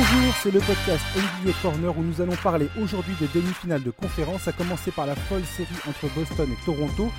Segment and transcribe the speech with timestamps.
[0.00, 4.48] Bonjour, c'est le podcast NBA Corner où nous allons parler aujourd'hui des demi-finales de conférence,
[4.48, 7.10] à commencer par la folle série entre Boston et Toronto,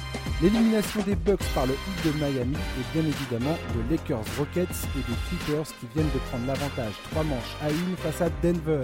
[0.42, 4.98] l'élimination des Bucks par le Heat de Miami et bien évidemment de Lakers Rockets et
[4.98, 8.82] des Clippers qui viennent de prendre l'avantage trois manches à une face à Denver.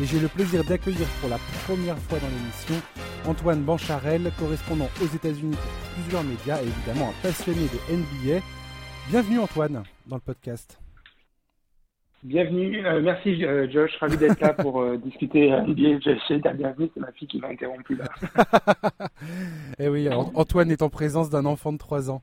[0.00, 2.82] Et j'ai le plaisir d'accueillir pour la première fois dans l'émission
[3.28, 8.42] Antoine Bancharel, correspondant aux États-Unis pour plusieurs médias et évidemment un passionné de NBA.
[9.10, 10.81] Bienvenue Antoine dans le podcast.
[12.22, 15.98] Bienvenue, euh, merci euh, Josh, ravi d'être là pour euh, discuter NBA.
[16.28, 18.04] J'ai ta bienvenue, c'est ma fille qui m'a interrompu là.
[19.80, 22.22] eh oui, Antoine est en présence d'un enfant de 3 ans,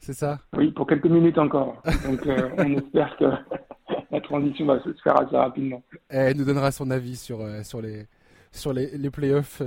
[0.00, 0.40] c'est ça?
[0.56, 1.80] Oui, pour quelques minutes encore.
[2.04, 2.26] Donc
[2.58, 3.26] on espère que
[4.10, 5.80] la transition va se faire assez rapidement.
[6.10, 8.06] Et elle nous donnera son avis sur, sur les,
[8.50, 9.62] sur les, les playoffs.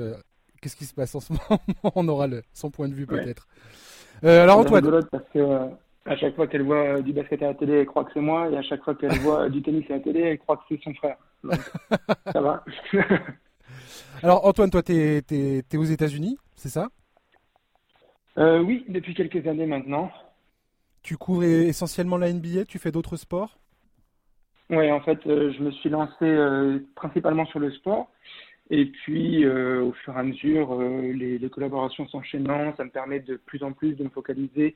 [0.62, 1.62] Qu'est-ce qui se passe en ce moment?
[1.96, 3.48] On aura le, son point de vue peut-être.
[4.24, 5.06] alors Antoine.
[5.10, 5.70] Parce que
[6.08, 8.22] à chaque fois qu'elle voit euh, du basket à la télé, elle croit que c'est
[8.22, 10.58] moi, et à chaque fois qu'elle voit euh, du tennis à la télé, elle croit
[10.58, 11.18] que c'est son frère.
[12.34, 12.64] ça va.
[14.24, 16.88] Alors Antoine, toi, tu es, aux États-Unis, c'est ça?
[18.38, 20.10] Euh, Oui, depuis quelques années maintenant.
[21.04, 23.60] Tu couvres essentiellement la NBA, tu fais d'autres sports?
[24.70, 28.10] Oui, en fait, je me suis lancé principalement sur le sport.
[28.70, 33.38] Et puis, au fur et à mesure, les, les collaborations s'enchaînant, ça me permet de
[33.38, 34.76] plus en plus de me focaliser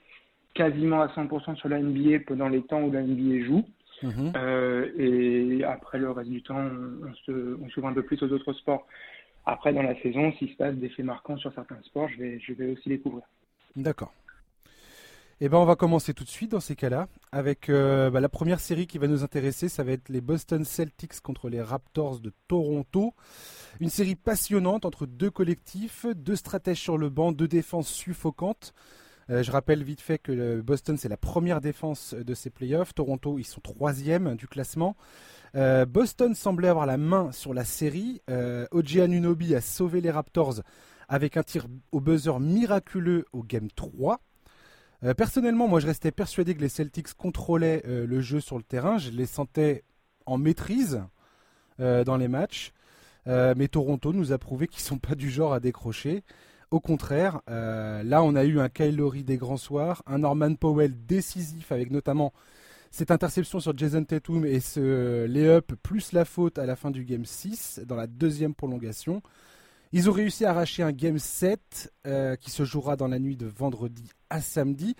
[0.53, 3.65] quasiment à 100% sur la NBA pendant les temps où la NBA joue.
[4.03, 4.33] Mhm.
[4.35, 8.31] Euh, et après le reste du temps, on, se, on s'ouvre un peu plus aux
[8.31, 8.87] autres sports.
[9.45, 12.39] Après, dans la saison, s'il se passe des faits marquants sur certains sports, je vais,
[12.39, 13.23] je vais aussi les couvrir.
[13.75, 14.13] D'accord.
[15.43, 18.29] Eh ben, on va commencer tout de suite dans ces cas-là avec euh, bah, la
[18.29, 19.69] première série qui va nous intéresser.
[19.69, 23.15] Ça va être les Boston Celtics contre les Raptors de Toronto.
[23.79, 28.75] Une série passionnante entre deux collectifs, deux stratèges sur le banc, deux défenses suffocantes.
[29.31, 32.93] Euh, je rappelle vite fait que Boston, c'est la première défense de ces playoffs.
[32.93, 34.95] Toronto, ils sont troisième du classement.
[35.55, 38.21] Euh, Boston semblait avoir la main sur la série.
[38.29, 40.61] Euh, Oji Anunobi a sauvé les Raptors
[41.09, 44.21] avec un tir au buzzer miraculeux au Game 3.
[45.03, 48.97] Euh, personnellement, moi, je restais persuadé que les Celtics contrôlaient le jeu sur le terrain.
[48.97, 49.83] Je les sentais
[50.25, 51.03] en maîtrise
[51.79, 52.71] dans les matchs.
[53.25, 56.23] mais Toronto nous a prouvé qu'ils ne sont pas du genre à décrocher.
[56.71, 60.55] Au contraire, euh, là on a eu un Kyle Lowry des grands soirs, un Norman
[60.55, 62.31] Powell décisif avec notamment
[62.91, 67.03] cette interception sur Jason Tatum et ce lay-up plus la faute à la fin du
[67.03, 69.21] game 6 dans la deuxième prolongation.
[69.91, 73.35] Ils ont réussi à arracher un game 7 euh, qui se jouera dans la nuit
[73.35, 74.95] de vendredi à samedi.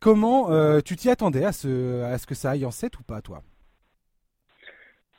[0.00, 3.04] Comment euh, tu t'y attendais à ce, à ce que ça aille en 7 ou
[3.04, 3.44] pas toi?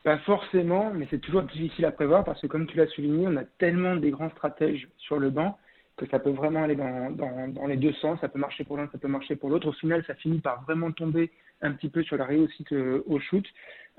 [0.04, 3.38] Pas forcément, mais c'est toujours difficile à prévoir parce que comme tu l'as souligné, on
[3.38, 5.58] a tellement des grands stratèges sur le banc
[5.98, 8.20] que ça peut vraiment aller dans, les deux sens.
[8.22, 9.70] Ça peut marcher pour l'un, ça peut marcher pour l'autre.
[9.70, 11.30] Au final, ça finit par vraiment tomber
[11.62, 13.46] un petit peu sur la réussite euh, au shoot,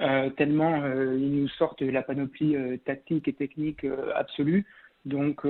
[0.00, 3.86] euh, tellement euh, ils nous sortent la panoplie euh, tactique et technique
[4.16, 4.66] absolue.
[5.04, 5.42] Donc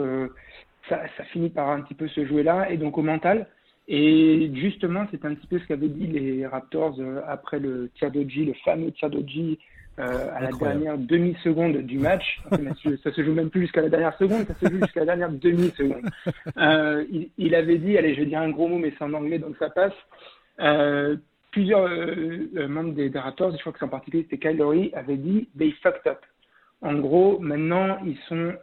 [0.88, 2.70] ça, ça finit par un petit peu se jouer là.
[2.70, 3.46] Et donc au mental,
[3.88, 8.46] et justement, c'est un petit peu ce qu'avaient dit les Raptors après le tir d'Oji,
[8.46, 9.58] le fameux tir d'Oji
[9.98, 12.40] euh, à la dernière demi-seconde du match.
[13.02, 15.30] ça se joue même plus jusqu'à la dernière seconde, ça se joue jusqu'à la dernière
[15.30, 16.08] demi-seconde.
[16.56, 19.12] Euh, il, il, avait dit, allez, je vais dire un gros mot, mais c'est en
[19.12, 19.92] anglais, donc ça passe.
[20.60, 21.16] Euh,
[21.50, 21.90] plusieurs
[22.68, 25.72] membres des, Raptors, je crois que c'est en particulier c'était Kyle Lowry, avait dit they
[25.82, 26.20] fucked up.
[26.80, 28.54] En gros, maintenant, ils sont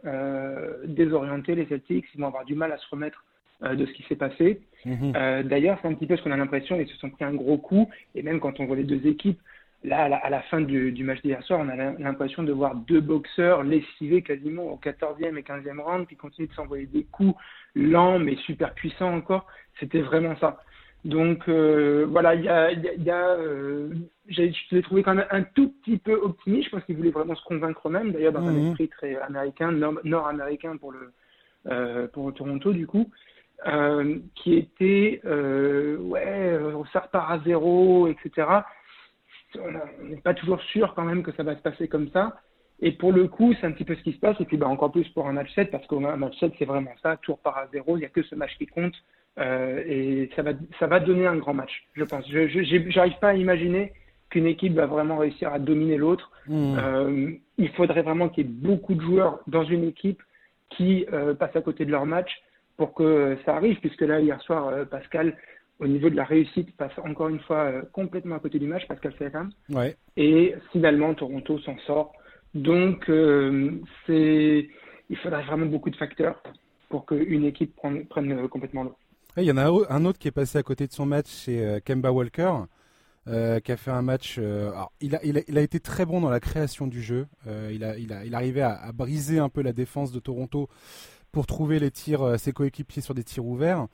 [0.84, 3.24] désorientés, les Celtics, ils vont avoir du mal à se remettre
[3.62, 4.60] de ce qui s'est passé.
[4.84, 5.12] Mm
[5.44, 7.58] D'ailleurs, c'est un petit peu ce qu'on a l'impression, ils se sont pris un gros
[7.58, 9.38] coup, et même quand on voit les deux équipes,
[9.82, 13.00] Là, à la, fin du, du match d'hier soir, on a l'impression de voir deux
[13.00, 17.34] boxeurs lessivés quasiment au 14e et 15e round, qui continuent de s'envoyer des coups
[17.74, 19.46] lents mais super puissants encore.
[19.78, 20.60] C'était vraiment ça.
[21.06, 23.88] Donc euh, voilà, il y a, y a euh,
[24.28, 26.66] je l'ai trouvé quand même un tout petit peu optimiste.
[26.66, 28.68] Je pense qu'il voulait vraiment se convaitre même, d'ailleurs dans un mhm.
[28.68, 31.10] esprit très américain, nord-américain pour le
[31.68, 33.10] euh, pour Toronto du coup,
[33.66, 36.58] euh, qui était euh, ouais,
[36.92, 38.46] ça repart à zéro, etc
[39.58, 42.40] on n'est pas toujours sûr quand même que ça va se passer comme ça.
[42.82, 44.40] Et pour le coup, c'est un petit peu ce qui se passe.
[44.40, 46.92] Et puis bah, encore plus pour un match 7, parce qu'un match 7, c'est vraiment
[47.02, 48.94] ça, tour par à zéro, il n'y a que ce match qui compte.
[49.38, 52.28] Euh, et ça va, ça va donner un grand match, je pense.
[52.28, 53.92] Je n'arrive pas à imaginer
[54.28, 56.30] qu'une équipe va vraiment réussir à dominer l'autre.
[56.46, 56.78] Mmh.
[56.78, 60.22] Euh, il faudrait vraiment qu'il y ait beaucoup de joueurs dans une équipe
[60.70, 62.30] qui euh, passent à côté de leur match
[62.76, 65.36] pour que ça arrive, puisque là, hier soir, Pascal,
[65.80, 68.86] au niveau de la réussite, passe encore une fois euh, complètement à côté du match,
[68.86, 69.50] Pascal Siakam.
[69.70, 69.96] Ouais.
[70.16, 72.12] Et finalement, Toronto s'en sort.
[72.54, 73.70] Donc, euh,
[74.06, 74.68] c'est,
[75.08, 76.42] il faudrait vraiment beaucoup de facteurs
[76.88, 78.96] pour qu'une équipe prenne, prenne complètement l'eau.
[79.36, 81.64] Il y en a un autre qui est passé à côté de son match, c'est
[81.64, 82.52] euh, Kemba Walker.
[83.28, 84.36] Euh, qui a fait un match.
[84.38, 87.26] Euh, il, a, il, a, il, a, été très bon dans la création du jeu.
[87.46, 90.18] Euh, il, a, il, a, il arrivait à, à, briser un peu la défense de
[90.20, 90.68] Toronto
[91.30, 93.86] pour trouver les tirs, ses coéquipiers sur des tirs ouverts.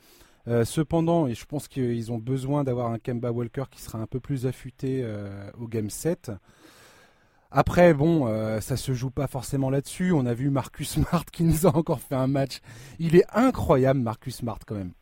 [0.65, 4.21] Cependant, et je pense qu'ils ont besoin d'avoir un Kemba Walker qui sera un peu
[4.21, 5.05] plus affûté
[5.59, 6.33] au game 7.
[7.51, 10.13] Après, bon, ça se joue pas forcément là-dessus.
[10.13, 12.61] On a vu Marcus Smart qui nous a encore fait un match.
[12.99, 14.93] Il est incroyable, Marcus Smart, quand même.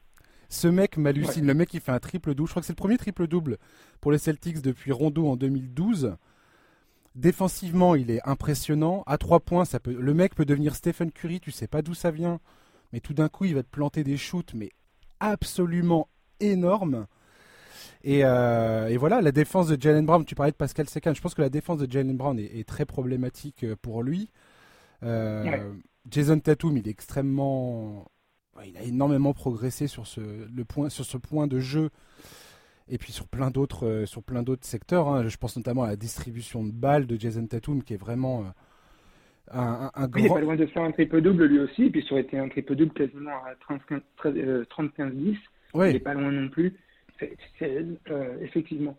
[0.48, 1.46] Ce mec m'hallucine.
[1.46, 2.46] Le mec, il fait un triple-double.
[2.46, 3.58] Je crois que c'est le premier triple-double
[4.00, 6.16] pour les Celtics depuis Rondo en 2012.
[7.16, 9.02] Défensivement, il est impressionnant.
[9.06, 9.96] À trois points, ça peut...
[9.98, 11.40] le mec peut devenir Stephen Curry.
[11.40, 12.38] Tu sais pas d'où ça vient.
[12.92, 14.70] Mais tout d'un coup, il va te planter des shoots, mais
[15.20, 16.08] absolument
[16.40, 17.06] énormes.
[18.04, 21.34] Et, euh, voilà, la défense de Jalen Brown, tu parlais de Pascal Sekan, je pense
[21.34, 24.30] que la défense de Jalen Brown est, très problématique euh, pour lui.
[25.02, 25.72] Euh,
[26.10, 28.06] Jason Tatum, il est extrêmement
[28.64, 31.90] il a énormément progressé sur ce, le point, sur ce point de jeu
[32.88, 35.08] et puis sur plein d'autres sur plein d'autres secteurs.
[35.08, 35.26] Hein.
[35.26, 38.44] Je pense notamment à la distribution de balles de Jason Tatum qui est vraiment
[39.52, 40.20] un, un, grand.
[40.20, 42.38] Il est pas loin de faire un triple double lui aussi, puis ça aurait été
[42.38, 45.36] un triple double quasiment à 30-15-10.
[45.76, 46.74] Euh, il n'est pas loin non plus.
[48.40, 48.96] effectivement.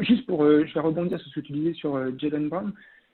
[0.00, 2.72] Juste pour, je vais rebondir sur ce que tu disais sur Jalen Brown.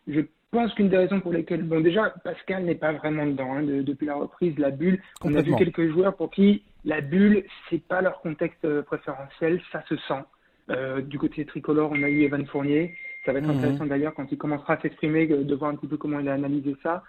[0.09, 0.21] Je
[0.51, 3.55] pense qu'une des raisons pour lesquelles, bon déjà, Pascal n'est pas vraiment dedans.
[3.55, 7.45] Hein, depuis la reprise, la bulle, on a vu quelques joueurs pour qui la bulle,
[7.71, 10.25] c'est pas leur contexte euh, préférentiel, ça se sent.
[10.71, 12.95] Euh, du côté tricolore, on a eu Evan Fournier.
[13.25, 13.59] Ça va être mhm.
[13.59, 16.35] intéressant d'ailleurs quand il commencera à s'exprimer, de voir un petit peu comment il a
[16.35, 17.03] analysé ça.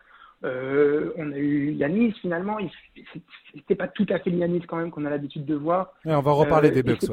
[0.44, 2.57] Euh, on a eu Yanis finalement,
[3.56, 5.94] c'était pas tout à fait Yanis quand même qu'on a l'habitude de voir.
[6.06, 7.04] on va reparler des Bucks.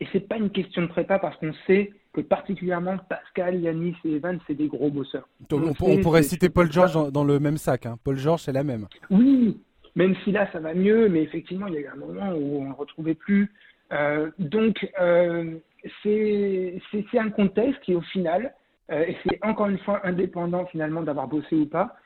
[0.00, 4.12] Et c'est pas une question de prépa parce qu'on sait que particulièrement Pascal, Yanis et
[4.12, 5.28] Evan, c'est des gros bosseurs.
[5.50, 7.86] On, pourrait citer Paul George dans, le même sac.
[7.86, 7.98] Hein.
[8.04, 8.86] Paul George, c'est la même.
[9.10, 9.58] Oui,
[9.96, 12.60] même si là, ça va mieux, mais effectivement, il y a eu un moment où
[12.60, 13.52] on ne le retrouvait plus.
[13.92, 15.56] Euh, donc, euh,
[16.02, 16.80] c'est
[17.18, 18.54] un contexte qui, au final,
[18.90, 21.96] euh, et c'est encore une fois indépendant finalement d'avoir bossé ou pas.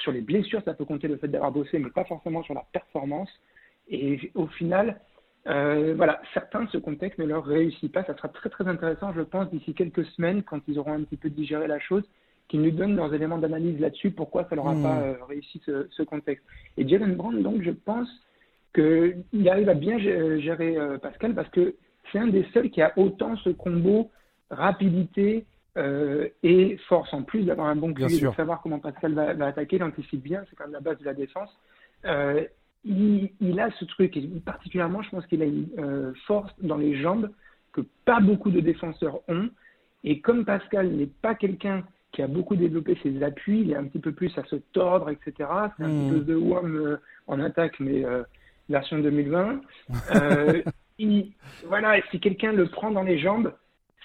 [0.00, 2.64] sur les blessures, ça peut compter le fait d'avoir bossé, mais pas forcément sur la
[2.72, 3.30] performance.
[3.88, 5.00] Et au final,
[5.46, 8.04] euh, voilà, certains, ce contexte ne leur réussit pas.
[8.04, 11.16] Ça sera très très intéressant, je pense, d'ici quelques semaines, quand ils auront un petit
[11.16, 12.04] peu digéré la chose,
[12.48, 14.82] qu'ils nous donnent leurs éléments d'analyse là-dessus, pourquoi ça leur a hmm.
[14.82, 16.44] pas euh, réussi ce, contexte.
[16.76, 18.08] Et Jalen Brown, donc, je pense
[18.74, 21.74] qu'il arrive à bien gérer euh, Pascal parce que
[22.10, 24.10] c'est un des seuls qui a autant ce combo
[24.50, 25.44] rapidité
[26.44, 29.76] et force, en plus d'avoir un bon QI, de savoir comment Pascal va, va attaquer,
[29.76, 31.50] il anticipe bien, c'est quand même la base de la défense
[32.84, 37.00] il, a ce truc, et particulièrement, je pense qu'il a une euh, force dans les
[37.00, 37.30] jambes
[37.72, 39.48] que pas beaucoup de défenseurs ont.
[40.04, 43.84] Et comme Pascal n'est pas quelqu'un qui a beaucoup développé ses appuis, il est un
[43.84, 45.32] petit peu plus à se tordre, etc.
[45.76, 46.96] C'est un petit peu de Wam euh,
[47.26, 48.22] en attaque, mais euh,
[48.68, 49.60] version 2020.
[50.98, 51.32] il,
[51.66, 53.52] voilà, si quelqu'un le prend dans les jambes,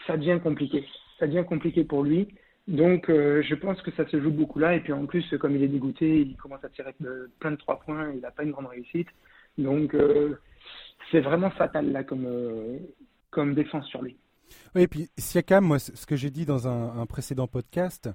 [0.08, 0.86] ça devient compliqué.
[1.20, 2.28] Ça devient compliqué pour lui.
[2.68, 4.76] Donc, euh, je pense que ça se joue beaucoup là.
[4.76, 6.96] Et puis, en plus, comme il est dégoûté, il commence à tirer
[7.40, 8.12] plein de trois points.
[8.14, 9.08] Il n'a pas une grande réussite.
[9.58, 10.40] Donc, euh,
[11.12, 12.78] c'est vraiment fatal là comme, euh,
[13.32, 14.18] comme défense sur lui.
[14.76, 18.10] Oui, et puis Siakam, moi, ce que j'ai dit dans un, précédent podcast,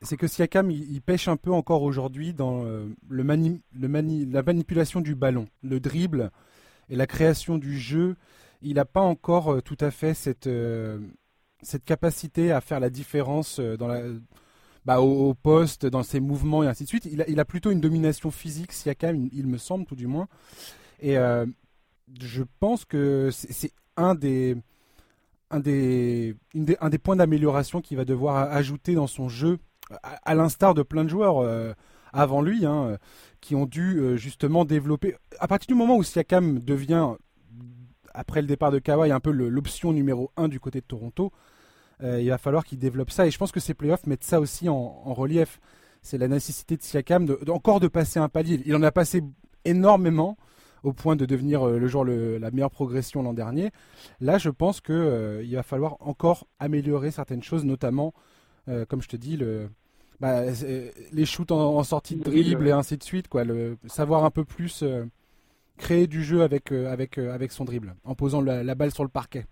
[0.00, 4.42] c'est que Siakam, il, pêche un peu encore aujourd'hui dans le, mani, le mani, la
[4.42, 6.30] manipulation du ballon, le dribble
[6.88, 8.16] et la création du jeu.
[8.62, 10.48] Il n'a pas encore tout à fait cette
[11.62, 14.02] cette capacité à faire la différence euh, dans la,
[14.84, 17.06] bah, au, poste, dans ses mouvements et ainsi de suite.
[17.06, 20.28] Il a, plutôt une domination physique, Siakam, il, me semble tout du moins.
[21.00, 21.44] Et euh,
[22.20, 24.56] je pense que c'est un des,
[25.50, 26.36] un des,
[26.80, 29.58] un des points d'amélioration qu'il va devoir ajouter dans son jeu,
[30.02, 31.72] à, l'instar de plein de joueurs euh,
[32.16, 32.98] avant lui, hein,
[33.40, 35.14] qui ont dû justement développer.
[35.38, 37.16] À partir du moment où Siakam devient
[38.16, 41.32] après le départ de Kawhi, un peu l'option numéro 1 du côté de Toronto,
[42.02, 43.26] euh, il va falloir qu'il développe ça.
[43.26, 45.60] Et je pense que ces playoffs mettent ça aussi en, relief.
[46.02, 48.60] C'est la nécessité de Siakam de, encore de passer un palier.
[48.64, 49.22] Il en a passé
[49.64, 50.36] énormément
[50.82, 53.70] au point de devenir euh, le jour la meilleure progression l'an dernier.
[54.20, 58.14] Là, je pense qu'il euh, va falloir encore améliorer certaines choses, notamment,
[58.88, 59.70] comme je te dis, le,
[60.20, 60.42] bah,
[61.12, 63.28] les shoots en, sortie de dribble et ainsi de suite.
[63.28, 64.84] Quoi, le, savoir un peu plus
[65.76, 69.44] créer du jeu avec, avec, avec son dribble, en posant la, balle sur le parquet.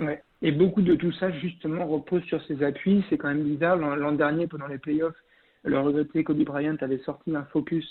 [0.00, 0.22] Ouais.
[0.42, 3.04] Et beaucoup de tout ça, justement, repose sur ses appuis.
[3.08, 3.76] C'est quand même bizarre.
[3.76, 5.16] L'an dernier, pendant les playoffs,
[5.64, 7.86] le regretté Kobe Bryant avait sorti un focus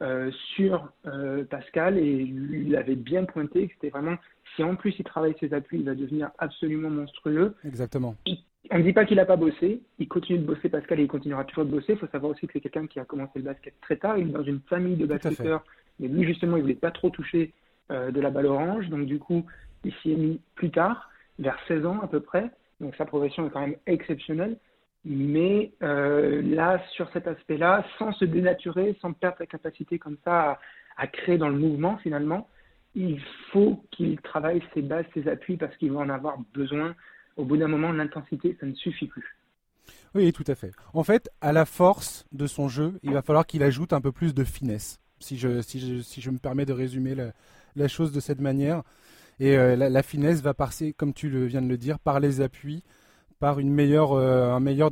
[0.00, 4.16] euh, sur euh, Pascal et il avait bien pointé que c'était vraiment,
[4.54, 7.56] si en plus il travaille ses appuis, il va devenir absolument monstrueux.
[7.64, 8.14] Exactement.
[8.70, 11.08] on ne dit pas qu'il n'a pas bossé, il continue de bosser Pascal et il
[11.08, 11.94] continuera toujours de bosser.
[11.94, 14.28] Il faut savoir aussi que c'est quelqu'un qui a commencé le basket très tard, il
[14.28, 15.64] est dans une famille de basketteurs,
[15.98, 17.52] mais lui justement il ne voulait pas trop toucher
[17.90, 19.44] euh, de la balle orange, donc du coup
[19.84, 21.10] il s'y est mis plus tard.
[21.38, 22.50] vers 16 ans à peu près.
[22.80, 24.58] Donc sa progression est quand même exceptionnelle.
[25.10, 30.60] Mais euh, là, sur cet aspect-là, sans se dénaturer, sans perdre sa capacité comme ça
[30.98, 32.46] à, créer dans le mouvement finalement,
[32.94, 33.18] il
[33.50, 36.94] faut qu'il travaille ses bases, ses appuis, parce qu'il va en avoir besoin.
[37.36, 39.36] Au bout d'un moment, l'intensité, ça ne suffit plus.
[40.14, 40.72] Oui, tout à fait.
[40.92, 44.12] En fait, à la force de son jeu, il va falloir qu'il ajoute un peu
[44.12, 47.32] plus de finesse, si je, si je, si je me permets de résumer la,
[47.76, 48.82] la chose de cette manière.
[49.40, 52.82] Et euh, la, finesse va passer, comme tu viens de le dire, par les appuis,
[53.40, 54.90] par une meilleure, euh, un, meilleur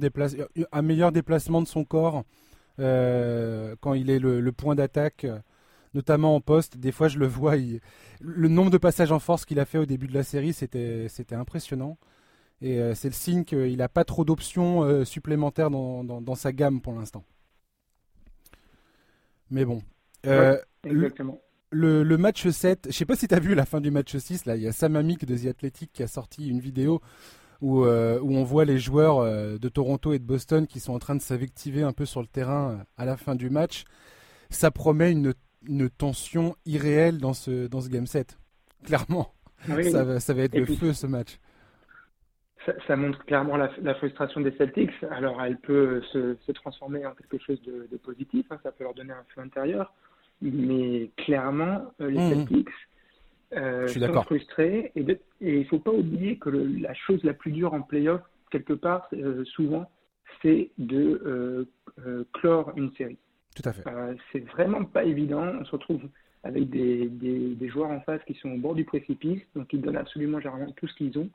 [0.73, 2.25] un meilleur déplacement de son corps
[2.79, 5.26] euh, quand il est le, point d'attaque,
[5.95, 6.76] notamment en poste.
[6.76, 9.87] Des fois, je le vois, le nombre de passages en force qu'il a fait au
[9.87, 11.99] début de la série, c'était impressionnant.
[12.62, 16.95] Et c'est le signe qu'il n'a pas trop d'options supplémentaires dans, dans, sa gamme pour
[16.95, 17.25] l'instant.
[19.50, 19.83] Mais bon.
[20.85, 24.17] exactement le, match 7, je sais pas si tu as vu la fin du match
[24.17, 27.00] 6, là, il y a Sam Amick de The Athletic qui a sorti une vidéo
[27.61, 30.95] où, euh, où on voit les joueurs euh, de Toronto et de Boston qui sont
[30.95, 33.85] en train de s'invectiver un peu sur le terrain euh, à la fin du match.
[34.51, 35.35] Ça promet une,
[35.69, 38.39] une tension irréelle dans ce, dans ce game 7.
[38.85, 39.33] Clairement.
[39.67, 41.39] Ça, va, ça va être le feu ce match.
[42.87, 44.91] Ça, montre clairement la, frustration des Celtics.
[45.11, 48.45] Alors, elle peut se, se transformer en quelque chose de, positif.
[48.51, 48.59] Hein.
[48.63, 49.93] Ça peut leur donner un feu intérieur
[50.43, 52.31] mais clairement, les mmh.
[52.31, 52.69] Celtics
[53.55, 54.93] euh, sont frustrés.
[54.97, 55.05] Et,
[55.41, 59.09] il ne faut pas oublier que la chose la plus dure en playoff, quelque part,
[59.12, 59.91] euh, souvent,
[60.43, 61.67] c'est de
[62.35, 63.19] clore une série.
[63.55, 63.85] Tout à fait.
[64.33, 65.43] c'est vraiment pas évident.
[65.61, 66.03] On se retrouve
[66.43, 69.97] avec des, des, joueurs en face qui sont au bord du précipice, donc ils donnent
[69.97, 71.31] absolument généralement tout ce qu'ils ont.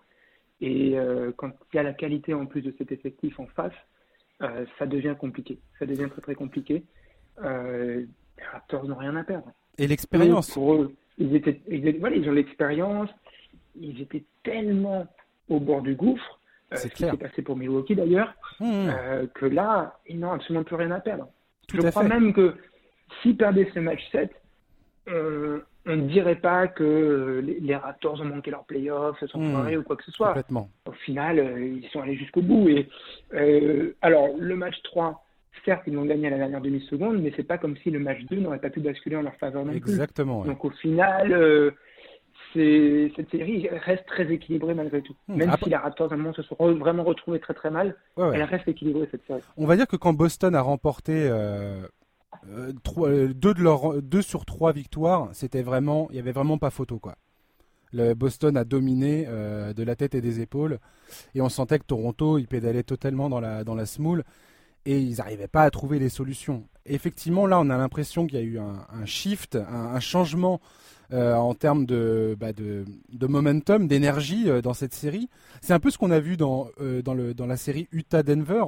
[0.61, 0.95] Et
[1.37, 3.73] quand il y a la qualité en plus de cet effectif en face,
[4.39, 5.57] ça devient compliqué.
[5.79, 6.83] Ça devient très très compliqué.
[7.41, 8.05] Les
[8.51, 9.51] Raptors n'ont rien à perdre.
[9.77, 13.09] Et l'expérience Pour eux, ils, étaient, ils, ont l'expérience.
[13.79, 15.07] Ils étaient tellement
[15.49, 16.39] au bord du gouffre,
[16.73, 18.89] euh, ce qui s'est passé pour Milwaukee d'ailleurs, mmh, mmh.
[18.89, 21.27] Euh, que là, ils n'ont absolument plus rien à perdre.
[21.73, 22.55] Je crois même que
[23.21, 24.31] s'ils perdaient ce match 7,
[25.85, 29.77] on ne dirait pas que les, Raptors ont manqué leur playoff, se sont mmh.
[29.77, 30.35] ou quoi que ce soit.
[30.85, 32.69] Au final, euh, ils sont allés jusqu'au bout.
[32.69, 32.87] Et,
[34.01, 35.23] alors, le match 3,
[35.65, 38.21] certes, ils l'ont gagné à la dernière demi-seconde, mais c'est pas comme si le match
[38.29, 39.77] 2 n'aurait pas pu basculer en leur faveur non plus.
[39.77, 40.43] Exactement.
[40.43, 41.71] Donc au final, euh,
[42.53, 45.15] cette série reste très équilibrée malgré tout.
[45.27, 45.35] Hmm.
[45.35, 48.43] Même si les Raptors à un moment se sont vraiment retrouvés très très mal, elle
[48.43, 49.41] reste équilibrée cette série.
[49.57, 51.87] On va dire que quand Boston a remporté euh,
[52.49, 56.69] euh, deux, de leurs, deux sur trois victoires, c'était vraiment, il y avait vraiment pas
[56.69, 57.15] photo quoi.
[57.93, 60.79] Le Boston a dominé de la tête et des épaules
[61.35, 64.23] et on sentait que Toronto il pédalait totalement dans la dans la smoule
[64.85, 66.67] et ils n'arrivaient pas à trouver les solutions.
[66.85, 70.59] effectivement, là, on a l'impression qu'il y a eu un, shift, un, changement
[71.13, 72.85] euh, en termes de, bah, de,
[73.27, 75.29] momentum, d'énergie euh, dans cette série.
[75.61, 78.63] C'est un peu ce qu'on a vu dans, euh, dans, le, dans la série Utah-Denver,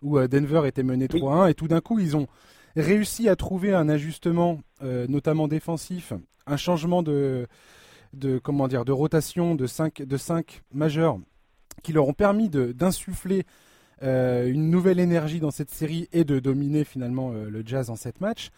[0.00, 2.28] où Denver était mené 3-1, et tout d'un coup, ils ont
[2.76, 6.12] réussi à trouver un ajustement, notamment défensif,
[6.46, 7.48] un changement de,
[8.12, 11.18] de, comment dire, de rotation de 5 de cinq majeurs
[11.82, 13.44] qui leur ont permis d'insuffler
[14.06, 18.20] une nouvelle énergie dans cette série et de dominer finalement euh, le Jazz en 7
[18.20, 18.50] matchs.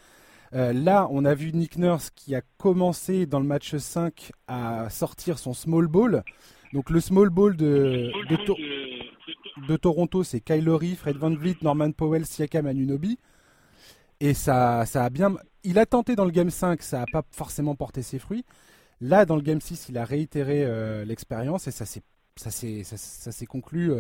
[0.53, 4.91] Euh, là, on a vu Nick Nurse qui a commencé dans le match 5 à
[4.91, 6.25] sortir son small ball.
[6.73, 8.11] Donc le small ball de,
[9.69, 13.19] de, Toronto, c'est Kylori, Fred Van Vliet, Norman Powell, Siakam, Anunobi.
[14.21, 15.35] Et ça, ça a bien.
[15.63, 18.45] Il a tenté dans le game 5, ça n'a pas forcément porté ses fruits.
[19.01, 20.67] Là, dans le game 6, il a réitéré
[21.07, 23.93] l'expérience et ça s'est conclu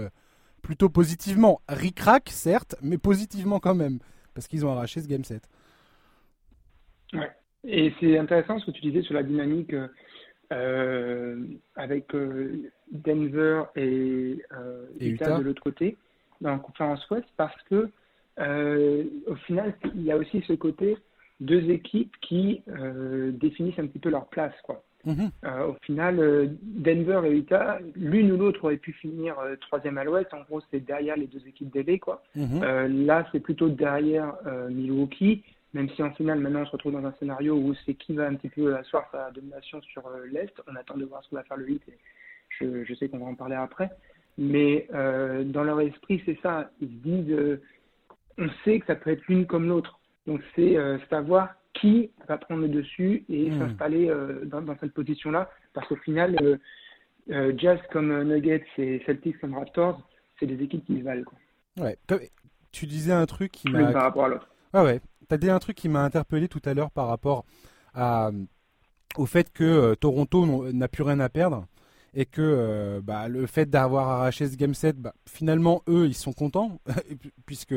[0.60, 1.60] plutôt positivement.
[1.68, 3.98] Ric-rac, certes, mais positivement quand même,
[4.34, 5.48] parce qu'ils ont arraché ce game set.
[7.12, 7.30] Ouais.
[7.64, 9.74] Et c'est intéressant ce que tu disais sur la dynamique
[10.52, 11.36] euh,
[11.76, 15.96] avec euh, Denver et, euh, Utah, de l'autre côté,
[16.40, 17.90] dans la conférence Ouest, parce que
[19.26, 20.96] au final, il y a aussi ce côté
[21.40, 22.62] deux équipes qui
[23.32, 24.82] définissent un petit peu leur place, quoi.
[25.04, 25.30] Mhm.
[25.44, 29.98] Euh, au final, euh, Denver et Utah, l'une ou l'autre aurait pu finir euh, troisième
[29.98, 30.32] à l'ouest.
[30.34, 31.98] En gros, c'est derrière les deux équipes d'LA.
[31.98, 32.22] Quoi.
[32.34, 33.06] Mhm.
[33.06, 34.34] là, c'est plutôt derrière
[34.70, 35.42] Milwaukee,
[35.74, 38.26] même si en finale, maintenant, on se retrouve dans un scénario où c'est qui va
[38.26, 40.52] un petit peu asseoir sa domination sur l'Est.
[40.66, 41.98] On attend de voir ce que va faire le 8 et
[42.48, 43.90] je, je sais qu'on va en parler après.
[44.38, 46.70] Mais dans leur esprit, c'est ça.
[46.80, 47.60] Ils se disent,
[48.38, 49.98] on sait que ça peut être l'une comme l'autre.
[50.26, 50.76] Donc, c'est
[51.08, 53.58] savoir qui va prendre le dessus et hmm.
[53.58, 55.50] s'installer euh, dans, cette position-là.
[55.72, 56.56] Parce qu'au final, euh,
[57.30, 60.00] euh, Jazz comme Nuggets et Celtics comme Raptors,
[60.38, 61.24] c'est des équipes qui se valent.
[61.24, 61.84] Quoi.
[61.84, 61.96] Ouais.
[62.72, 63.92] Tu disais un truc qui m'a.
[63.92, 64.48] Par rapport à l'autre.
[64.74, 65.00] Ouais, ouais.
[65.28, 67.44] Tu as dit un truc qui m'a interpellé tout à l'heure par rapport
[67.94, 68.30] à,
[69.16, 71.66] au fait que Toronto n'a plus rien à perdre
[72.14, 76.32] et que bah, le fait d'avoir arraché ce game set, bah, finalement eux ils sont
[76.32, 76.80] contents
[77.46, 77.74] puisque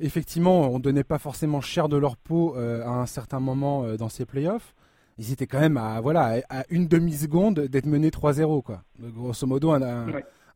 [0.00, 4.24] effectivement on donnait pas forcément cher de leur peau à un certain moment dans ces
[4.24, 4.74] playoffs.
[5.18, 8.82] Ils étaient quand même à voilà à une demi seconde d'être menés 3-0 quoi.
[9.00, 10.06] Grosso modo un,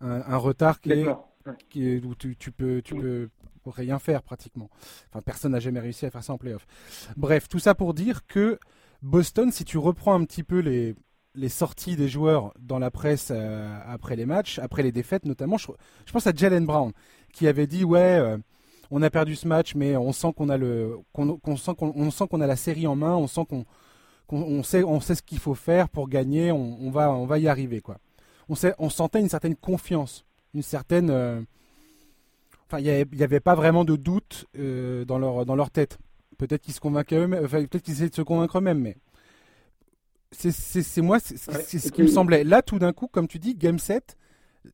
[0.00, 1.06] un, retard qui est,
[1.68, 3.28] qui où tu, tu peux tu peux
[3.66, 4.70] rien faire pratiquement.
[5.10, 6.66] Enfin personne n'a jamais réussi à faire ça en playoff.
[7.16, 8.58] Bref tout ça pour dire que
[9.02, 10.96] Boston si tu reprends un petit peu les
[11.34, 15.56] les sorties des joueurs dans la presse euh, après les matchs, après les défaites notamment.
[15.56, 15.66] Je,
[16.12, 16.92] pense à Jalen Brown
[17.32, 18.38] qui avait dit ouais, euh,
[18.90, 22.24] on a perdu ce match, mais on sent qu'on a le, qu'on, sent qu'on sent
[22.28, 23.64] qu'on a la série en main, on sent qu'on,
[24.26, 27.48] qu'on sait, on sait ce qu'il faut faire pour gagner, on, va, on va y
[27.48, 27.98] arriver quoi.
[28.48, 31.40] On, sait, on sentait une certaine confiance, une certaine, euh,
[32.66, 35.98] enfin il n'y avait, pas vraiment de doute dans leur dans leur tête.
[36.38, 38.96] Peut-être qu'ils se convainquaient eux peut-être qu'ils essaient de se convaincre eux-mêmes, mais
[40.30, 42.44] c'est moi, c'est ce qui me semblait.
[42.44, 44.16] Là, tout d'un coup, comme tu dis, game set,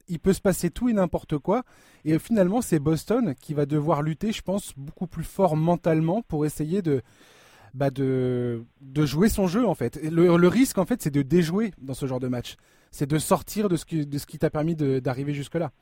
[0.08, 1.62] il peut se passer tout et n'importe quoi.
[2.04, 6.46] Et finalement, c'est Boston qui va devoir lutter, je pense, beaucoup plus fort mentalement pour
[6.46, 7.02] essayer de,
[7.74, 10.00] bah de, de jouer son jeu, en fait.
[10.02, 12.56] Le, le risque, en fait, c'est de déjouer dans ce genre de match.
[12.90, 15.72] C'est de sortir de ce qui, de ce qui t'a permis d'arriver jusque-là.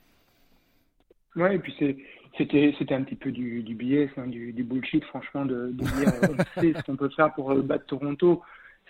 [1.36, 5.44] Ouais, et puis c'était c'était un petit peu du, du biais, du, du, bullshit, franchement,
[5.44, 6.12] de, de dire
[6.56, 8.42] on sait ce qu'on peut faire pour euh, battre Toronto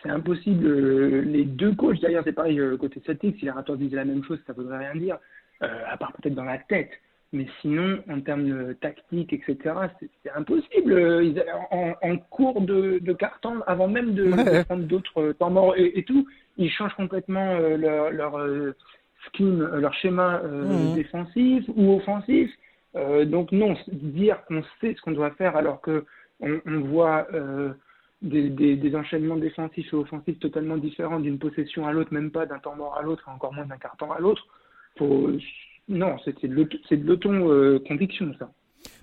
[0.02, 0.66] c'est impossible.
[0.66, 4.04] Euh, les deux coachs d'ailleurs, c'est pareil euh, côté Celtics, si les Raptors disaient la
[4.04, 5.18] même chose, ça ne voudrait rien dire,
[5.62, 6.90] euh, à part peut-être dans la tête.
[7.34, 9.56] Mais sinon, en termes de tactique, etc.,
[10.22, 11.22] c'est impossible.
[11.24, 16.02] Ils, en, en, cours de, de carton, avant même de, prendre d'autres temps morts et,
[16.02, 16.28] tout,
[16.58, 18.38] ils changent complètement leur, leur
[19.32, 20.94] scheme, leur schéma mmh.
[20.94, 22.50] défensif ou offensif.
[23.24, 26.04] donc non, dire qu'on sait ce qu'on doit faire alors que
[26.40, 27.26] on, on voit
[28.22, 32.76] des, enchaînements défensifs et offensifs totalement différents d'une possession à l'autre, même pas d'un temps
[32.76, 34.46] mort à l'autre, encore moins d'un carton à l'autre.
[35.88, 38.50] Non, c'est de l'auto-conviction, euh, ça.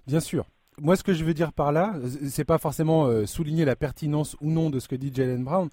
[0.07, 0.45] Bien sûr.
[0.81, 1.93] Moi, ce que je veux dire par là,
[2.29, 5.67] c'est pas forcément euh, souligner la pertinence ou non de ce que dit Jalen Brown,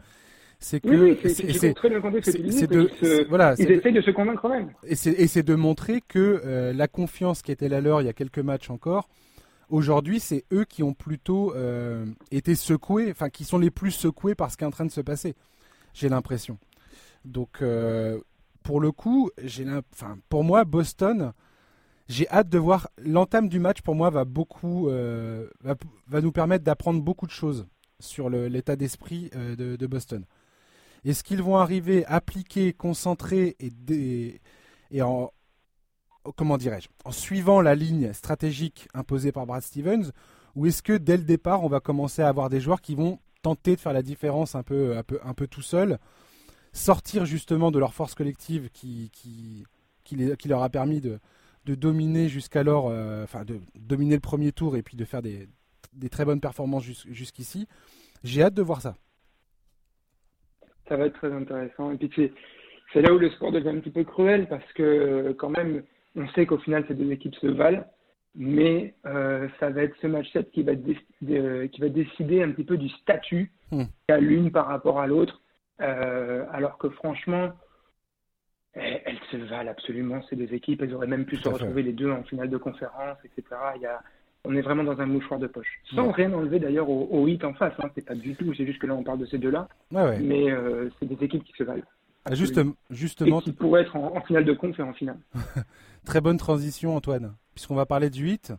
[0.58, 2.90] c'est que oui, c'est très bien compris c'est de
[3.28, 4.70] voilà, ils essayent de se convaincre même.
[4.84, 8.14] Et c'est de montrer que euh, la confiance qui était la leur il y a
[8.14, 9.08] quelques matchs encore,
[9.68, 14.34] Aujourd'hui, c'est eux qui ont plutôt euh, été secoués, enfin qui sont les plus secoués
[14.34, 15.34] par ce qui est en train de se passer.
[15.92, 16.58] J'ai l'impression.
[17.24, 18.20] Donc, euh,
[18.62, 19.30] pour le coup,
[19.92, 21.32] enfin, pour moi, Boston,
[22.08, 23.82] j'ai hâte de voir l'entame du match.
[23.82, 27.66] Pour moi, va beaucoup, euh, va, nous permettre d'apprendre beaucoup de choses
[27.98, 30.24] sur l'état d'esprit de, Boston.
[31.04, 34.40] Est-ce qu'ils vont arriver appliqués, concentrés et,
[34.90, 35.32] et en,
[36.36, 40.12] comment dirais-je, en suivant la ligne stratégique imposée par Brad Stevens,
[40.54, 43.18] ou est-ce que dès le départ, on va commencer à avoir des joueurs qui vont
[43.42, 45.98] tenter de faire la différence un peu, un peu, un peu tout seul,
[46.72, 49.64] sortir justement de leur force collective qui, qui,
[50.04, 51.18] qui, leur a permis de,
[51.64, 55.48] de dominer jusqu'alors, euh, enfin de dominer le premier tour et puis de faire des,
[55.92, 57.66] des très bonnes performances jusqu'ici.
[58.24, 58.96] J'ai hâte de voir ça.
[60.88, 61.92] Ça va être très intéressant.
[61.92, 62.32] Et puis
[62.92, 65.82] c'est là où le sport devient un petit peu cruel parce que quand même,
[66.16, 67.84] on sait qu'au final, ces deux équipes se valent,
[68.34, 72.64] mais euh, ça va être ce match 7 qui va, qui va décider un petit
[72.64, 73.84] peu du statut hmm.
[74.08, 75.40] à l'une par rapport à l'autre,
[75.80, 77.50] euh, alors que franchement,
[78.72, 80.82] elles, se valent absolument, ces deux équipes.
[80.82, 83.56] Elles auraient même pu se retrouver les deux en finale de conférence, etc.
[83.76, 84.02] Il y a,
[84.44, 85.80] on est vraiment dans un mouchoir de poche.
[85.94, 87.74] Sans rien enlever d'ailleurs au, au, hit en face.
[87.78, 87.90] Hein.
[87.94, 89.68] C'est pas du tout, c'est juste que là on parle de ces deux-là.
[89.90, 91.82] Mais euh, c'est des équipes qui se valent.
[92.26, 93.40] Ah, justement.
[93.40, 95.18] Et qui pourrait être en, finale de conf et en finale.
[96.04, 98.52] Très bonne transition, Antoine, puisqu'on va parler du 8,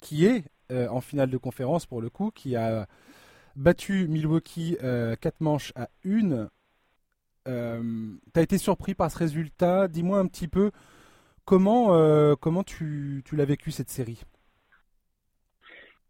[0.00, 2.86] qui est euh, en finale de conférence pour le coup, qui a
[3.54, 6.48] battu Milwaukee 4 euh, manches à 1.
[7.48, 7.82] Euh,
[8.34, 9.86] tu as été surpris par ce résultat?
[9.86, 10.72] Dis-moi un petit peu
[11.44, 14.24] comment, comment tu, tu l'as vécu cette série?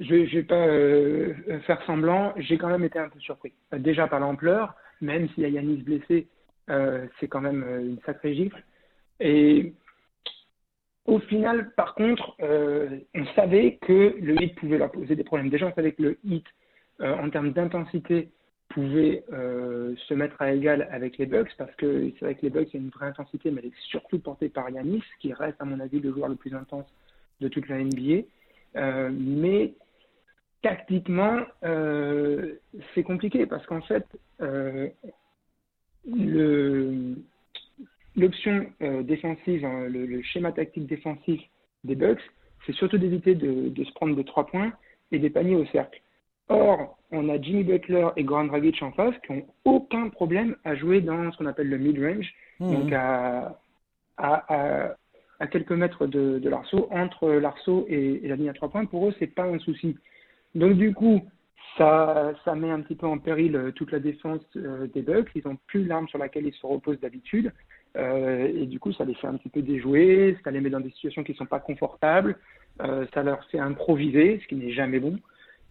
[0.00, 3.52] Je ne vais pas faire semblant, j'ai quand même été un peu surpris.
[3.72, 6.26] Déjà par l'ampleur, même s'il y a Yanis blessé,
[6.68, 8.62] euh, c'est quand même euh, une sacrée gifle.
[9.20, 9.72] Et
[11.07, 15.48] au final, par contre, euh, on savait que le hit pouvait leur poser des problèmes.
[15.48, 16.44] Déjà, on savait que le hit,
[16.98, 18.31] en termes d'intensité,
[18.70, 22.72] pouvait se mettre à égal avec les Bucks, parce que c'est vrai que les Bucks,
[22.72, 25.61] il y a une vraie intensité, mais elle est surtout portée par Yanis, qui reste,
[25.61, 26.87] à mon avis, le joueur le plus intense
[27.42, 28.22] de toute la NBA.
[29.12, 29.74] mais
[30.62, 34.07] tactiquement, c'est compliqué, parce qu'en fait,
[38.16, 41.40] l'option euh, défensive, hein, le, schéma tactique défensif
[41.85, 42.21] des Bucks,
[42.64, 44.73] c'est surtout d'éviter de, se prendre des trois points
[45.12, 46.01] et des paniers au cercle.
[46.49, 50.77] Or, on a Jimmy Butler et Goran Dragic en face qui n'ont aucun problème à
[50.77, 52.73] jouer dans ce qu'on appelle le mid-range, mmh.
[52.73, 53.59] donc à,
[54.16, 54.95] à,
[55.40, 58.85] à, quelques mètres de, de l'arceau, entre l'arceau et, et, la ligne à trois points.
[58.85, 59.97] Pour eux, c'est pas un souci.
[60.55, 61.21] Donc du coup,
[61.76, 65.30] ça, ça met un petit peu en péril euh, toute la défense euh, des Bucks.
[65.34, 67.52] Ils n'ont plus l'arme sur laquelle ils se reposent d'habitude.
[67.96, 70.80] Euh, et du coup, ça les fait un petit peu déjouer, ça les met dans
[70.80, 72.36] des situations qui ne sont pas confortables,
[72.82, 75.18] euh, ça leur fait improviser, ce qui n'est jamais bon.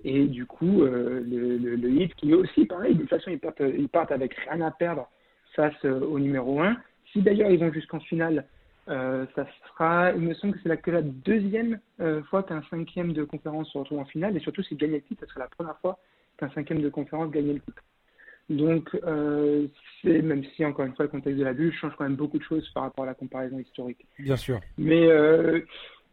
[0.03, 3.31] Et du coup, euh, le, le, le, hit, qui est aussi pareil, de toute façon,
[3.31, 5.07] ils partent, ils partent avec rien à perdre
[5.55, 6.75] face au numéro 1.
[7.11, 8.45] Si d'ailleurs ils vont jusqu'en finale,
[8.89, 12.61] euh, ça sera, il me semble que c'est la, que la deuxième euh, fois qu'un
[12.69, 15.39] cinquième de conférence se retrouve en finale, et surtout s'il gagne le titre, ça sera
[15.41, 15.97] la première fois
[16.37, 17.83] qu'un cinquième de conférence gagne le titre.
[18.49, 19.67] Donc, euh,
[20.01, 22.37] c'est même si encore une fois le contexte de la bulle change quand même beaucoup
[22.37, 24.05] de choses par rapport à la comparaison historique.
[24.19, 24.59] Bien sûr.
[24.77, 25.61] Mais euh,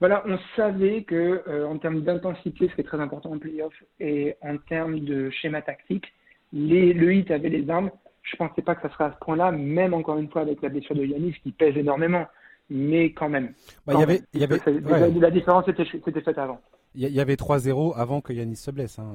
[0.01, 3.75] voilà, on savait que euh, en termes d'intensité, ce qui est très important en playoff,
[4.01, 6.07] et en termes de schéma tactique,
[6.55, 7.91] les, le hit avait les armes.
[8.23, 10.71] Je pensais pas que ça serait à ce point-là, même encore une fois avec la
[10.71, 12.27] blessure de Yanis qui pèse énormément
[12.73, 13.53] mais quand même.
[13.87, 15.11] Bah, y avait, y avait, ouais.
[15.21, 16.61] La différence était, était faite avant.
[16.95, 18.99] Il y, avait 3-0 avant que Yanis se blesse.
[18.99, 19.15] Hein.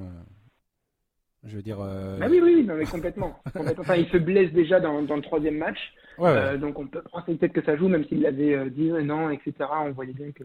[1.43, 1.77] Je veux dire.
[1.79, 2.17] Euh...
[2.17, 3.39] Bah oui, oui, non, mais complètement.
[3.77, 5.77] Enfin, il se blesse déjà dans, dans le troisième match.
[6.17, 6.37] Ouais, ouais.
[6.37, 9.29] Euh, donc on peut penser peut-être que ça joue, même s'il l'avait euh, dit non,
[9.29, 9.53] etc.
[9.85, 10.43] On voyait bien que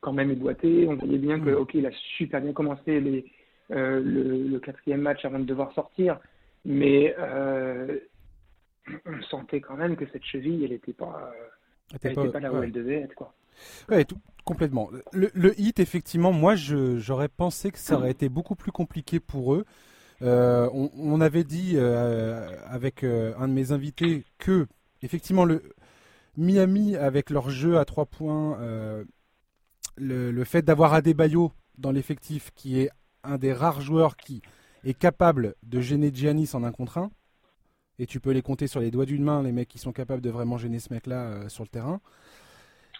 [0.00, 0.86] quand même il boitait.
[0.88, 1.54] On voyait bien que, mm.
[1.54, 3.24] ok, il a super bien commencé les,
[3.70, 6.18] euh, le, le, quatrième match avant de devoir sortir.
[6.66, 7.98] Mais euh,
[9.06, 11.32] on sentait quand même que cette cheville, elle n'était pas
[11.90, 13.34] elle n'était pas, là où elle devait être, quoi.
[13.88, 14.90] Ouais, tout, complètement.
[15.12, 19.54] Le, le, hit, effectivement, moi, j'aurais pensé que ça aurait été beaucoup plus compliqué pour
[19.54, 19.64] eux.
[20.22, 24.66] Euh, on, on, avait dit euh, avec euh, un de mes invités que,
[25.02, 25.62] effectivement, le
[26.36, 28.58] Miami, avec leur jeu à trois points,
[29.96, 32.90] le, le, fait d'avoir Adebayo dans l'effectif, qui est
[33.22, 34.42] un des rares joueurs qui
[34.84, 37.10] est capable de gêner Giannis en un contre un,
[37.98, 40.22] et tu peux les compter sur les doigts d'une main, les mecs qui sont capables
[40.22, 42.00] de vraiment gêner ce mec-là euh, sur le terrain.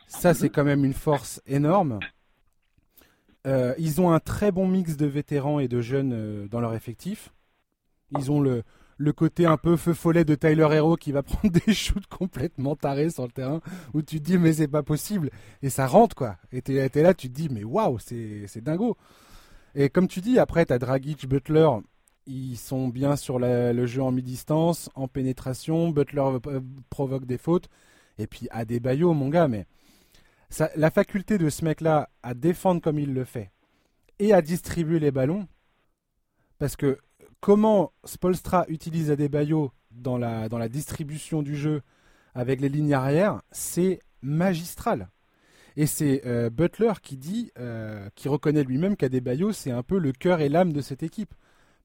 [0.07, 1.99] Ça, c'est quand même une force énorme.
[3.47, 6.75] Euh, ils ont un très bon mix de vétérans et de jeunes euh, dans leur
[6.75, 7.33] effectif.
[8.17, 8.63] Ils ont le,
[9.13, 13.11] côté un peu feu follet de Tyler Hero qui va prendre des shoots complètement tarés
[13.11, 13.61] sur le terrain
[13.93, 15.31] où tu te dis mais c'est pas possible
[15.63, 16.37] et ça rentre quoi.
[16.53, 18.97] Et t'es es là, tu te dis mais waouh, c'est dingo.
[19.75, 21.69] Et comme tu dis, après t'as Dragic, Butler,
[22.27, 25.91] ils sont bien sur le jeu en mi-distance, en pénétration.
[25.91, 26.61] Butler euh,
[26.91, 27.69] provoque des fautes.
[28.19, 29.67] Et puis Adebayo, mon gars, mais
[30.77, 33.51] la faculté de ce mec-là à défendre comme il le fait
[34.21, 35.49] et à distribuer les ballons,
[36.59, 36.99] parce que
[37.41, 41.83] comment Spolstra utilise Adebayo dans la, dans la distribution du jeu
[42.35, 45.11] avec les lignes arrière, c'est magistral.
[45.77, 50.13] Et c'est euh, Butler qui dit, euh, qui reconnaît lui-même qu'Adebayo, c'est un peu le
[50.13, 51.35] cœur et l'âme de cette équipe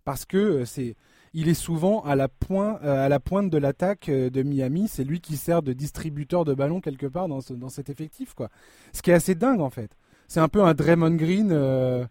[0.09, 0.95] parce que euh, c'est
[1.35, 4.87] il est souvent à la, point, euh, à la pointe de l'attaque euh, de Miami.
[4.87, 8.33] C'est lui qui sert de distributeur de ballon quelque part dans, ce, dans cet effectif.
[8.33, 8.49] Quoi.
[8.91, 9.91] Ce qui est assez dingue en fait.
[10.27, 12.05] C'est un peu un Draymond Green euh,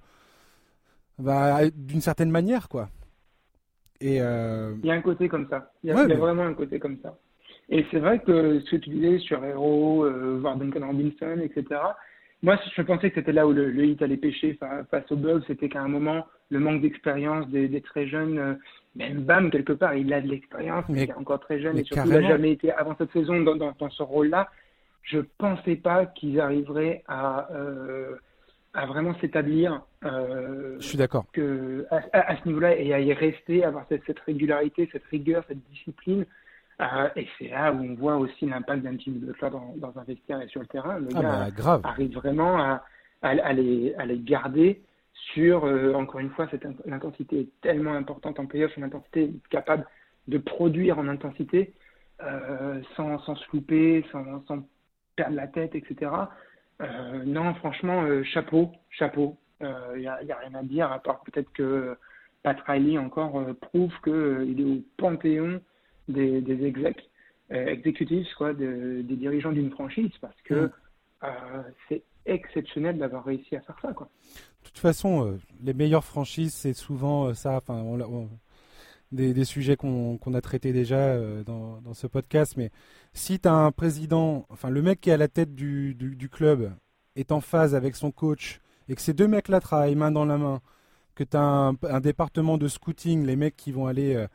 [1.18, 2.68] bah, d'une certaine manière.
[2.68, 2.88] quoi.
[4.00, 4.76] Et euh...
[4.84, 5.72] Il y a un côté comme ça.
[5.82, 6.20] Il y a, ouais, il y a mais...
[6.20, 7.18] vraiment un côté comme ça.
[7.68, 11.80] Et c'est vrai que ce que tu disais sur Hero, euh, voir Duncan Robinson, etc.,
[12.42, 14.58] moi, je pensais que c'était là où le, le hit allait pêcher
[14.90, 18.54] face au Bugs, c'était qu'à un moment, le manque d'expérience des, des, très jeunes, euh,
[18.94, 21.84] même Bam, quelque part, il a de l'expérience, mais il est encore très jeune, et
[21.84, 22.18] surtout, carrément.
[22.18, 24.48] il n'a jamais été, avant cette saison, dans, dans, dans ce rôle-là.
[25.02, 28.14] Je pensais pas qu'ils arriveraient à, euh,
[28.74, 29.82] à vraiment s'établir.
[30.04, 31.26] Euh, je suis d'accord.
[31.90, 35.44] À, à, à ce niveau-là, et à y rester, avoir cette, cette régularité, cette rigueur,
[35.48, 36.24] cette discipline.
[36.80, 39.98] Euh, et c'est là où on voit aussi l'impact d'un team de club dans, dans
[39.98, 40.98] un vestiaire et sur le terrain.
[40.98, 41.80] Le ah gars bah, grave.
[41.84, 42.84] arrive vraiment à,
[43.22, 44.80] à, à, les, à les garder
[45.32, 49.86] sur, euh, encore une fois, cette l'intensité est tellement importante en playoff, une intensité capable
[50.28, 51.74] de produire en intensité
[52.22, 54.64] euh, sans, sans se louper, sans, sans
[55.16, 56.12] perdre la tête, etc.
[56.80, 59.36] Euh, non, franchement, chapeau, chapeau.
[59.60, 61.96] Il n'y a, rien à dire, à part peut-être que
[62.44, 65.60] Pat Riley encore prouve qu'il est au panthéon
[66.08, 67.08] des, des execs,
[67.52, 70.70] euh, exécutifs, quoi, de, des dirigeants d'une franchise, parce que mmh.
[71.24, 74.08] euh, c'est exceptionnel d'avoir réussi à faire ça, quoi.
[74.62, 77.56] De toute façon, euh, les meilleures franchises, c'est souvent ça.
[77.56, 78.28] Enfin, on, on,
[79.12, 82.70] des, des, sujets qu'on qu a traités déjà dans, dans, ce podcast, mais
[83.14, 86.14] si tu as un président, enfin le mec qui est à la tête du, du,
[86.14, 86.74] du, club
[87.16, 90.36] est en phase avec son coach et que ces deux mecs-là travaillent main dans la
[90.36, 90.60] main,
[91.14, 94.26] que tu as un, un, département de scouting, les mecs qui vont aller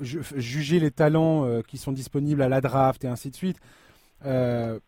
[0.00, 3.58] juger les talents euh, qui sont disponibles à la draft et ainsi de suite.
[4.24, 4.78] Euh,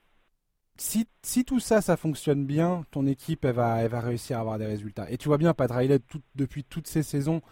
[0.76, 4.40] si, si, tout ça, ça fonctionne bien, ton équipe, elle va, elle va réussir à
[4.40, 5.10] avoir des résultats.
[5.10, 5.98] Et tu vois bien, Pat Riley,
[6.34, 7.42] depuis toutes ces saisons,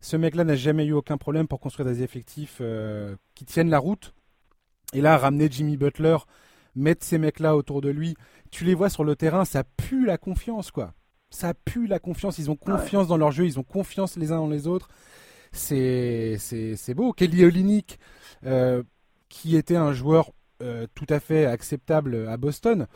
[0.00, 3.78] ce mec-là n'a jamais eu aucun problème pour construire des effectifs euh, qui tiennent la
[3.78, 4.14] route.
[4.92, 6.16] Et là, ramener Jimmy Butler,
[6.74, 8.16] mettre ces mecs-là autour de lui,
[8.50, 10.94] tu les vois sur le terrain, ça pue la confiance, quoi.
[11.30, 12.38] Ça pue la confiance.
[12.38, 14.88] Ils ont confiance dans leur jeu, ils ont confiance les uns dans les autres.
[15.56, 17.12] C'est, beau.
[17.12, 17.98] Kelly Olynyk,
[18.44, 18.82] euh,
[19.28, 20.30] qui était un joueur
[20.62, 22.86] euh, tout à fait acceptable à Boston,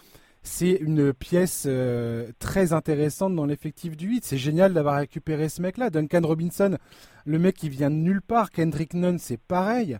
[0.42, 4.24] c'est une pièce euh, très intéressante dans l'effectif du 8.
[4.24, 5.90] C'est génial d'avoir récupéré ce mec-là.
[5.90, 6.78] Duncan Robinson,
[7.26, 8.50] le mec qui vient de nulle part.
[8.50, 9.98] Kendrick Nunn, c'est pareil.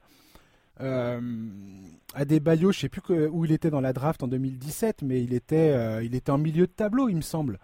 [0.81, 1.21] Euh,
[2.15, 5.75] Adebayo, je sais plus où il était dans la draft en 2017, mais il était,
[6.29, 7.59] en milieu de tableau, il me semble.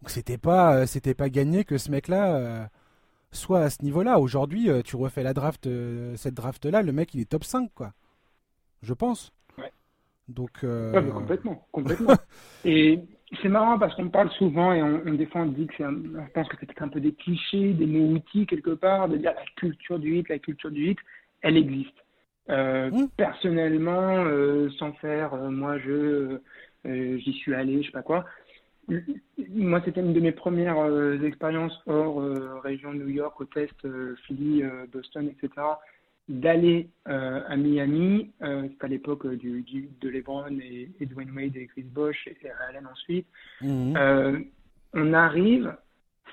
[0.00, 2.70] Donc c'était pas, c'était pas gagné que ce mec-là
[3.34, 4.18] soit à ce niveau-là.
[4.18, 5.68] Aujourd'hui, tu refais la draft,
[6.16, 7.92] cette draft-là, le mec il est top 5, quoi.
[8.82, 9.32] Je pense.
[10.28, 10.64] Donc.
[10.64, 12.14] Euh, complètement, complètement.
[12.64, 13.00] et
[13.42, 16.48] c'est marrant parce qu'on parle souvent et on, fois on dit que c'est, on pense
[16.48, 19.44] que c'est peut-être un peu des clichés, des mots outils quelque part, de dire la
[19.56, 20.98] culture du hit, la culture du hit,
[21.42, 21.94] elle existe.
[22.50, 23.08] Euh, mmh.
[23.16, 26.38] Personnellement, euh, sans faire, moi je,
[26.84, 28.24] j'y suis allé, je sais pas quoi.
[29.50, 32.22] Moi, c'était une de mes premières expériences hors
[32.62, 33.86] région New York, au test,
[34.26, 35.62] Philly, Boston, etc
[36.28, 39.64] d'aller euh, à Miami, euh, à l'époque euh, du,
[40.00, 42.36] de LeBron et, et, Dwayne Wade et Chris Bosh et,
[42.68, 43.26] Allen ensuite.
[43.60, 43.94] Mhm.
[43.96, 44.38] Euh,
[44.94, 45.76] on arrive,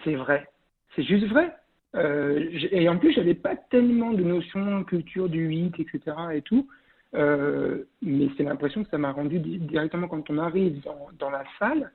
[0.04, 0.48] c'est vrai,
[0.96, 1.54] c'est juste vrai.
[1.94, 6.16] et en plus, j'avais pas tellement de notions culture du 8, etc.
[6.34, 6.68] et tout.
[7.14, 11.92] mais c'est l'impression que ça m'a rendu directement quand on arrive dans, dans la salle,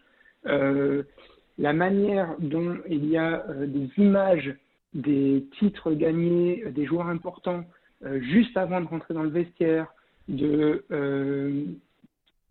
[0.46, 4.54] la manière dont il y a des images
[4.94, 7.64] des titres gagnés, des joueurs importants,
[8.04, 9.86] euh, juste avant de rentrer dans le vestiaire,
[10.28, 11.64] de euh,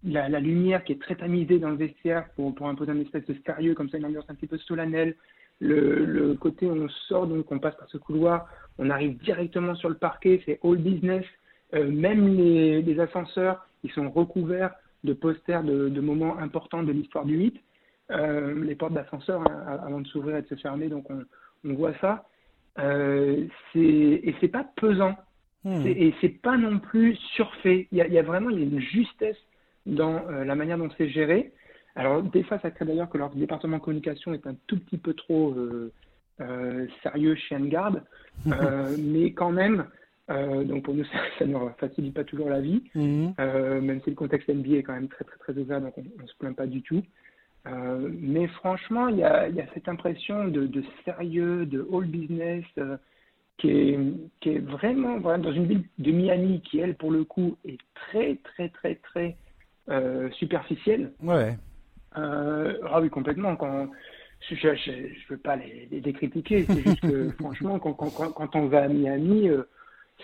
[0.03, 3.73] la, lumière qui est très tamisée dans le vestiaire pour, imposer un espèce de sérieux,
[3.73, 5.15] comme ça, une ambiance un petit peu solennelle.
[5.59, 9.89] Le, côté où on sort, donc on passe par ce couloir, on arrive directement sur
[9.89, 11.25] le parquet, c'est all business.
[11.73, 14.71] Euh, même les, ascenseurs, ils sont recouverts
[15.03, 17.61] de posters de, moments importants de l'histoire du 8.
[18.09, 21.23] Les portes d'ascenseur, hein, avant de s'ouvrir et de se fermer, donc on,
[21.65, 22.25] on voit ça.
[22.79, 25.15] Euh, et c'est pas pesant.
[25.63, 25.85] Hmm.
[25.87, 27.87] Et c'est pas non plus surfait.
[27.91, 29.37] Il y a, il y a vraiment il y a une justesse
[29.87, 31.53] dans euh, la manière dont c'est géré.
[31.95, 34.97] Alors, des fois, ça crée d'ailleurs que leur département de communication est un tout petit
[34.97, 35.91] peu trop euh,
[36.41, 38.03] euh, sérieux chez garde,
[38.47, 39.85] euh, mais quand même,
[40.29, 41.05] euh, donc pour nous,
[41.39, 43.29] ça, ne facilite pas toujours la vie, hmm.
[43.81, 46.27] même si le contexte NBA est quand même très, très, très ouvert, donc on ne
[46.27, 47.01] se plaint pas du tout.
[47.65, 52.05] Mais franchement, il y a, il y a cette impression de, de, sérieux, de all
[52.05, 52.63] business
[53.57, 53.99] qui est,
[54.41, 58.35] qui est vraiment, dans une ville de Miami qui, elle, pour le coup, est très,
[58.43, 59.37] très, très, très
[59.89, 61.11] euh, superficielle.
[61.23, 61.57] Ouais.
[62.17, 63.55] Euh, ah oui, complètement.
[63.55, 63.89] Quand,
[64.49, 68.67] je ne veux pas les, les, critiquer, c'est juste que, franchement, quand, quand, quand, on
[68.67, 69.63] va à Miami, euh,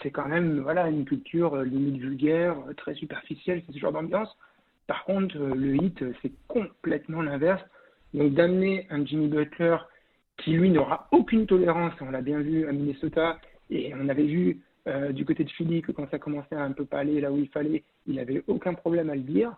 [0.02, 3.92] c'est quand même voilà, une culture euh, limite vulgaire, euh, très superficielle, c'est ce genre
[3.92, 4.36] d'ambiance.
[4.92, 7.62] Par contre, le hit, c'est complètement l'inverse.
[8.14, 9.78] Donc, d'amener un Jimmy Butler
[10.36, 14.60] qui lui n'aura aucune tolérance, on l'a bien vu à Minnesota, et on avait vu
[14.90, 17.32] euh, du côté de Philly que quand ça commençait à un peu pas aller là
[17.32, 19.54] où il fallait, il n'avait aucun problème à le dire,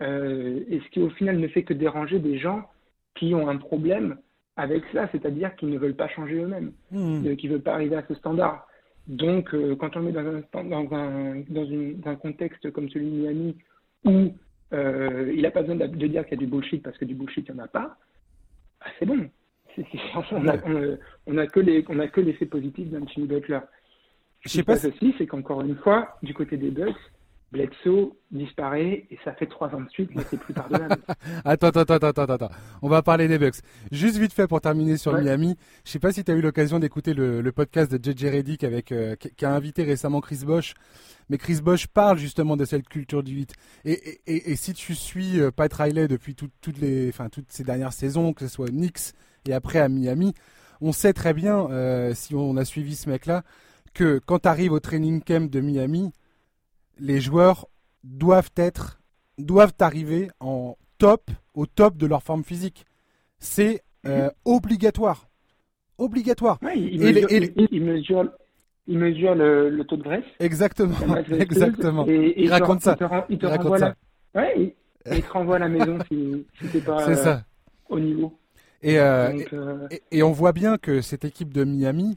[0.00, 2.62] euh, et ce qui au final ne fait que déranger des gens
[3.14, 4.16] qui ont un problème
[4.56, 7.36] avec ça, c'est-à-dire qu'ils ne veulent pas changer eux-mêmes, mmh.
[7.36, 8.66] qui ne veulent pas arriver à ce standard.
[9.06, 12.88] Donc, euh, quand on est dans un, dans un, dans, une, dans un contexte comme
[12.88, 13.56] celui de Miami,
[14.06, 14.32] où
[14.72, 17.04] euh, il n'a pas besoin de, de dire qu'il y a du bullshit parce que
[17.04, 17.96] du bullshit, il n'y en a pas,
[18.80, 19.28] bah, c'est bon.
[20.32, 20.58] On n'a a
[21.26, 21.46] on a
[22.08, 23.60] que l'effet positif d'un Jimmy Butler.
[24.44, 26.96] Se passe aussi, c'est qu'encore une fois, du côté des Bucks,
[27.50, 30.96] Bledsoe disparaît et ça fait trois ans de suite, mais c'est plus pardonnable.
[31.44, 32.50] attends, attends, attends, attends, attends.
[32.82, 33.60] On va parler des Bucks.
[33.90, 35.56] Juste vite fait pour terminer sur Miami.
[35.84, 38.92] Je sais pas si tu as eu l'occasion d'écouter le, podcast de JJ Reddick avec,
[38.92, 40.74] euh, qui a invité récemment Chris Bosch.
[41.30, 43.54] Mais Chris Bosch parle justement de cette culture du 8.
[43.86, 47.64] Et, et, et, si tu suis euh, Pat Riley depuis toutes, les, enfin, toutes ces
[47.64, 49.14] dernières saisons, que ce soit Knicks
[49.46, 50.34] et après à Miami,
[50.80, 53.42] on sait très bien, euh, si on a suivi ce mec-là,
[53.94, 56.12] que quand tu arrives au training camp de Miami,
[56.98, 57.68] les joueurs
[58.04, 59.00] doivent être,
[59.38, 62.84] doivent arriver en top, au top de leur forme physique.
[63.38, 65.28] C'est euh, obligatoire.
[65.96, 66.58] Obligatoire.
[66.74, 68.30] il, mesure,
[68.86, 70.24] il, mesure, le, taux de graisse.
[70.38, 70.94] Exactement.
[71.30, 72.06] Exactement.
[72.06, 72.96] Et, il raconte ça.
[73.28, 73.94] Il te, renvoie la...
[74.34, 77.36] ouais, il, te renvoie à la maison si, si t'es pas euh,
[77.88, 78.38] au niveau.
[78.84, 79.36] Euh,
[79.90, 82.16] et, et, on voit bien que cette équipe de Miami,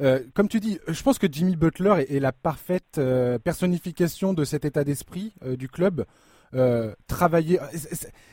[0.00, 4.44] euh, comme tu dis, je pense que Jimmy Butler est, la parfaite euh, personnification de
[4.44, 6.04] cet état d'esprit du club.
[7.06, 7.60] travailler.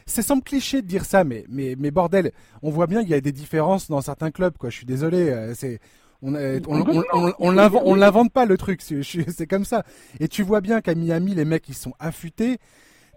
[0.06, 2.32] Ça semble cliché de dire ça, mais, mais, mais bordel,
[2.64, 4.58] on voit bien qu'il y a des différences dans certains clubs.
[4.58, 4.70] Quoi.
[4.70, 5.54] Je suis désolé.
[5.56, 5.80] c'est
[6.24, 8.82] on, on, on, l'invente pas le truc,
[9.28, 9.84] c'est comme ça.
[10.20, 12.58] Et tu vois bien qu'à Miami, les mecs ils sont affûtés,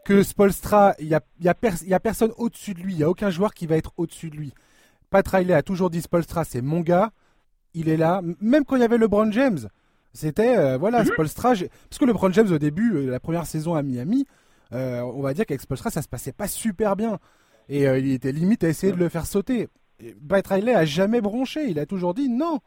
[0.05, 1.55] que Spolstra, il y a, y, a
[1.87, 4.31] y a personne au-dessus de lui, il y a aucun joueur qui va être au-dessus
[4.31, 4.53] de lui.
[5.11, 7.13] Pat Riley a toujours dit Spolstra, c'est mon gars,
[7.75, 8.23] il est là.
[8.41, 9.59] Même quand il y avait LeBron James,
[10.13, 11.07] c'était euh, voilà mhm.
[11.07, 11.51] Spolstra.
[11.51, 14.27] Parce que LeBron James au début, euh, la première saison à Miami,
[14.73, 17.19] euh, on va dire qu'avec Spolstra ça se passait pas super bien
[17.69, 19.69] et il était limite à essayer de le faire sauter.
[20.29, 22.59] Pat Riley a jamais bronché, il a toujours dit non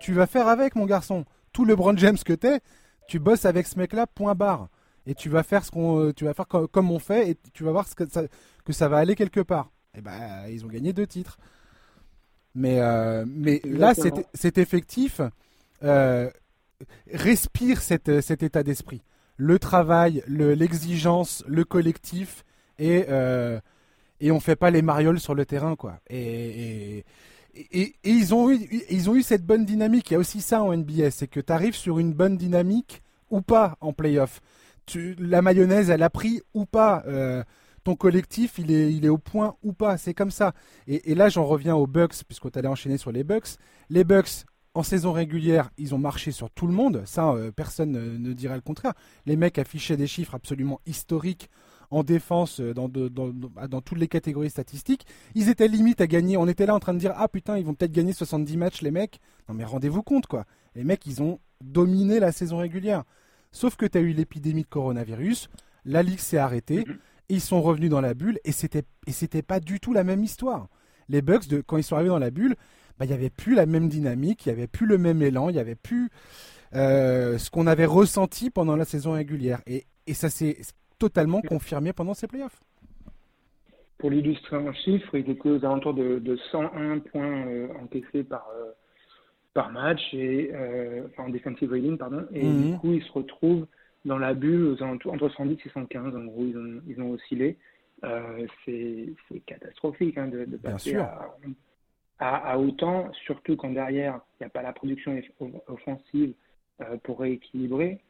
[0.00, 1.24] tu vas faire avec, mon garçon.
[1.52, 2.60] Tout le Brand James que t'es,
[3.06, 4.68] tu bosses avec ce mec-là, point barre.
[5.06, 7.70] Et tu vas faire ce qu'on, tu vas faire comme, on fait, et tu vas
[7.70, 8.22] voir ce que, ça,
[8.64, 9.70] que ça va aller quelque part.
[9.94, 11.38] Et ben, ils ont gagné deux titres.
[12.54, 15.20] Mais, euh, mais là, cet, effectif
[15.82, 16.28] euh,
[17.12, 19.02] respire cet, cet état d'esprit.
[19.36, 22.44] Le travail, l'exigence, le, collectif,
[22.78, 23.06] et,
[24.20, 26.00] et on fait pas les marioles sur le terrain, quoi.
[26.10, 27.04] et,
[27.54, 30.10] et, ils, ont eu, ils ont eu cette bonne dynamique.
[30.10, 33.02] Il y a aussi ça en NBA, c'est que tu arrives sur une bonne dynamique
[33.30, 34.40] ou pas en playoff.
[34.86, 37.02] Tu, la mayonnaise, elle a pris ou pas.
[37.06, 37.42] Euh,
[37.84, 39.96] ton collectif, il est, il est au point ou pas.
[39.96, 40.52] C'est comme ça.
[40.86, 43.56] Et, là, j'en reviens aux Bucks, puisqu'on allait enchaîner sur les Bucks.
[43.88, 47.02] Les Bucks, en saison régulière, ils ont marché sur tout le monde.
[47.06, 48.94] Ça, euh, personne ne, ne dirait le contraire.
[49.26, 51.50] Les mecs affichaient des chiffres absolument historiques
[51.90, 55.06] en défense euh, dans, dans, toutes les catégories statistiques.
[55.34, 56.36] Ils étaient limite à gagner.
[56.36, 58.82] On était là en train de dire Ah putain, ils vont peut-être gagner 70 matchs,
[58.82, 59.20] les mecs.
[59.48, 60.44] Non, mais rendez-vous compte, quoi.
[60.74, 63.04] Les mecs, ils ont dominé la saison régulière.
[63.52, 65.50] Sauf que tu as eu l'épidémie de coronavirus,
[65.84, 66.98] la ligue s'est arrêtée, mhm.
[67.30, 70.22] Ils sont revenus dans la bulle, et c'était, et c'était pas du tout la même
[70.22, 70.68] histoire.
[71.08, 72.56] Les Bucks, de, quand ils sont arrivés dans la bulle,
[72.98, 75.48] bah, il n'y avait plus la même dynamique, il n'y avait plus le même élan,
[75.48, 76.10] il n'y avait plus
[76.74, 79.60] euh, ce qu'on avait ressenti pendant la saison régulière.
[79.66, 80.58] Et, et ça s'est
[80.98, 82.60] totalement confirmé pendant ces playoffs.
[83.98, 88.70] Pour l'illustrer en chiffres, il était aux alentours de, 101 points euh, encaissés par, euh,
[89.52, 92.72] par match, et, euh, en defensive rating, pardon, et mhm.
[92.72, 93.66] du coup, il se retrouve
[94.04, 97.10] dans la bulle aux alentours, entre 110 et 115, en gros, ils ont, ils ont
[97.12, 97.56] oscillé.
[98.64, 99.14] c'est
[99.46, 101.30] catastrophique hein, de, passer à,
[102.18, 105.20] à, autant, surtout quand derrière, il n'y a pas la production
[105.68, 106.34] offensive
[107.02, 108.00] pour rééquilibrer.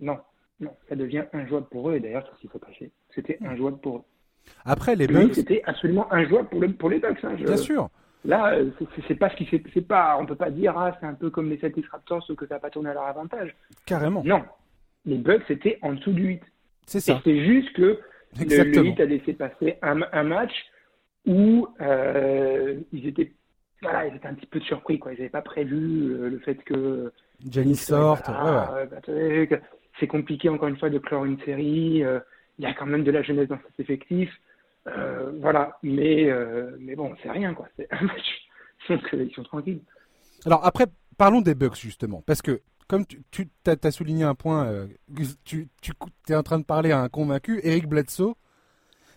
[0.00, 0.18] non,
[0.60, 1.94] non, ça devient injouable pour eux.
[1.94, 2.92] Et d'ailleurs, c'est ce qui s'est passé.
[3.14, 3.46] C'était hmm.
[3.46, 4.02] injouable pour eux.
[4.64, 5.34] Après, les Bucks.
[5.34, 7.22] C'était absolument injouable pour, pour les Bucks.
[7.24, 7.88] Hein, Bien sûr.
[8.24, 8.56] Là,
[9.06, 11.50] c'est pas ce qui c'est pas, on peut pas dire ah c'est un peu comme
[11.50, 13.54] les Celtics Raptors ou que ça n'a pas tourné à leur avantage.
[13.84, 14.22] Carrément.
[14.24, 14.42] Non,
[15.06, 16.42] les Bucks c'était en dessous du 8.
[16.86, 17.20] C'est ça.
[17.24, 18.00] C'est juste que
[18.38, 20.52] le, 8 a laissé passer un, un match
[21.26, 23.32] où euh, ils étaient
[23.82, 25.12] voilà, ils étaient un petit peu surpris quoi.
[25.12, 27.12] Ils n'avaient pas prévu euh, le fait que
[27.50, 28.28] Jenny sorte.
[28.28, 28.86] ouais.
[28.86, 29.58] Bah,
[30.00, 32.02] c'est compliqué encore une fois de clore une série.
[32.02, 32.18] Euh,
[32.58, 34.30] il y a quand même de la jeunesse dans cet effectif.
[34.86, 37.68] Euh, voilà, mais, euh, mais bon, c'est rien quoi.
[37.76, 38.48] C'est un match.
[38.88, 39.80] Donc, ils sont tranquilles.
[40.44, 40.86] Alors après,
[41.16, 44.86] parlons des Bucks justement, parce que comme tu, tu as, souligné un point,
[45.44, 45.92] tu, tu
[46.28, 48.34] es en train de parler à un convaincu, Eric Bledsoe,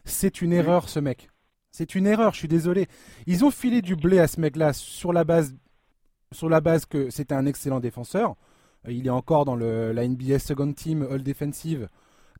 [0.06, 1.30] c'est une erreur ce mec.
[1.71, 2.88] C'est une erreur, je suis désolé.
[3.27, 5.56] Ils ont filé du blé à ce mec-là sur la base,
[6.32, 8.36] sur la base que c'était un excellent défenseur.
[8.88, 11.89] Il est encore dans le, la NBA Second Team All Defensive.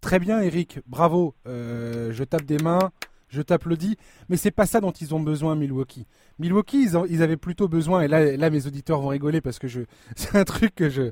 [0.01, 0.79] Très bien, Eric.
[0.87, 1.35] Bravo.
[1.45, 2.91] Euh, je tape des mains.
[3.29, 3.97] Je t'applaudis.
[4.29, 6.07] Mais c'est pas ça dont ils ont besoin, Milwaukee.
[6.39, 8.01] Milwaukee, ils, avaient plutôt besoin.
[8.01, 9.81] Et là, là, mes auditeurs vont rigoler parce que je,
[10.15, 11.11] c'est un truc que je,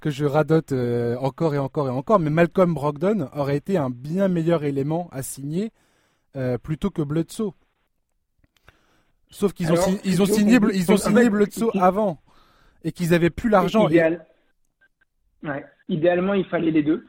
[0.00, 2.18] que je radote euh, encore et encore et encore.
[2.18, 5.72] Mais Malcolm Brogdon aurait été un bien meilleur élément à signer
[6.36, 7.52] euh, plutôt que Bledsoe.
[9.30, 12.20] Sauf qu'ils ont, ils ont signé, ils ont signé Bledsoe avant
[12.84, 13.88] et qu'ils avaient plus l'argent.
[15.88, 17.04] Idéalement, il fallait les deux.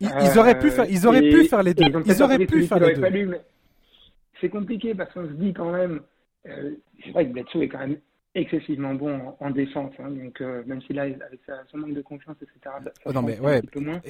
[0.00, 1.84] Ils, auraient pu faire, ils auraient pu faire les deux.
[2.04, 3.40] Ils, auraient pu faire les deux.
[4.40, 6.00] C'est compliqué parce qu'on se dit quand même,
[6.46, 6.72] euh,
[7.04, 7.98] c'est vrai que Bledsoe est quand même
[8.34, 9.92] excessivement bon en, défense.
[9.98, 12.74] Hein, donc euh, même si là, avec son manque de confiance, etc.
[13.04, 13.62] Oh non mais ouais,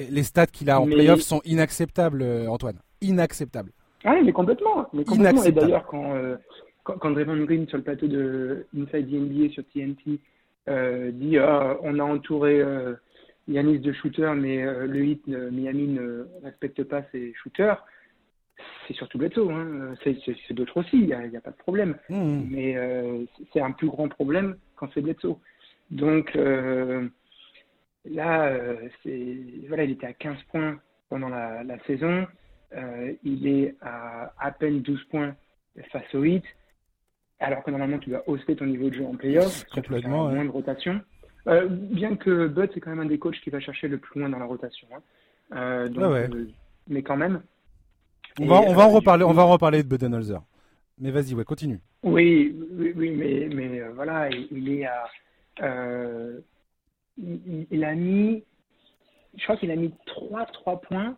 [0.09, 2.77] les stats qu'il a en playoff sont inacceptables, euh, Antoine.
[3.01, 3.71] Inacceptables.
[4.03, 4.87] Ah oui, mais complètement.
[4.93, 5.43] Mais complètement.
[5.43, 6.13] Et d'ailleurs, quand,
[6.83, 10.19] quand, quand Draymond Green sur le plateau de Inside the NBA sur TNT
[11.13, 12.63] dit ah, on a entouré
[13.47, 17.83] Yanis de shooter, mais euh, le hit Miami ne respecte pas ses shooters,
[18.87, 19.49] c'est surtout Bledsoe.
[19.51, 19.93] Hein.
[20.03, 21.97] C'est d'autres aussi, il n'y a, pas de problème.
[22.09, 22.41] Mmh.
[22.49, 25.37] Mais euh, c'est un plus grand problème quand c'est Bledsoe.
[25.91, 27.07] Donc euh,
[28.05, 28.51] là,
[29.67, 30.79] voilà, il était à 15 points
[31.09, 32.27] pendant la, saison.
[33.23, 35.35] il est à à peine 12 points
[35.91, 36.43] face au hit.
[37.39, 40.49] Alors que normalement, tu dois hausser ton niveau de jeu en playoff, Complètement, moins de
[40.49, 41.01] rotation.
[41.47, 44.19] Euh, bien que Bud, c'est quand même un des coachs qui va chercher le plus
[44.19, 44.87] loin dans la rotation.
[44.93, 45.01] Hein.
[45.55, 46.45] Euh, euh,
[46.89, 47.41] mais quand même,
[48.39, 50.41] On va, on va en reparler, on va en reparler de Budenholzer.
[50.99, 51.79] Mais vas-y, ouais, continue.
[52.03, 55.07] Oui, oui, mais, mais voilà, il, est à,
[57.17, 58.43] il, a mis,
[59.35, 61.17] je crois qu'il a mis 3 3 points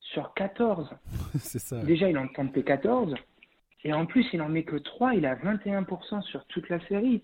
[0.00, 0.90] sur 14.
[1.38, 1.82] C'est ça.
[1.82, 3.14] Déjà, il en tenté 14.
[3.84, 5.14] Et en plus, il en met que 3.
[5.14, 7.22] Il a 21% sur toute la série.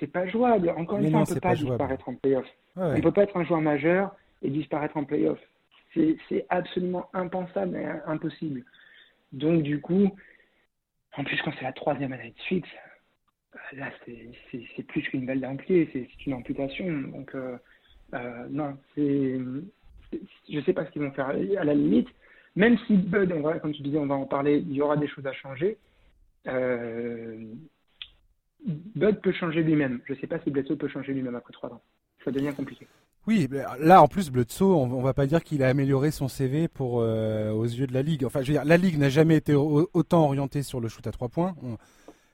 [0.00, 0.70] C'est pas jouable.
[0.70, 2.46] Encore une fois, on ne peut pas, disparaître en playoff.
[2.76, 5.38] On ne peut pas être un joueur majeur et disparaître en playoff.
[5.94, 8.64] C'est absolument impensable et impossible.
[9.32, 10.10] Donc, du coup,
[11.16, 12.66] en plus, quand c'est la troisième année de suite,
[13.72, 13.90] là,
[14.50, 16.86] c'est plus qu'une balle d'un pied, c'est une amputation.
[17.02, 17.56] Donc, euh,
[18.14, 19.38] euh, non, c'est
[20.48, 22.08] je ne sais pas ce qu'ils vont faire à la limite.
[22.56, 25.26] Même si Bud, comme tu disais, on va en parler, il y aura des choses
[25.26, 25.76] à changer.
[26.46, 27.52] Euh,
[28.64, 30.00] Bud peut changer lui-même.
[30.06, 31.82] Je ne sais pas si Bledsoe peut changer lui-même après trois ans.
[32.24, 32.86] Ça devient compliqué.
[33.26, 33.48] Oui,
[33.80, 37.00] là en plus Bledsoe, on, ne va pas dire qu'il a amélioré son CV pour
[37.00, 38.24] euh, aux yeux de la ligue.
[38.24, 41.10] Enfin, je veux dire, la ligue n'a jamais été autant orientée sur le shoot à
[41.10, 41.54] trois points.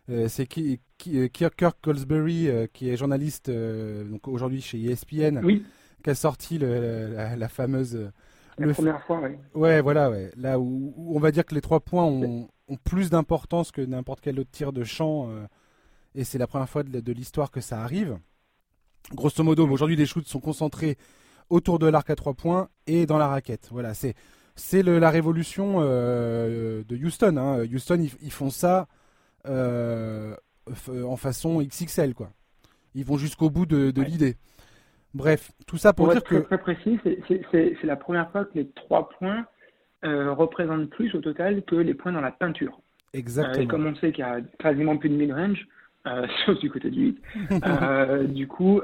[0.08, 5.40] Euh, c'est Kirk Colesbury qui est journaliste donc aujourd'hui chez ESPN.
[5.44, 5.64] Oui
[6.02, 8.10] qui a sorti la, fameuse.
[8.58, 9.36] La première fois, oui.
[9.54, 10.30] Ouais, voilà, ouais.
[10.36, 12.48] Là où, on va dire que les trois points ont,
[12.84, 15.28] plus d'importance que n'importe quel autre tir de champ.
[15.28, 15.46] Euh,
[16.14, 18.18] et c'est la première fois de, l'histoire que ça arrive.
[19.14, 20.96] Grosso modo, aujourd'hui, les shoots sont concentrés
[21.48, 23.68] autour de l'arc à trois points et dans la raquette.
[23.70, 24.14] Voilà, c'est
[24.60, 27.36] c'est la révolution euh, de Houston.
[27.36, 27.64] Hein.
[27.72, 28.86] Houston, ils, font ça
[29.46, 30.34] euh,
[31.04, 32.30] en façon XXL, quoi.
[32.94, 34.36] Ils vont jusqu'au bout de, l'idée.
[35.14, 36.36] Bref, tout ça pour, dire être que.
[36.36, 36.98] Très, précis,
[37.50, 39.46] c'est la première fois que les trois points
[40.04, 42.80] euh, représentent plus au total que les points dans la peinture.
[43.12, 43.64] Exactement.
[43.64, 45.66] et comme on sait qu'il y a quasiment plus de mid-range,
[46.06, 47.22] euh, sauf du côté du 8,
[47.66, 48.80] euh, du coup,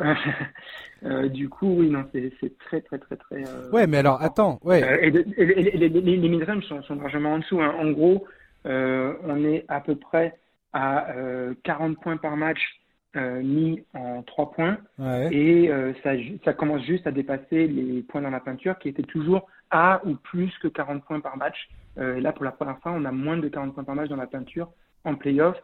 [1.31, 3.43] du coup, oui, non, c'est très, très, très, très.
[3.73, 4.83] ouais, mais alors, attends, ouais.
[5.03, 7.61] et, les, mid-range sont, sont, largement en dessous.
[7.61, 7.75] Hein.
[7.79, 8.27] En gros,
[8.65, 10.39] on est à peu près
[10.73, 11.07] à
[11.65, 12.61] 40 points par match
[13.17, 14.77] euh, mis en 3 points
[15.31, 16.11] et euh, ça,
[16.45, 20.17] ça, commence juste à dépasser les points dans la peinture qui étaient toujours à ou
[20.17, 21.57] plus que 40 points par match.
[21.97, 24.17] Euh, là, pour la première fois, on a moins de 40 points par match dans
[24.17, 24.69] la peinture
[25.05, 25.57] en playoff.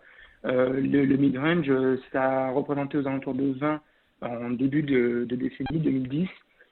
[0.45, 1.71] Le, le mid-range,
[2.13, 3.81] ça a représenté aux alentours de 20
[4.23, 6.29] en début de, décennie 2010,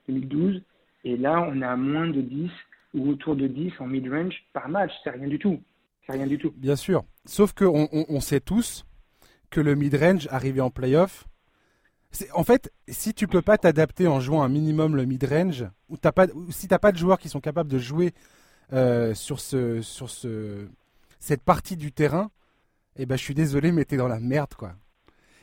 [0.08, 0.62] 2012.
[1.04, 2.50] Et là, on a moins de 10
[2.94, 4.92] ou autour de 10 en mid-range par match.
[5.02, 5.60] C'est rien du tout.
[6.06, 6.52] C'est rien du tout.
[6.56, 7.04] Bien sûr.
[7.24, 8.84] Sauf qu'on on sait tous
[9.50, 11.26] que le mid-range arrivé en playoff.
[12.34, 15.96] En fait, si tu peux pas t'adapter en jouant un minimum le mid-range, ou,
[16.50, 18.12] si tu n'as pas de joueurs qui sont capables de jouer
[18.72, 20.66] euh, sur, ce, sur ce,
[21.20, 22.30] cette partie du terrain,
[22.96, 24.54] eh ben, je suis désolé, mais tu es dans la merde.
[24.54, 24.74] quoi.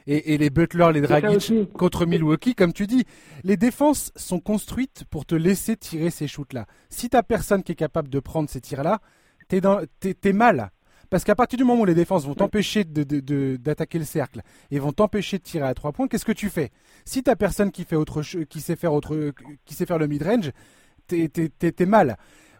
[0.09, 3.03] Et, les Butler, les Dragic contre Milwaukee, comme tu dis,
[3.43, 6.65] les défenses sont construites pour te laisser tirer ces shoots-là.
[6.89, 9.01] Si tu personne qui est capable de prendre ces tirs-là,
[9.49, 10.71] tu es, es, mal.
[11.09, 14.93] Parce qu'à partir du moment où les défenses vont t'empêcher d'attaquer le cercle et vont
[14.93, 16.71] t'empêcher de tirer à trois points, qu'est-ce que tu fais?
[17.03, 19.33] Si t'as personne qui fait autre qui sait faire autre,
[19.65, 20.51] qui sait faire le mid range,
[21.07, 22.17] t'es mal.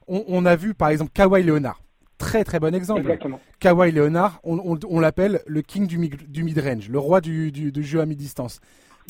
[0.08, 1.82] On, a vu par exemple Kawhi Leonard,
[2.18, 3.02] très très bon exemple.
[3.02, 3.40] Exactement.
[3.60, 8.60] Kawhi Leonard, on, l'appelle le king du, mid range, le roi du, jeu à mi-distance.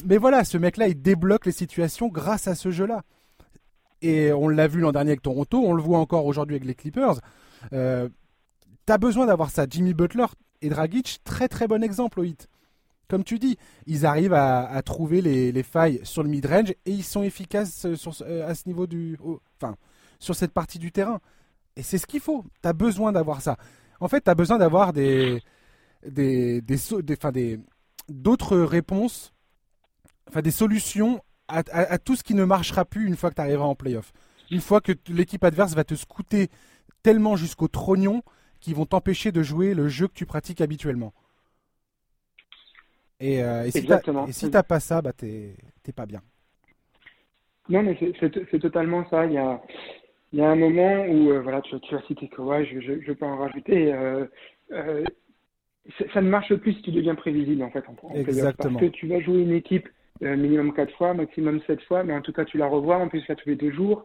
[0.06, 3.04] Mais voilà, ce mec-là, il débloque les situations grâce à ce jeu-là.
[4.02, 6.76] Et on l'a vu l'an dernier avec Toronto, on le voit encore aujourd'hui avec les
[6.76, 7.20] Clippers.
[7.74, 8.08] Euh,
[8.88, 9.66] T'as besoin d'avoir ça.
[9.70, 10.28] Jimmy Butler
[10.62, 12.48] et Dragic, très très bon exemple au hit.
[13.10, 17.22] Comme tu dis, ils arrivent à, trouver les, failles sur le mid-range et ils sont
[17.22, 19.18] efficaces sur, euh, à ce niveau du.
[19.60, 19.76] enfin,
[20.20, 21.20] sur cette partie du terrain.
[21.78, 22.44] Et c'est ce qu'il faut.
[22.62, 23.56] Tu as besoin d'avoir ça.
[24.00, 25.42] En fait, tu as besoin d'avoir des.
[26.06, 27.60] des, des,
[28.10, 29.32] d'autres réponses,
[30.28, 33.42] enfin des solutions à, à, tout ce qui ne marchera plus une fois que tu
[33.42, 34.12] arriveras en playoff.
[34.50, 36.50] Une fois que l'équipe adverse va te scouter
[37.04, 38.24] tellement jusqu'au trognon
[38.60, 41.14] qui vont t'empêcher de jouer le jeu que tu pratiques habituellement.
[43.20, 43.72] Et, euh, et
[44.32, 45.56] si t'as pas ça, bah t'es
[45.96, 46.22] pas bien.
[47.70, 49.26] Non, mais c'est totalement ça.
[49.26, 49.62] Il y a,
[50.34, 53.02] il y a un moment où, euh, voilà, tu, tu, as cité Kawhi, je, je,
[53.02, 53.94] je, peux en rajouter.
[53.94, 54.26] Euh,
[54.72, 55.04] euh
[56.14, 58.74] ça ne marche plus si tu deviens prévisible, en fait, en, Exactement.
[58.74, 59.88] Parce que tu vas jouer une équipe
[60.20, 63.26] minimum 4 fois, maximum 7 fois, mais en tout cas, tu la revois, en plus,
[63.30, 64.04] là, tous les deux jours.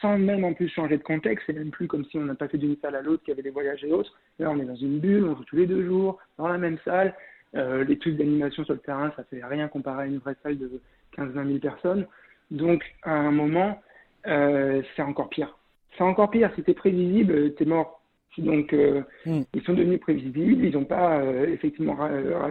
[0.00, 1.46] Sans même en plus changer de contexte.
[1.46, 3.34] C'est même plus comme si on n'a pas fait d'une salle à l'autre, qu'il y
[3.34, 4.12] avait des voyages et autres.
[4.38, 6.78] Là, on est dans une bulle, on joue tous les deux jours, dans la même
[6.84, 7.12] salle.
[7.56, 10.58] Euh, les trucs d'animation sur le terrain, ça fait rien comparé à une vraie salle
[10.58, 10.80] de
[11.16, 12.06] 15-20 000 personnes.
[12.50, 13.80] Donc, à un moment,
[14.26, 15.56] euh, c'est encore pire.
[15.96, 16.50] C'est encore pire.
[16.54, 18.02] Si t'es prévisible, t'es mort.
[18.38, 19.40] Donc, mm.
[19.54, 20.64] ils sont devenus prévisibles.
[20.64, 21.96] Ils n'ont pas, effectivement,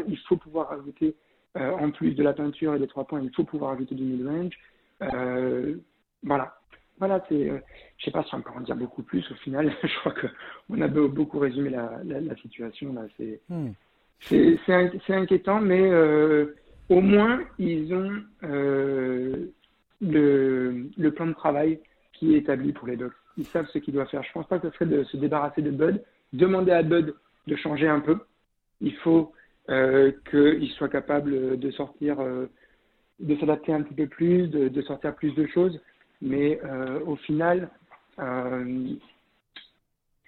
[0.08, 1.16] il faut pouvoir rajouter,
[1.56, 4.58] en plus de la peinture et des trois points, il faut pouvoir ajouter du mid-range.
[6.22, 6.60] voilà
[7.00, 7.58] voilà, c'est, euh,
[7.98, 9.30] je sais pas si on peut en dire beaucoup plus.
[9.32, 10.28] Au final, je crois que
[10.70, 13.04] on a beaucoup résumé la, la, situation là.
[13.18, 13.72] C'est, hmm.
[14.20, 16.56] c'est, inquiétant, mais euh,
[16.90, 19.48] au moins ils ont euh,
[20.02, 21.80] le, le plan de travail
[22.14, 23.14] qui est établi pour les docs.
[23.38, 24.24] Ils savent ce qu'ils doivent faire.
[24.24, 26.02] Je pense pas que ce serait de se débarrasser de Bud,
[26.34, 27.16] demander à Bud
[27.48, 28.18] de changer un peu.
[28.82, 29.34] Il faut
[29.70, 32.48] euh, qu'il soit capable de sortir, euh,
[33.20, 35.80] de s'adapter un petit peu plus, de, de, sortir plus de choses.
[36.22, 37.70] Mais euh, au final,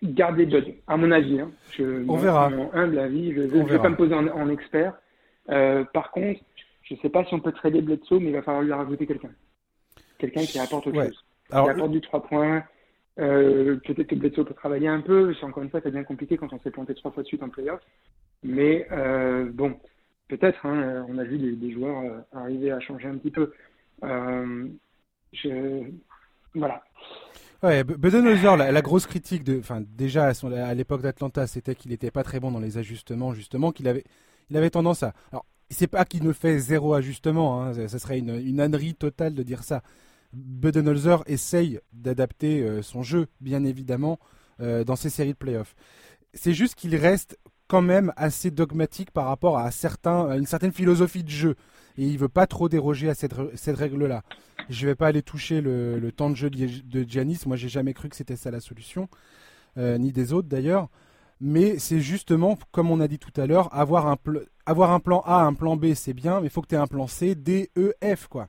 [0.01, 1.41] garder Bud, à mon avis.
[1.41, 2.49] Hein, je, On verra.
[2.49, 4.93] Mon humble avis, je ne vais pas me poser en, en expert.
[5.47, 6.39] Par contre,
[6.83, 9.05] je ne sais pas si on peut trader Bledsoe, mais il va falloir lui rajouter
[9.05, 9.31] quelqu'un.
[10.21, 11.25] Quelqu'un qui apporte autre chose.
[11.49, 12.63] Alors, qui apporte du 3 points.
[13.19, 15.33] Euh, Peut-être que Bledsoe peut travailler un peu.
[15.41, 17.49] Encore une fois, c'est bien compliqué quand on s'est planté trois fois de suite en
[17.49, 17.81] playoff.
[18.43, 19.75] Mais euh, bon,
[20.27, 20.63] peut-être.
[20.63, 23.51] Hein, on a vu des, des joueurs euh, arriver à changer un petit peu.
[25.33, 25.83] Je...
[26.53, 26.83] Voilà.
[27.63, 31.91] Ouais, Budenholzer, la, la, grosse critique de, enfin déjà à, à l'époque d'Atlanta, c'était qu'il
[31.91, 34.03] n'était pas très bon dans les ajustements, justement, qu'il avait,
[34.49, 35.13] il avait tendance à.
[35.31, 39.33] Alors, c'est pas qu'il ne fait zéro ajustement, hein, ça, serait une, une ânerie totale
[39.33, 39.81] de dire ça.
[40.33, 44.19] Budenholzer essaye d'adapter euh, son jeu, bien évidemment,
[44.61, 45.75] euh, dans ses séries de playoffs.
[46.33, 51.23] C'est juste qu'il reste quand même assez dogmatique par rapport à, certains, une certaine philosophie
[51.23, 51.55] de jeu.
[51.97, 54.23] Et il veut pas trop déroger à cette, règle-là.
[54.69, 57.39] Je vais pas aller toucher le, le temps de jeu de Giannis.
[57.45, 59.09] Moi, j'ai jamais cru que c'était ça la solution,
[59.77, 60.89] euh, ni des autres d'ailleurs.
[61.39, 64.17] Mais c'est justement, comme on a dit tout à l'heure, avoir un,
[64.65, 66.77] avoir un plan A, un plan B, c'est bien, mais il faut que tu aies
[66.77, 68.27] un plan C, D, E, F.
[68.27, 68.47] Quoi.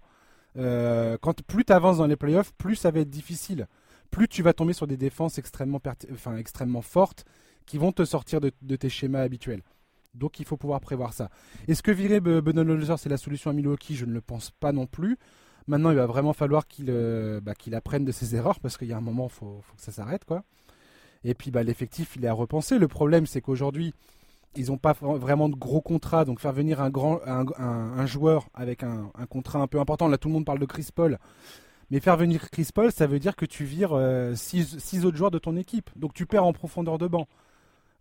[0.57, 3.67] Euh, quand plus tu avances dans les playoffs, plus ça va être difficile.
[4.11, 5.81] Plus tu vas tomber sur des défenses extrêmement,
[6.13, 7.25] enfin, extrêmement fortes
[7.65, 9.63] qui vont te sortir de, tes schémas habituels.
[10.15, 11.31] Donc il faut pouvoir prévoir ça.
[11.69, 13.95] Est-ce que virer Budenholzer c'est la solution à Milwaukee?
[13.95, 15.17] Je ne le pense pas non plus.
[15.69, 18.93] Maintenant, il va vraiment falloir qu'il euh, bah, apprenne de ses erreurs parce qu'il y
[18.93, 20.25] a un moment, il faut, que ça s'arrête.
[21.25, 22.79] Et puis bah, l'effectif, il est à repenser.
[22.79, 23.95] Le problème, c'est qu'aujourd'hui,
[24.57, 26.25] ils n'ont pas vraiment de gros contrats.
[26.25, 30.29] Donc faire venir un, grand, un, joueur avec un, contrat un peu important, là tout
[30.29, 31.19] le monde parle de Chris Paul.
[31.91, 33.99] Mais faire venir Chris Paul, ça veut dire que tu vires
[34.35, 35.91] 6 euh, autres joueurs de ton équipe.
[35.97, 37.27] Donc tu perds en profondeur de banc.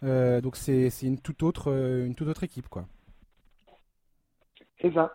[0.04, 2.86] Euh, donc c'est une toute autre euh, une toute autre équipe quoi.
[4.82, 5.14] C'est ça.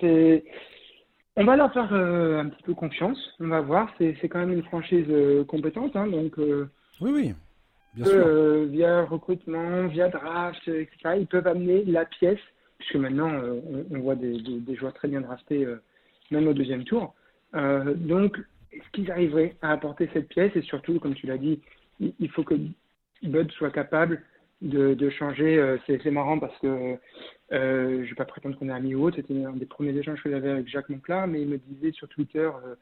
[0.00, 0.44] C'est
[1.36, 3.18] on va leur faire euh, un petit peu confiance.
[3.40, 3.92] On va voir.
[3.98, 5.08] C'est quand même une franchise
[5.48, 6.34] compétente, hein, donc.
[6.38, 7.34] oui oui.
[7.94, 8.64] Bien sûr.
[8.66, 11.16] via recrutement, via draft, etc.
[11.18, 12.40] Ils peuvent amener la pièce,
[12.78, 13.30] puisque maintenant
[13.90, 14.40] on, voit des,
[14.74, 15.66] joueurs très bien draftés,
[16.30, 17.14] même au deuxième tour.
[17.52, 18.38] donc,
[18.72, 20.52] est-ce qu'ils arriveraient à apporter cette pièce?
[20.56, 21.60] Et surtout, comme tu l'as dit,
[22.00, 22.54] il faut que
[23.22, 24.22] Bud soit capable
[24.62, 25.58] de, changer.
[25.58, 26.98] Euh, c'est marrant parce que euh,
[27.50, 29.16] je ne vais pas prétendre qu'on est amis ou autre.
[29.16, 32.08] C'était un des premiers échanges que j'avais avec Jacques Monclar, mais il me disait sur
[32.08, 32.74] Twitter, euh,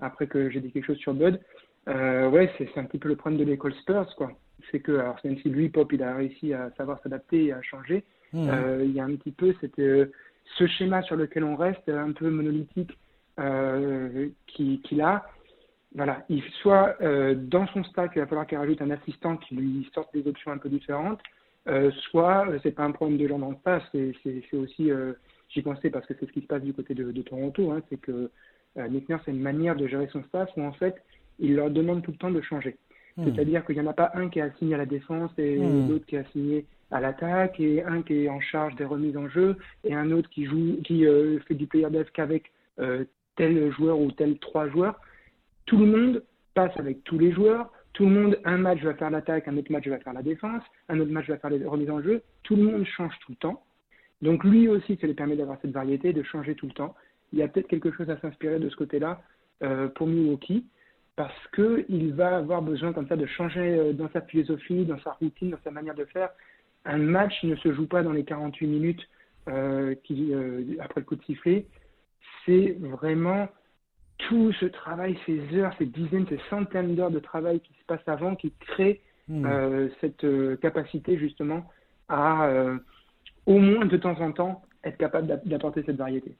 [0.00, 1.40] après que j'ai dit quelque chose sur Bud,
[1.88, 4.32] euh, ouais, c'est un petit peu le problème de l'école Spurs, quoi.
[4.70, 7.60] C'est que, alors même si lui, Pop, il a réussi à savoir s'adapter et à
[7.62, 8.48] changer, mmh.
[8.82, 10.10] il y a un petit peu c'était
[10.58, 12.96] ce schéma sur lequel on reste, un peu monolithique,
[14.46, 15.24] qu'il qui a
[15.94, 19.54] voilà, il soit euh, dans son stack, il va falloir qu'il rajoute un assistant qui
[19.54, 21.20] lui sorte des options un peu différentes,
[21.68, 25.12] euh, soit euh, c'est pas un problème de gens dans le staff, c'est aussi, euh,
[25.48, 27.80] j'y pensais parce que c'est ce qui se passe du côté de, de Toronto, hein,
[27.88, 28.30] c'est que
[28.76, 30.96] euh, Nick Nurse a une manière de gérer son staff où en fait
[31.38, 32.76] il leur demande tout le temps de changer.
[33.16, 33.24] Hmm.
[33.24, 35.88] C'est-à-dire qu'il n'y en a pas un qui est assigné à la défense et hmm.
[35.88, 39.28] l'autre qui est assigné à l'attaque et un qui est en charge des remises en
[39.28, 41.04] jeu et un autre qui joue, qui
[41.46, 42.52] fait du player dev qu'avec
[43.36, 45.00] tel joueur ou tel trois joueurs
[45.66, 46.22] tout le monde
[46.54, 49.70] passe avec tous les joueurs, tout le monde, un match va faire l'attaque, un autre
[49.70, 52.56] match va faire la défense, un autre match va faire les remises en jeu, tout
[52.56, 53.62] le monde change tout le temps.
[54.22, 56.94] Donc lui aussi, ça lui permet d'avoir cette variété, de changer tout le temps.
[57.32, 59.22] Il y a peut-être quelque chose à s'inspirer de ce côté-là
[59.62, 60.66] euh, pour Milwaukee,
[61.16, 65.12] parce qu'il va avoir besoin comme ça de changer euh, dans sa philosophie, dans sa
[65.12, 66.30] routine, dans sa manière de faire.
[66.84, 69.08] Un match ne se joue pas dans les 48 minutes
[69.48, 71.66] euh, qui, euh, après le coup de sifflet.
[72.44, 73.48] C'est vraiment
[74.18, 78.06] tout ce travail, ces heures, ces dizaines, ces centaines d'heures de travail qui se passent
[78.08, 79.46] avant, qui créent hmm.
[79.46, 80.26] euh, cette
[80.60, 81.64] capacité justement
[82.08, 82.50] à,
[83.46, 86.36] au moins de temps en temps, être capable d'apporter cette variété.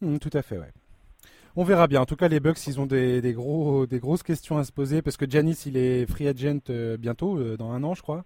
[0.00, 0.72] Hmm, tout à fait, ouais.
[1.56, 2.00] On verra bien.
[2.00, 4.72] En tout cas, les Bucks, ils ont des, des, gros, des grosses questions à se
[4.72, 8.24] poser parce que Janis, il est free agent bientôt, dans un an, je crois.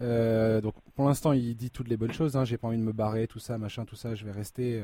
[0.00, 2.36] donc, pour l'instant, il dit toutes les bonnes choses.
[2.36, 2.44] Hein.
[2.44, 4.14] J'ai pas envie de me barrer, tout ça, machin, tout ça.
[4.14, 4.82] Je vais rester.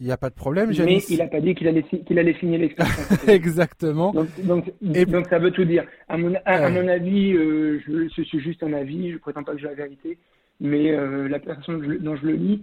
[0.00, 2.34] Il n'y a pas de problème, Mais il n'a pas dit qu'il allait, qu'il allait
[2.40, 3.16] signer l'extension.
[3.28, 4.12] Exactement.
[4.12, 5.84] Donc, donc, donc, ça veut tout dire.
[6.08, 9.52] À mon, à, mon avis, euh, je, suis juste un avis, je ne prétends pas
[9.52, 10.16] que j'ai la vérité,
[10.58, 12.62] mais euh, la personne dont je le lis,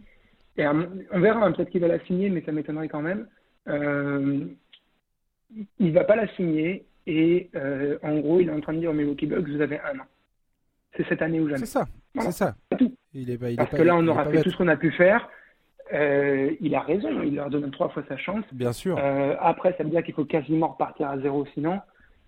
[0.57, 3.27] et on verra, hein, peut-être qu'il va la signer, mais ça m'étonnerait quand même.
[3.67, 4.45] Euh,
[5.79, 7.49] il va pas la signer et
[8.03, 10.05] en gros, il est en train de dire aux Milwaukee Bucks, vous avez un an.
[10.95, 11.59] C'est cette année ou jamais.
[11.59, 11.85] C'est ça,
[12.19, 12.55] c'est ça.
[13.13, 15.29] Il est, il Parce que là, on aura fait tout ce qu'on a pu faire.
[15.93, 18.43] Euh, il a raison, il leur donne trois fois sa chance.
[18.51, 18.97] Bien sûr.
[18.99, 21.79] Euh, après, ça veut dire qu'il faut quasiment repartir à zéro sinon.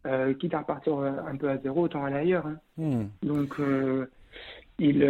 [0.07, 2.47] Euh, quitte à repartir un peu à zéro, autant aller ailleurs.
[2.47, 2.57] Hein.
[2.77, 3.05] Hmm.
[3.21, 3.55] Donc,
[4.77, 5.03] il,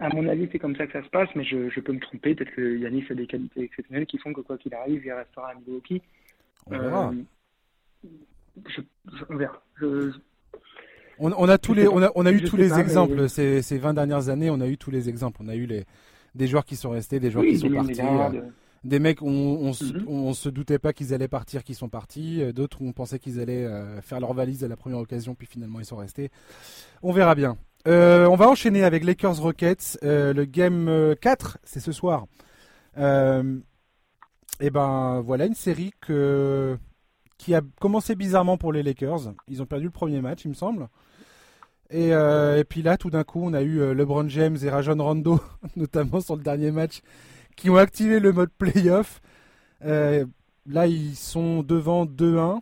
[0.00, 2.34] à mon avis, c'est comme ça que ça se passe, mais je, peux me tromper.
[2.34, 5.50] Peut-être que Yanis a des qualités exceptionnelles qui font que quoi qu'il arrive, il restera
[5.50, 6.02] à Milwaukee.
[6.66, 7.12] On verra.
[9.28, 9.62] on verra.
[11.20, 13.94] On, a tous les, on a, on a eu tous les exemples ces, ces 20
[13.94, 14.50] dernières années.
[14.50, 15.40] On a eu tous les exemples.
[15.42, 15.84] On a eu les,
[16.34, 18.00] des joueurs qui sont restés, des joueurs qui sont partis.
[18.00, 18.42] Euh,
[18.84, 19.72] des mecs, on,
[20.06, 20.34] on, mhm.
[20.34, 22.40] se doutait pas qu'ils allaient partir, qui sont partis.
[22.40, 25.48] Euh, d'autres, on pensait qu'ils allaient euh, faire leur valise à la première occasion, puis
[25.48, 26.30] finalement ils sont restés.
[27.02, 27.58] On verra bien.
[27.86, 29.98] On va enchaîner avec Lakers Rockets.
[30.02, 32.26] le game 4, c'est ce soir.
[32.96, 35.92] et ben voilà une série
[37.38, 39.32] qui a commencé bizarrement pour les Lakers.
[39.48, 40.88] Ils ont perdu le premier match, il me semble.
[41.94, 44.96] Euh, et, puis là, tout d'un coup, on a eu euh, LeBron James et Rajon
[45.02, 45.40] Rondo,
[45.76, 47.00] notamment sur le dernier match,
[47.56, 49.20] qui ont activé le mode playoff.
[49.84, 50.26] Euh,
[50.66, 52.60] là, ils sont devant 2-1.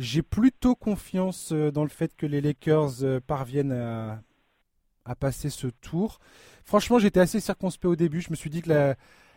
[0.00, 4.22] J'ai plutôt confiance dans le fait que les Lakers parviennent à,
[5.16, 6.20] passer ce tour.
[6.64, 8.22] Franchement, j'étais assez circonspect au début.
[8.22, 8.70] Je me suis dit que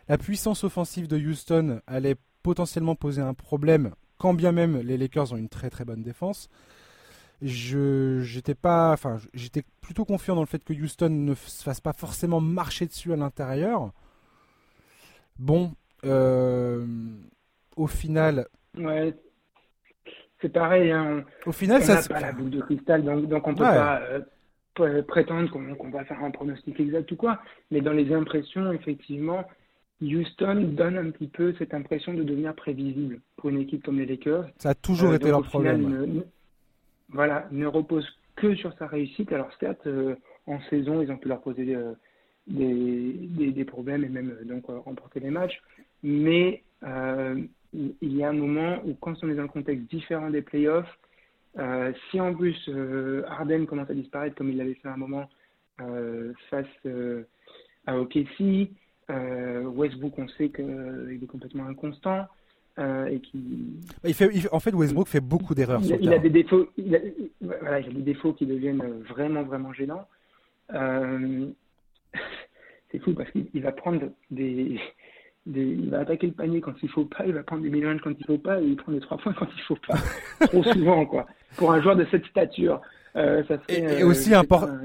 [0.08, 5.34] la, puissance offensive de Houston allait potentiellement poser un problème, quand bien même les Lakers
[5.34, 6.48] ont une très très bonne défense
[7.42, 9.18] j'étais enfin
[9.82, 13.16] plutôt confiant dans le fait que Houston ne se fasse pas forcément marcher dessus à
[13.16, 13.92] l'intérieur
[15.38, 16.86] bon euh,
[17.76, 18.46] au final
[18.78, 19.14] ouais
[20.40, 21.24] c'est pareil hein.
[21.46, 24.02] au final on ça n'a pas la boule de cristal donc, donc on peut pas
[24.80, 29.44] euh, prétendre qu'on va faire un pronostic exact ou quoi mais dans les impressions effectivement
[30.02, 34.06] Houston donne un petit peu cette impression de devenir prévisible pour une équipe comme les
[34.06, 34.48] Lakers.
[34.58, 36.24] Ça a toujours euh, été leur problème
[37.10, 38.06] voilà, ne repose
[38.36, 39.32] que sur sa réussite.
[39.32, 40.16] Alors certes, euh,
[40.46, 41.76] en saison, ils ont pu leur poser
[42.46, 45.62] des, des, problèmes et même donc remporter les matchs,
[46.02, 46.62] mais
[47.74, 50.98] il y a un moment où quand on est dans un contexte différent des playoffs,
[52.10, 52.70] si en plus
[53.28, 55.28] Harden commence à disparaître comme il l'avait fait à un moment
[56.50, 56.66] face
[57.86, 58.70] à OKC,
[59.08, 62.26] Westbrook on sait qu'il est complètement inconstant.
[62.78, 63.38] Euh, et qui.
[64.02, 65.80] Il fait, en fait, Westbrook fait beaucoup d'erreurs.
[65.82, 66.68] Il, il a des défauts.
[66.76, 66.98] Il a,
[67.40, 70.08] voilà, il a des défauts qui deviennent vraiment, vraiment gênants.
[70.72, 71.46] Euh,
[72.90, 74.80] c'est fou parce qu'il va prendre des,
[75.46, 77.96] des, il va attaquer le panier quand il faut pas, il va prendre des millions
[78.02, 79.98] quand il faut pas, et il prend les trois points quand il faut pas.
[80.46, 81.26] Trop souvent, quoi.
[81.56, 82.80] Pour un joueur de cette stature.
[83.16, 84.78] Euh, ça serait, et, aussi important.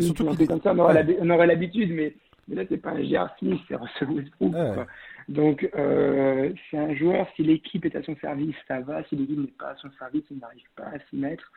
[0.00, 2.14] surtout comme ça, on aurait l'habitude, mais,
[2.48, 3.30] mais là, c'est pas un J.R.
[3.38, 4.52] Smith, c'est Russell Westbrook.
[4.52, 4.86] Quoi.
[5.28, 9.04] Donc, euh, c'est un joueur, si l'équipe est à son service, ça va.
[9.04, 11.50] Si l'équipe n'est pas à son service, il n'arrive pas à s'y mettre.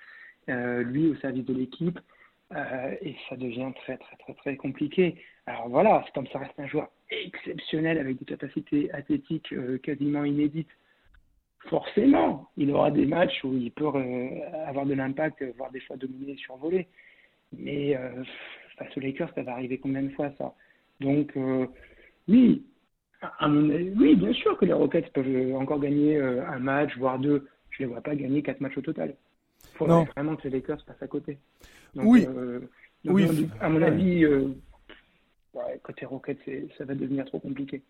[0.49, 1.99] Euh, lui au service de l'équipe.
[2.53, 5.15] Euh, et ça devient très, très, très, très compliqué.
[5.47, 6.89] Alors voilà, c'est comme ça reste un joueur
[7.25, 10.69] exceptionnel avec des capacités athlétiques quasiment inédites.
[11.69, 13.87] Forcément, il aura des matchs où il peut
[14.67, 16.87] avoir de l'impact, voire des fois dominer et survoler.
[17.57, 17.97] Mais
[18.77, 20.53] face aux Lakers, ça va arriver combien de fois ça?
[20.99, 21.37] Donc,
[22.27, 22.63] oui,
[23.41, 27.47] oui, bien sûr que les Rockets peuvent encore gagner euh, un match, voire deux.
[27.71, 29.15] Je ne les vois pas gagner quatre matchs au total.
[29.73, 31.37] Il faudrait vraiment que les Lakers passent à côté.
[31.95, 32.25] oui.
[32.27, 32.59] Euh,
[33.05, 33.49] oui.
[33.59, 34.25] À mon avis,
[35.55, 36.39] euh, côté Rockets,
[36.77, 37.81] ça va devenir trop compliqué.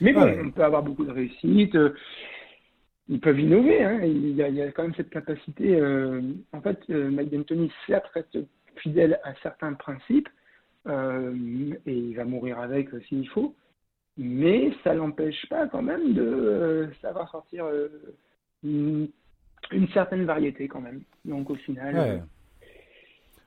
[0.00, 1.76] Mais bon, on peut avoir beaucoup de réussite.
[3.08, 3.82] ils peuvent innover.
[3.82, 4.00] Hein.
[4.04, 5.80] Il, y a, quand même cette capacité.
[6.52, 8.38] en fait, Mike D'Antoni, certes, reste
[8.76, 10.28] fidèle à certains principes.
[10.86, 10.90] et
[11.86, 13.54] il va mourir avec s'il faut
[14.20, 17.88] mais ça l'empêche pas quand même de euh, savoir sortir euh,
[18.62, 19.08] une,
[19.94, 21.02] certaine variété quand même.
[21.24, 21.96] Donc au final.
[21.96, 22.18] Euh,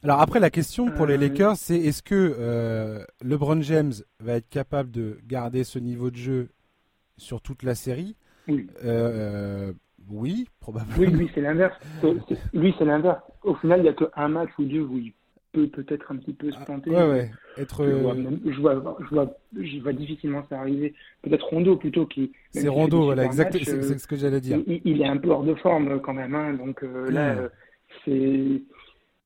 [0.04, 4.92] Alors après la question pour les Lakers, c'est est-ce que LeBron James va être capable
[4.92, 6.50] de garder ce niveau de jeu
[7.18, 8.16] sur toute la série?
[8.48, 8.68] Oui.
[10.10, 10.98] oui, probablement.
[11.00, 11.78] Oui, lui c'est l'inverse.
[12.54, 13.22] Lui c'est l'inverse.
[13.44, 15.14] Au final, il n'y a qu'un match ou deux où il
[15.54, 16.90] peut peut-être un petit peu se planter.
[16.90, 17.32] ouais, ouais.
[17.58, 17.86] Être...
[17.86, 20.94] Je, vois, je, vois, je, vois, je vois difficilement ça arriver.
[21.22, 22.32] Peut-être Rondo plutôt qui.
[22.50, 23.64] C'est Rondo, voilà, exactement.
[23.64, 24.60] C'est ce que j'allais dire.
[24.68, 27.50] Il, est un peu hors de forme quand même, hein, donc euh, là, euh,
[28.04, 28.62] c'est.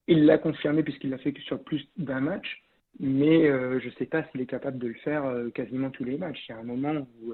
[0.07, 2.63] Il l'a confirmé puisqu'il l'a fait que sur plus d'un match,
[2.99, 6.17] mais euh, je ne sais pas s'il est capable de le faire quasiment tous les
[6.17, 6.45] matchs.
[6.47, 7.33] Il y a un moment où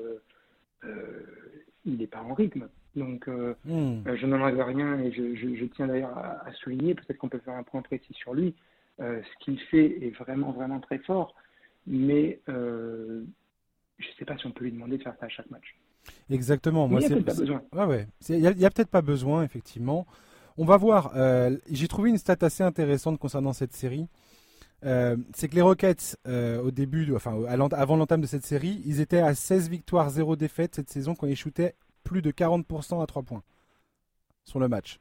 [1.85, 2.67] il n'est pas en rythme.
[2.95, 4.03] Donc, hmm.
[4.05, 7.39] je n'en avais rien et je, je, tiens d'ailleurs à, à, souligner, peut-être qu'on peut
[7.39, 8.53] faire un point précis sur lui.
[8.99, 11.33] Euh, ce qu'il fait est vraiment, vraiment très fort,
[11.87, 13.23] mais euh,
[13.97, 15.75] je ne sais pas si on peut lui demander de faire ça à chaque match.
[16.29, 16.87] Exactement.
[16.87, 17.63] Moi, il n'y a peut-être pas besoin.
[17.87, 18.07] Ouais.
[18.29, 20.05] Il y a, il y a peut-être pas besoin, effectivement.
[20.57, 21.11] On va voir.
[21.15, 24.07] euh, J'ai trouvé une stat assez intéressante concernant cette série.
[24.85, 27.41] Euh, c'est que les Rockets, euh, au début, de- enfin,
[27.71, 31.25] avant l'entame de cette série, ils étaient à 16 victoires, 0 défaites cette saison quand
[31.27, 33.43] ils shootaient plus de 40% à 3 points
[34.43, 34.99] sur le match.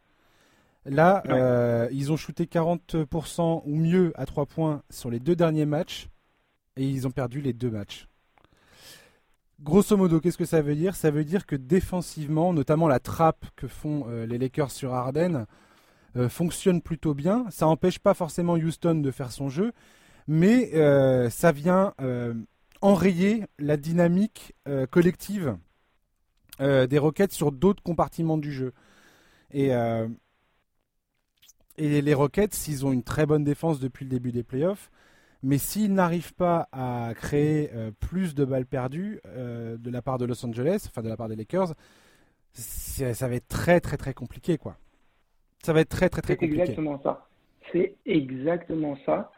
[0.84, 1.32] Là, Ouais.
[1.32, 6.08] euh, ils ont shooté 40% ou mieux à 3 points sur les deux derniers matchs
[6.76, 8.08] et ils ont perdu les deux matchs.
[9.62, 10.96] Grosso modo, qu'est-ce que ça veut dire?
[10.96, 15.46] Ça veut dire que défensivement, notamment la trappe que font euh, les Lakers sur Harden,
[16.16, 17.46] euh, fonctionne plutôt bien.
[17.50, 19.72] Ça n'empêche pas forcément Houston de faire son jeu,
[20.26, 21.94] mais euh, ça vient
[22.80, 24.54] enrayer la dynamique
[24.90, 25.56] collective
[26.58, 28.72] des Rockets sur d'autres compartiments du jeu.
[29.52, 29.68] Et,
[31.76, 34.90] et les Rockets, ils ont une très bonne défense depuis le début des playoffs.
[35.42, 40.18] Mais s'ils n'arrivent pas à créer euh, plus de balles perdues euh, de la part
[40.18, 41.74] de Los Angeles, enfin de la part des Lakers,
[42.52, 44.76] c'est- ça va être très très très compliqué quoi.
[45.62, 46.60] Ça va être très très très C'est compliqué.
[46.62, 47.26] exactement ça.
[47.72, 49.32] C'est exactement ça.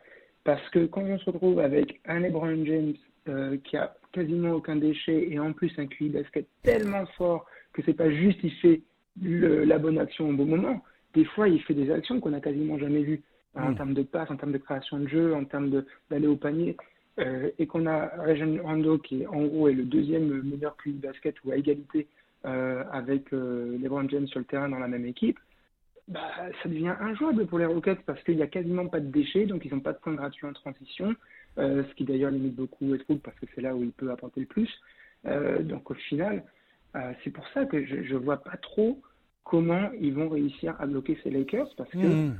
[0.44, 2.94] Parce que quand on se retrouve avec un LeBron James
[3.28, 7.82] euh, qui a quasiment aucun déchet et en plus un QI basket tellement fort que
[7.86, 8.82] c'est pas juste il fait
[9.22, 10.82] le- la bonne action au bon moment.
[11.14, 13.22] Des fois, il fait des actions qu'on n'a quasiment jamais vues
[13.57, 16.76] en termes de passe, en termes de création de jeu, en termes d'aller au panier.
[17.20, 21.36] Euh, et qu'on a Rajon Rondo qui en gros est le deuxième meilleur QI basket
[21.44, 22.09] ou à égalité
[22.44, 25.38] euh, avec euh, LeBron James sur le terrain dans la même équipe
[26.09, 29.46] bah, ça devient injouable pour les Rockets parce qu'il n'y a quasiment pas de déchets,
[29.46, 31.14] donc ils n'ont pas de points gratuits en transition,
[31.57, 34.40] euh, ce qui d'ailleurs limite beaucoup Westbrook parce que c'est là où il peut apporter
[34.40, 34.68] le plus.
[35.24, 36.44] Donc au final,
[37.22, 39.00] c'est pour ça que je ne vois pas trop
[39.44, 42.38] comment ils vont réussir à bloquer ces Lakers parce que Mmh.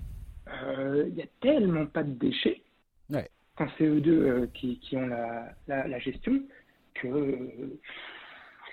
[0.49, 2.61] Euh, il n'y a tellement pas de déchets
[3.11, 3.29] Ouais.
[3.57, 6.41] quand c'est eux deux euh, qui, qui ont la, la, la gestion
[6.95, 7.79] que euh,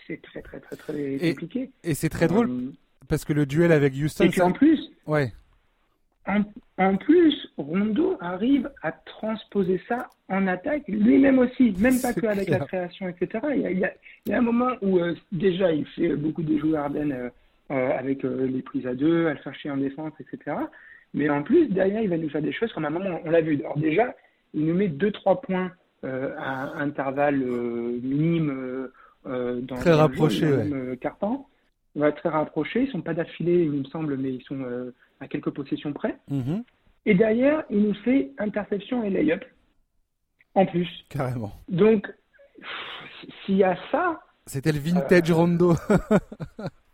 [0.08, 1.70] c'est très très très très Et compliqué.
[1.84, 2.72] Et c'est très drôle Euh,
[3.08, 5.34] parce que le duel avec Houston, et puis ça- en plus, ouais,
[6.28, 6.44] En,
[6.78, 12.46] en plus, Rondo arrive à transposer ça en attaque lui-même aussi, même pas que avec
[12.48, 12.60] clair.
[12.60, 13.40] la création, etc.
[13.56, 13.94] Il y a, il y a-
[14.28, 17.30] il y a un moment où euh, déjà il fait beaucoup des jeux Arden euh,
[17.72, 20.56] euh, avec euh, les prises à deux, à le faire chier en défense, etc.
[21.14, 23.30] Mais en plus, derrière, il va nous faire des choses comme à un moment, on
[23.32, 23.60] l'a vu.
[23.60, 24.16] Alors déjà,
[24.54, 25.72] il nous met 2-3 points
[26.04, 28.94] euh, à intervalles euh, minimes euh,
[29.28, 30.64] euh, dans Très rapprochés, jeu, ouais.
[30.64, 31.48] même, euh, quart-temps.
[31.96, 32.84] Ouais, très rapprochés.
[32.84, 34.66] Ils sont pas d'affilée, il me semble, mais ils sont
[35.20, 36.18] à quelques possessions près.
[36.30, 36.64] Mhm.
[37.06, 39.44] Et derrière, il nous fait interception et lay-up
[40.56, 40.88] en plus.
[41.10, 41.52] carrément.
[41.68, 42.08] Donc,
[43.46, 45.74] s'il y a ça, C'était le vintage Euh, Rondo.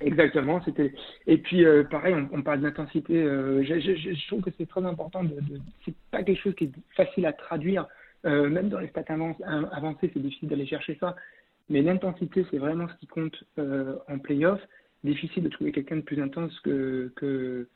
[0.00, 0.92] exactement, c'était.
[1.26, 3.22] Et puis, euh, pareil, on, parle d'intensité.
[3.22, 5.24] euh, je, trouve que c'est très important.
[5.24, 5.60] De, de...
[5.84, 7.86] C'est pas quelque chose qui est facile à traduire.
[8.26, 9.36] Euh, même dans les stats avan-
[9.72, 11.16] avancées, c'est difficile d'aller chercher ça.
[11.68, 14.60] Mais l'intensité, c'est vraiment ce qui compte en playoff.
[15.04, 17.68] Difficile de trouver quelqu'un de plus intense que, que,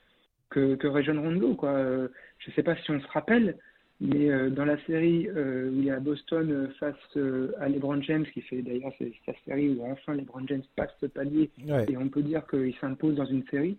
[0.50, 1.54] que, que Rajon Rondo.
[1.54, 2.08] Quoi.
[2.38, 3.56] Je sais pas si on se rappelle,
[4.00, 7.68] mais euh, dans la série euh, où il est à Boston euh, face euh, à
[7.68, 8.92] LeBron James, qui fait d'ailleurs
[9.26, 11.86] la série où enfin LeBron James passe ce palier Ouais.
[11.88, 13.78] et on peut dire qu'il s'impose dans une série,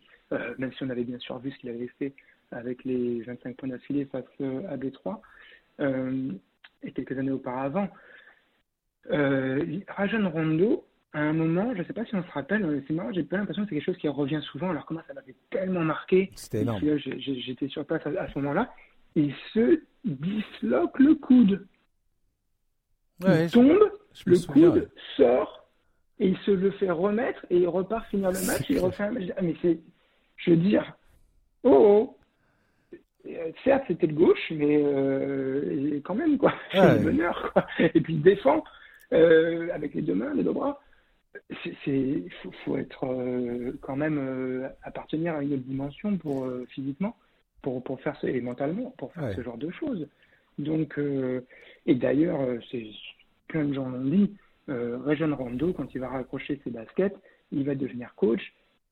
[0.58, 2.14] même si on avait bien sûr vu ce qu'il avait fait
[2.52, 4.24] avec les 25 points d'affilée face
[4.70, 5.22] à Détroit
[5.80, 7.90] et quelques années auparavant.
[9.10, 13.12] Rajon Rondo, à un moment, je ne sais pas si on se rappelle, c'est marrant,
[13.14, 15.82] j'ai pas l'impression que c'est quelque chose qui revient souvent, alors comment ça m'avait tellement
[15.84, 16.32] marqué.
[16.36, 16.82] C'était énorme.
[16.98, 18.74] J'étais sur place à, à ce moment-là.
[19.16, 21.66] Il se disloque le coude.
[23.24, 23.80] Ouais, il tombe,
[24.14, 24.72] je le souviens.
[24.72, 25.68] coude sort
[26.20, 29.04] et il se le fait remettre et il repart finir le match et il refait
[29.04, 29.24] un match.
[29.38, 29.80] Ah, mais c'est,
[30.38, 30.94] je veux dire,
[31.64, 32.18] oh, oh.
[33.28, 36.98] Euh, certes c'était de gauche, mais euh, quand même quoi, c'est Ouais.
[37.00, 37.66] le bonheur quoi.
[37.80, 38.64] Et puis il défend
[39.14, 40.80] euh, avec les deux mains, les deux bras.
[41.84, 43.06] C'est faut, faut être
[43.82, 47.18] quand même appartenir à une autre dimension pour physiquement,
[47.66, 49.36] pour pour faire ce, et mentalement pour faire Ouais.
[49.36, 50.08] ce genre de choses.
[50.60, 51.42] Donc euh,
[51.88, 52.86] et d'ailleurs euh, c'est
[53.48, 54.28] plein de gens l'ont dit.
[54.70, 57.16] Euh, Rajon Rondo, quand il va raccrocher ses baskets,
[57.52, 58.42] il va devenir coach.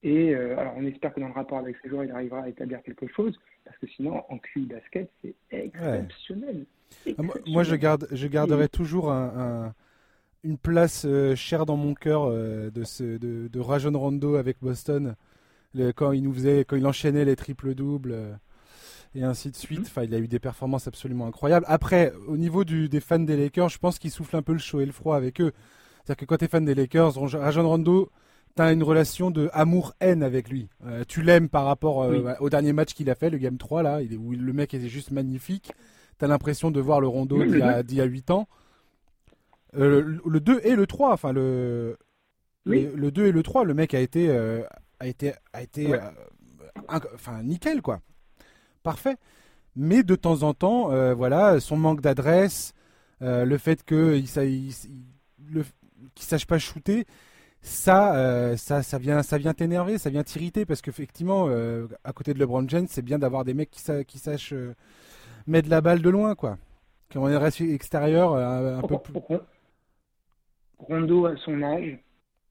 [0.03, 2.49] Et euh, alors, on espère que dans le rapport avec ses joueurs, il arrivera à
[2.49, 6.65] établir quelque chose, parce que sinon, en QI basket, c'est exceptionnel.
[7.17, 9.27] Ah, Moi, moi, je, garde, je garderai toujours un,
[9.67, 9.73] un-
[10.43, 15.15] une place euh, chère dans mon cœur de, ce, de, de Rajon Rondo avec Boston.
[15.73, 18.15] Le- quand il nous faisait, quand il enchaînait les triples doubles
[19.15, 19.79] et ainsi de suite.
[19.79, 19.85] Mhm.
[19.87, 21.65] Enfin, il a eu des performances absolument incroyables.
[21.69, 24.59] Après, au niveau du, des fans des Lakers, je pense qu'il souffle un peu le
[24.59, 25.51] chaud et le froid avec eux.
[26.03, 28.09] C'est-à-dire que quand tu es fan des Lakers, Rajon Rondo,
[28.55, 30.67] tu as une relation de amour-haine avec lui.
[30.85, 32.31] Euh, tu l'aimes par rapport euh, Oui.
[32.39, 35.11] au dernier match qu'il a fait, le Game 3, là, où le mec était juste
[35.11, 35.71] magnifique.
[36.19, 38.31] Tu as l'impression de voir le Rondo Oui, d'il y, a- d'il y a 8
[38.31, 38.47] ans.
[39.73, 41.97] le 2 et le 3, enfin le,
[42.65, 44.29] le 2 et le 3, le mec a été,
[44.99, 45.93] a été, a été
[47.17, 48.01] enfin nickel quoi.
[48.83, 49.15] Parfait.
[49.75, 52.73] Mais de temps en temps, voilà, son manque d'adresse,
[53.21, 54.25] le fait qu'il
[55.51, 55.63] ne
[56.15, 57.05] sache pas shooter,
[57.63, 62.11] ça, euh, ça, ça vient, ça vient t'énerver, ça vient t'irriter parce qu'effectivement, euh, à
[62.11, 64.75] côté de LeBron James, c'est bien d'avoir des mecs qui, qui sachent euh,
[65.47, 66.57] mettre la balle de loin, quoi.
[67.11, 69.13] Quand on est resté extérieur, un, peu plus.
[70.77, 71.99] Rondo, à son âge,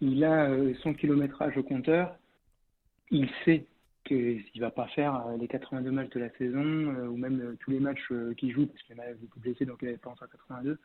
[0.01, 0.49] il a
[0.83, 2.17] son kilométrage au compteur.
[3.11, 3.67] Il sait
[4.05, 6.63] qu'il ne va pas faire les 82 matchs de la saison
[7.09, 9.99] ou même tous les matchs qu'il joue parce qu'il a beaucoup blessé donc il n'avait
[9.99, 10.79] pas en 82.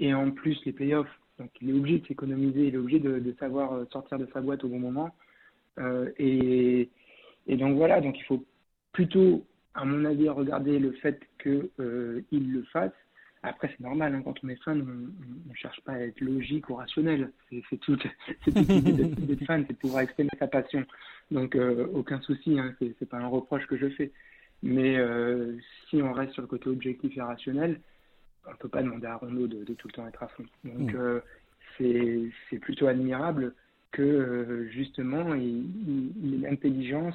[0.00, 3.34] Et en plus, les playoffs, donc il est obligé de s'économiser, il est obligé de,
[3.38, 5.14] savoir euh, sortir de sa boîte au bon moment.
[5.78, 6.88] Euh, et,
[7.48, 8.44] donc voilà, donc il faut
[8.92, 9.44] plutôt,
[9.74, 12.92] à mon avis, regarder le fait qu'il euh, le fasse.
[13.42, 16.68] Après, c'est normal, hein, quand on est fan, on ne cherche pas à être logique
[16.68, 17.32] ou rationnel.
[17.70, 17.96] C'est tout,
[18.44, 20.84] c'est d'être fan, c'est de pouvoir exprimer sa passion.
[21.30, 21.56] Donc,
[21.94, 24.12] aucun souci, hein, c'est pas un reproche que je fais.
[24.62, 24.98] Mais
[25.88, 27.80] si on reste sur le côté objectif et rationnel,
[28.46, 30.44] on ne peut pas demander à Rondo de, tout le temps être à fond.
[30.64, 30.96] Donc, mm.
[30.96, 31.20] euh,
[31.78, 33.54] c'est plutôt admirable
[33.92, 37.14] que, euh, justement, il, ait l'intelligence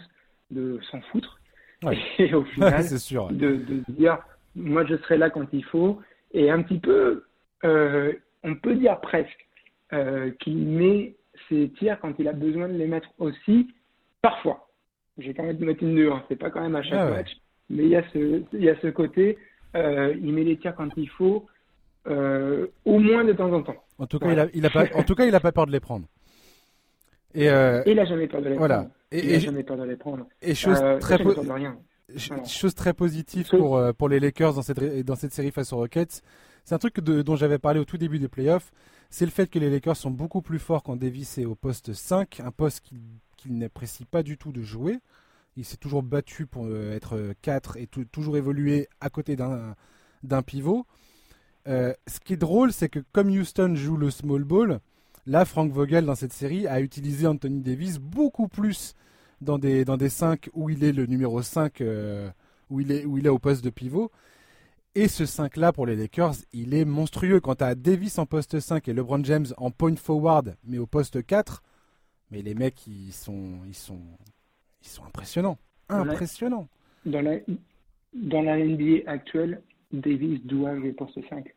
[0.52, 1.40] de s'en foutre.
[2.20, 2.84] Et au final,
[3.32, 4.20] De, dire,
[4.56, 6.00] moi, je serai là quand il faut.
[6.36, 7.24] Et un petit peu,
[7.64, 8.14] euh,
[8.44, 9.42] on peut dire presque,
[10.40, 11.16] qu'il met
[11.48, 13.68] ses tirs quand il a besoin de les mettre aussi,
[14.22, 14.68] parfois.
[15.18, 17.30] J'ai quand même de mettre une nuance, c'est pas quand même à chaque ah match.
[17.70, 19.38] Mais il y, a ce, il y a ce côté,
[19.76, 21.46] euh, il met les tirs quand il faut,
[22.08, 23.84] euh, au moins de temps en temps.
[23.98, 25.66] En tout cas, il a, il a pas, en tout cas, il a pas peur
[25.66, 26.06] de les prendre.
[27.34, 28.76] Et, euh, il n'a jamais peur de les voilà.
[28.76, 28.92] prendre.
[29.12, 30.28] Et, il n'a jamais peur de les prendre.
[30.42, 31.18] Et chose très
[32.46, 36.22] Chose très positive pour, pour les Lakers dans cette, dans cette série face aux Rockets,
[36.64, 38.72] c'est un truc dont j'avais parlé au tout début des playoffs,
[39.10, 41.94] c'est le fait que les Lakers sont beaucoup plus forts quand Davis est au poste
[41.94, 42.84] 5, un poste
[43.38, 45.00] qu'il n'apprécie pas du tout de jouer.
[45.58, 50.86] Il s'est toujours battu pour euh, être 4 et toujours évoluer à côté d'un pivot.
[51.68, 54.80] Euh, ce qui est drôle, c'est que comme Houston joue le small ball,
[55.26, 58.96] là, Frank Vogel, dans cette série, a utilisé Anthony Davis beaucoup plus
[59.46, 62.30] dans des, dans des 5 où il est le numéro 5, euh,
[62.70, 64.12] où, il est, où il est au poste de pivot.
[64.96, 67.40] Et ce 5-là, pour les Lakers, il est monstrueux.
[67.40, 70.86] Quand tu as Davis en poste 5 et LeBron James en point forward, mais au
[70.86, 71.64] poste 4,
[72.32, 74.02] mais les mecs, ils sont, ils sont,
[74.82, 75.58] ils sont impressionnants.
[75.90, 76.68] Impressionnants.
[77.06, 77.36] Dans la,
[78.14, 81.54] dans la NBA actuelle, Davis doit jouer poste 5.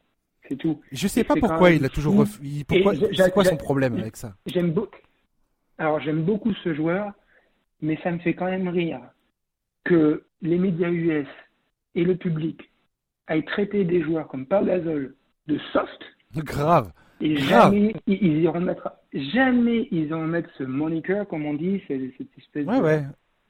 [0.48, 0.80] C'est tout.
[0.92, 2.24] Je sais pas pourquoi il a toujours
[2.66, 4.34] Pourquoi C'est quoi son problème avec ça?
[4.46, 4.96] J'aime beaucoup.
[5.78, 7.12] Alors j'aime beaucoup ce joueur,
[7.80, 9.00] mais ça me fait quand même rire
[9.84, 11.26] que les médias US
[11.94, 12.70] et le public
[13.26, 15.14] aillent traiter des joueurs comme Paul Gasol
[15.46, 16.04] de soft.
[16.36, 16.92] Grave.
[17.20, 22.00] Et jamais ils, iront mettre, jamais ils vont mettre ce moniker, comme on dit, cette
[22.38, 23.02] espèce ouais, de, ouais.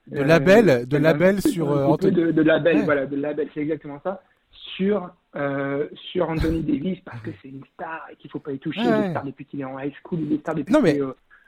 [0.06, 2.14] de label, de label sur euh, Anthony.
[2.14, 4.22] De, de label, voilà, de label, c'est exactement ça,
[4.76, 8.58] sur euh, sur Anthony Davis parce que c'est une star et qu'il faut pas y
[8.58, 8.80] toucher.
[8.80, 10.72] Il est star depuis qu'il est en high school, il est star depuis.
[10.72, 10.98] Non mais.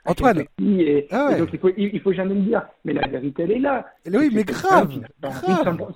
[0.05, 0.43] Antoine.
[0.59, 3.59] Et, ah donc il faut, il, faut jamais me dire, mais la vérité elle est
[3.59, 3.85] là.
[4.11, 4.89] Oui, mais grave.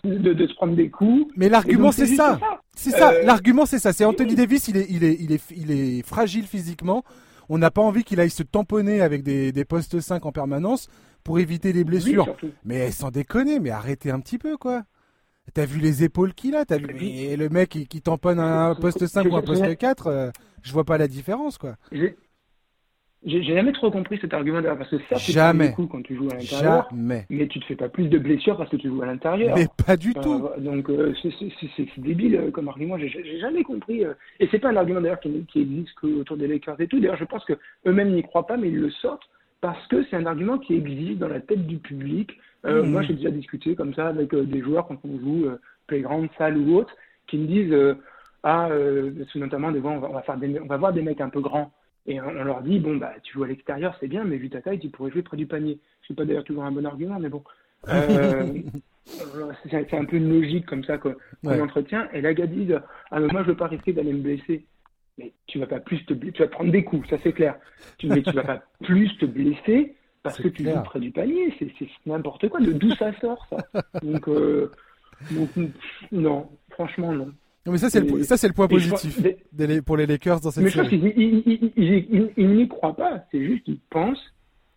[0.03, 1.31] De, se prendre des coups.
[1.35, 2.39] Mais l'argument c'est ça.
[2.75, 3.11] C'est ça.
[3.11, 3.93] Euh, l'argument c'est ça.
[3.93, 7.03] C'est Anthony Davis, il est, il est, il est, il est fragile physiquement.
[7.49, 10.87] On n'a pas envie qu'il aille se tamponner avec des, des postes 5 en permanence
[11.23, 12.35] pour éviter les blessures.
[12.63, 14.83] mais sans déconner, mais arrêtez un petit peu quoi.
[15.53, 17.05] T'as vu les épaules qu'il a as vu...
[17.05, 20.31] Et le mec qui, tamponne un poste 5 ou un poste 4, euh,
[20.63, 21.75] je vois pas la différence quoi.
[23.25, 26.15] J'ai jamais trop compris cet argument là parce que ça, tu jamais coup quand tu
[26.15, 27.25] joues à l'intérieur, jamais.
[27.31, 29.55] mais tu te fais pas plus de blessures parce que tu joues à l'intérieur.
[29.57, 30.47] Mais pas du tout.
[30.59, 32.99] Donc euh, c'est débile euh, comme argument.
[32.99, 34.05] J'ai jamais compris.
[34.05, 36.99] Euh, et c'est pas un argument d'ailleurs qui, qui, existe autour des Lakers et tout.
[36.99, 37.53] D'ailleurs, je pense que
[37.87, 39.27] eux-mêmes n'y croient pas, mais ils le sortent
[39.59, 42.37] parce que c'est un argument qui existe dans la tête du public.
[42.63, 42.81] Mmh.
[42.81, 45.47] Moi, j'ai déjà discuté comme ça avec des joueurs quand on joue
[45.87, 46.93] playground, salle ou autre,
[47.25, 47.95] qui me disent
[48.43, 48.69] ah,
[49.33, 51.29] notamment des fois on va, on va faire des, on va voir des mecs un
[51.29, 51.71] peu grands.
[52.07, 54.61] Et on, leur dit, bon, bah, tu joues à l'extérieur, c'est bien, mais vu ta
[54.61, 55.79] taille, tu pourrais jouer près du panier.
[56.03, 57.43] Ce n'est pas d'ailleurs toujours un bon argument, mais bon.
[59.35, 62.09] Euh, c'est un peu une logique comme ça qu'on entretient.
[62.11, 62.79] Et là, gars disent,
[63.11, 64.65] ah, mais moi, je veux pas risquer d'aller me blesser.
[65.19, 67.55] Mais tu vas pas plus te blesser, tu vas prendre des coups, ça c'est clair.
[67.99, 69.93] Tu, mais tu vas pas plus te blesser
[70.23, 71.53] parce que tu joues près du panier.
[71.59, 72.59] C'est n'importe quoi.
[72.61, 73.57] D'où ça sort, ça?
[74.01, 74.71] Donc, euh,
[75.31, 75.49] donc,
[76.11, 77.31] non, franchement, non.
[77.65, 79.19] Non, mais ça, c'est le, ça, c'est le point positif
[79.85, 80.99] pour les Lakers dans cette mais série.
[81.01, 83.23] Mais je pense qu'ils n'y croient pas.
[83.31, 84.23] C'est juste qu'ils pensent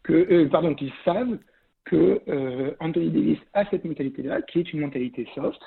[0.03, 1.39] que, euh, pardon, qu'ils savent
[1.85, 5.61] que euh, Anthony Davis a cette mentalité-là, qui est une mentalité soft.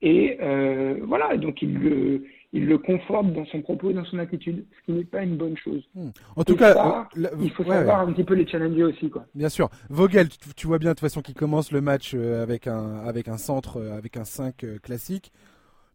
[0.00, 4.18] Et euh, voilà, donc ils le, il le conforte dans son propos et dans son
[4.18, 5.82] attitude, ce qui n'est pas une bonne chose.
[5.94, 6.08] Hmm.
[6.34, 7.08] En tout cas,
[7.40, 9.10] il faut savoir un petit peu les challenger aussi.
[9.10, 9.26] Quoi.
[9.34, 9.68] Bien sûr.
[9.90, 13.36] Vogel, tu, vois bien de toute façon qu'il commence le match avec un, avec un
[13.36, 15.32] centre, avec un 5 euh, classique.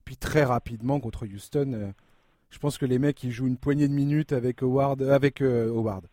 [0.08, 1.92] Puis très rapidement contre Houston,
[2.50, 6.06] je pense que les mecs ils jouent une poignée de minutes avec Howard, avec Howard,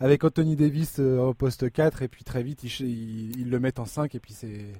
[0.00, 3.84] avec Anthony Davis au poste 4 et puis très vite ils, ils, le mettent en
[3.84, 4.72] 5 et puis c'est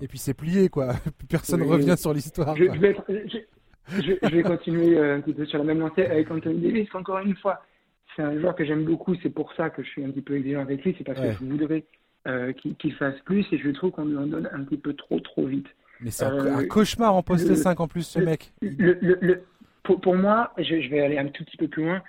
[0.00, 0.94] et puis c'est plié quoi.
[1.28, 2.56] Personne ne revient sur l'histoire.
[2.56, 2.64] Je,
[4.22, 6.88] je, vais continuer euh, un petit peu sur la même lancée avec Anthony Davis.
[6.94, 7.62] Encore une fois,
[8.14, 9.14] c'est un joueur que j'aime beaucoup.
[9.22, 10.94] C'est pour ça que je suis un petit peu exigeant avec lui.
[10.96, 11.84] C'est parce que je voudrais
[12.26, 15.20] euh, qu'il fasse plus et je trouve qu'on lui en donne un petit peu trop,
[15.20, 15.66] trop vite.
[16.02, 18.52] Mais c'est un, euh, cauchemar en poste 5 en plus, ce mec.
[18.60, 19.44] Le,
[19.82, 22.02] pour, pour, moi, je, je, vais aller un tout petit peu plus loin.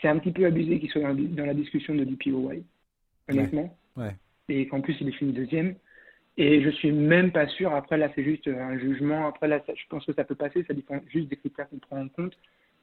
[0.00, 2.64] C'est un petit peu abusé qu'il soit dans, la discussion de DPOY,
[3.28, 3.76] honnêtement.
[3.96, 4.16] Ouais.
[4.48, 5.74] Et qu'en plus, il est fini deuxième.
[6.36, 9.82] Et je suis même pas sûr, après là c'est juste un jugement, après là je
[9.90, 12.32] pense que ça peut passer, ça dépend juste des critères qu'on prend en compte,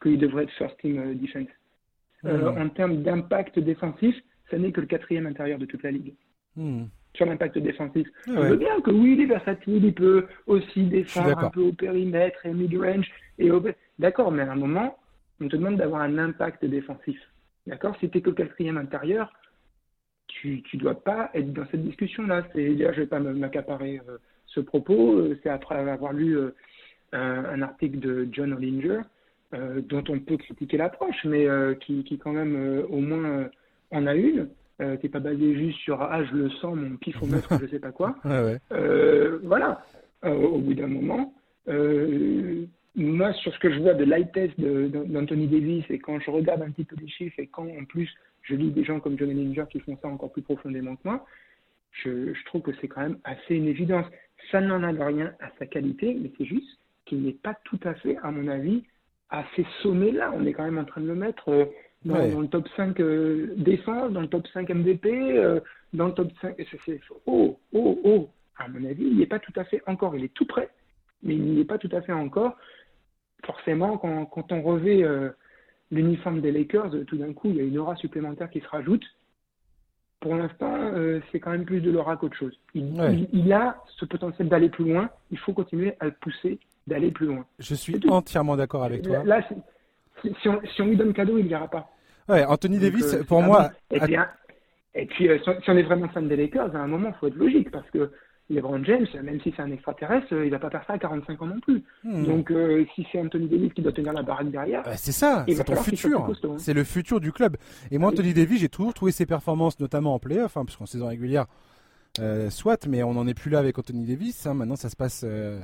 [0.02, 1.48] qu'il devrait être first team euh, defense.
[2.26, 2.62] Euh, hmm.
[2.62, 4.16] En termes d'impact défensif,
[4.52, 6.14] ça n'est que le quatrième intérieur de toute la ligue.
[6.56, 6.86] Hmm.
[7.18, 8.08] Sur l'impact défensif.
[8.28, 11.62] Ah je veux bien que oui, il est versatile, il peut aussi défendre un peu
[11.62, 13.08] au périmètre et mid-range.
[13.40, 13.50] Et
[13.98, 15.00] D'accord, mais à un moment,
[15.42, 17.20] on te demande d'avoir un impact défensif.
[17.66, 19.34] D'accord Si tu que quatrième intérieur,
[20.28, 22.44] tu ne dois pas être dans cette discussion-là.
[22.54, 25.18] C'est dire, je vais pas m'accaparer euh, ce propos.
[25.18, 26.52] Euh, c'est après avoir lu euh,
[27.14, 29.02] un, article de John Ollinger,
[29.54, 31.48] dont on peut critiquer l'approche, mais
[31.80, 33.50] qui, qui, quand même au moins
[33.92, 34.50] en a une,
[34.80, 37.92] qui n'est pas basée juste sur ah je le sens, mon pifomètre, je sais pas
[37.92, 38.16] quoi.
[39.44, 39.84] voilà.
[40.24, 41.34] au bout d'un moment,
[42.98, 46.64] moi, sur ce que je vois de light test d'Anthony Davis, et quand je regarde
[46.64, 48.10] un petit peu des chiffres, et quand en plus
[48.42, 51.26] je lis des gens comme John Ellinger qui font ça encore plus profondément que moi,
[51.92, 54.06] je, trouve que c'est quand même assez une évidence.
[54.52, 57.94] Ça n'en a rien à sa qualité, mais c'est juste qu'il n'est pas tout à
[57.96, 58.84] fait, à mon avis,
[59.30, 60.34] à ces sommets-là.
[60.36, 61.70] On est quand même en train de le mettre
[62.06, 65.60] euh, dans, le top 5 euh, défense, dans le top 5 MVP, euh,
[65.94, 66.56] dans le top 5.
[66.86, 68.30] C'est, oh, oh, oh.
[68.58, 70.16] À mon avis, il n'y est pas tout à fait encore.
[70.16, 70.70] Il est tout prêt,
[71.24, 72.56] mais il n'y est pas tout à fait encore.
[73.46, 75.04] Forcément, quand, quand on revêt
[75.92, 79.04] l'uniforme des Lakers, tout d'un coup, il y a une aura supplémentaire qui se rajoute.
[80.20, 82.58] Pour l'instant, euh, c'est quand même plus de l'aura qu'autre chose.
[82.74, 85.10] Il, a ce potentiel d'aller plus loin.
[85.30, 87.46] Il faut continuer à le pousser d'aller plus loin.
[87.60, 89.24] Je suis entièrement d'accord avec toi.
[89.24, 89.48] Là,
[90.22, 90.50] si,
[90.82, 91.90] on, lui donne cadeau, il n'ira pas.
[92.28, 93.72] Ouais, Anthony Davis, euh, pour moi.
[93.92, 94.16] Et puis,
[94.96, 97.28] et puis euh, si on est vraiment fan des Lakers, à un moment, il faut
[97.28, 98.12] être logique parce que
[98.50, 101.48] LeBron James, même si c'est un extraterrestre, il va pas faire ça à 45 ans
[101.48, 101.84] non plus.
[102.04, 102.24] Hmm.
[102.24, 105.46] Donc, euh, si c'est Anthony Davis qui doit tenir la baraque derrière, bah, c'est ça,
[105.48, 106.26] c'est ton futur.
[106.26, 106.56] Hein.
[106.58, 107.58] C'est le futur du club.
[107.92, 110.86] Et moi, Anthony Davis, j'ai toujours trouvé ses performances, notamment en playoff, hein, parce qu'en
[110.86, 111.46] saison régulière,
[112.20, 114.48] euh, soit, mais on n'en est plus là avec Anthony Davis.
[114.48, 114.54] Hein.
[114.54, 115.60] maintenant, ça se passe euh,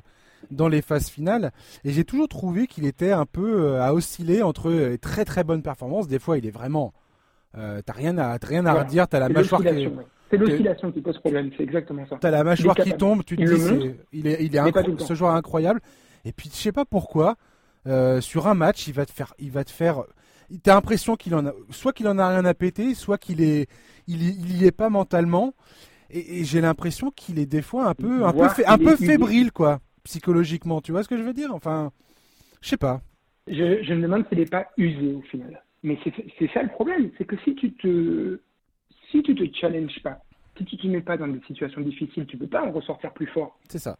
[0.51, 1.51] dans les phases finales.
[1.83, 5.63] Et j'ai toujours trouvé qu'il était un peu à osciller entre les très très bonnes
[5.63, 6.07] performances.
[6.07, 6.93] Des fois, il est vraiment.
[7.53, 9.89] t'as rien à, rien à redire, t'as la mâchoire qui
[10.33, 12.17] c'est l'oscillation qui pose problème, c'est exactement ça.
[12.19, 15.79] T'as la mâchoire qui tombe, tu te dis, il est, il est ce joueur incroyable.
[16.25, 17.35] Et puis, je sais pas pourquoi,
[17.85, 20.03] euh, sur un match, il va te faire, il va te faire,
[20.63, 23.67] t'as l'impression qu'il en a, soit qu'il en a rien à péter, soit qu'il est,
[24.07, 25.53] il, il y est pas mentalement.
[26.09, 29.79] Et, j'ai l'impression qu'il est des fois un peu, un peu, un peu fébrile, quoi,
[30.03, 30.81] psychologiquement.
[30.81, 31.53] Tu vois ce que je veux dire?
[31.53, 31.91] Enfin,
[32.61, 33.01] je sais pas.
[33.47, 35.61] Je, je me demande s'il n'est pas usé au final.
[35.83, 35.97] Mais
[36.39, 38.39] c'est ça le problème, c'est que si tu te
[39.11, 40.19] si tu te challenges pas,
[40.57, 43.27] si tu te mets pas dans des situations difficiles, tu peux pas en ressortir plus
[43.27, 43.59] fort.
[43.67, 43.97] C'est ça.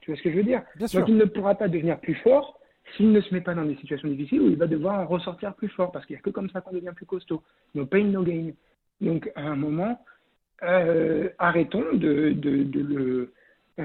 [0.00, 0.62] Tu vois ce que je veux dire?
[0.76, 2.60] Bien Donc il ne pourra pas devenir plus fort
[2.96, 5.54] s'il ne se met pas dans des situations difficiles où il va devoir en ressortir
[5.54, 7.42] plus fort parce qu'il n'y a que comme ça qu'on devient plus costaud.
[7.74, 8.50] No pain, no gain.
[9.00, 10.04] Donc à un moment,
[10.62, 13.32] euh, arrêtons de, le euh,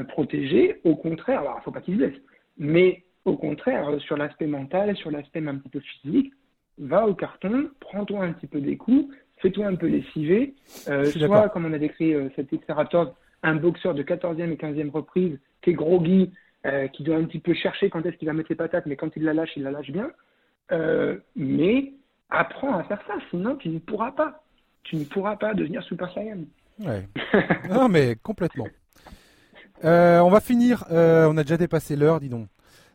[0.09, 0.79] protéger.
[0.83, 2.19] Au contraire, alors il ne faut pas qu'il se blesse,
[2.57, 6.33] mais au contraire, sur l'aspect mental, sur l'aspect un petit peu physique,
[6.77, 10.53] va au carton, prends-toi un petit peu des coups, fais-toi un peu lessiver.
[10.87, 14.91] Euh, soit, comme on a décrit euh, cet X-Raptor, un boxeur de 14e et 15e
[14.91, 16.31] reprise qui est groggy,
[16.65, 18.95] euh, qui doit un petit peu chercher quand est-ce qu'il va mettre les patates, mais
[18.95, 20.11] quand il la lâche, il la lâche bien.
[20.71, 21.93] Euh, mais
[22.29, 24.43] apprends à faire ça, sinon tu ne pourras pas.
[24.83, 26.39] Tu ne pourras pas devenir Super Saiyan.
[26.79, 27.07] Ouais.
[27.69, 28.67] non, mais complètement.
[29.83, 32.47] On va finir, on a déjà dépassé l'heure, dis donc.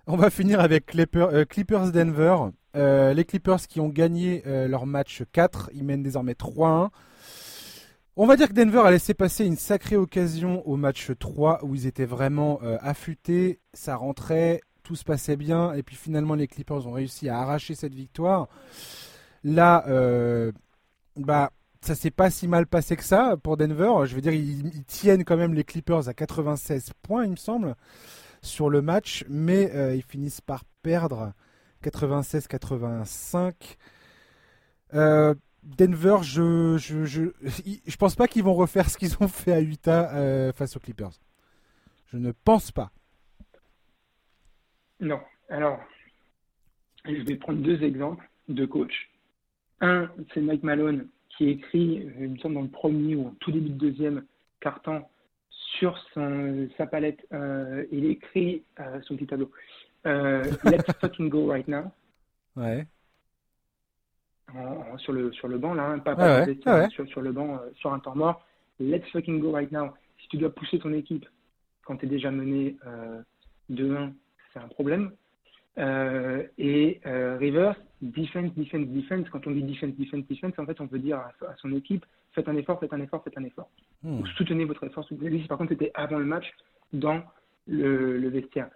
[0.08, 0.86] On va finir avec
[1.48, 2.36] Clippers Denver.
[2.74, 6.88] Euh, les Clippers qui ont gagné euh, leur match 4, ils mènent désormais 3-1.
[8.16, 11.74] On va dire que Denver a laissé passer une sacrée occasion au match 3 où
[11.74, 16.48] ils étaient vraiment euh, affûtés, ça rentrait, tout se passait bien et puis finalement les
[16.48, 18.48] Clippers ont réussi à arracher cette victoire.
[19.44, 19.84] Là,
[21.16, 21.52] bah
[21.82, 24.06] ça s'est pas si mal passé que ça pour Denver.
[24.06, 27.74] Je veux dire, ils, tiennent quand même les Clippers à 96 points, il me semble,
[28.40, 31.32] sur le match, mais ils finissent par perdre
[31.82, 33.76] 96-85.
[34.94, 40.12] Euh, Denver, je, je pense pas qu'ils vont refaire ce qu'ils ont fait à Utah
[40.14, 41.12] euh, face aux Clippers.
[42.06, 42.90] Je ne pense pas.
[45.00, 45.20] Non.
[45.48, 45.78] Alors,
[47.04, 49.10] je vais prendre deux exemples de coach.
[49.80, 51.08] Un, c'est Mike Malone
[51.42, 54.24] qui écrit, il me semble dans le premier ou tout début de deuxième
[54.60, 55.02] carton,
[55.50, 59.50] sur son, sa palette, euh, il écrit euh, son petit tableau.
[60.06, 61.90] Euh, Let's fucking go right now.
[62.54, 62.86] Ouais.
[64.98, 66.46] sur, le, sur le banc, là, hein, pas,
[66.90, 68.46] Sur, sur, le banc, sur un temps mort.
[68.78, 69.94] Let's fucking go right now.
[70.20, 71.26] Si tu dois pousser ton équipe
[71.84, 72.76] quand tu es déjà mené
[73.70, 74.12] 2-1,
[74.52, 75.10] c'est un problème.
[75.76, 79.28] et Rivers, defense, defense, defense.
[79.30, 82.48] Quand on dit defense, defense, defense, en fait, on veut dire à, son équipe faites
[82.48, 83.70] un effort, faites un effort, faites un effort.
[84.02, 84.20] Hmm.
[84.20, 85.04] Ou soutenez votre effort.
[85.04, 86.50] Soutenez par contre, c'était avant le match
[86.92, 87.22] dans
[87.66, 88.68] le, vestiaire.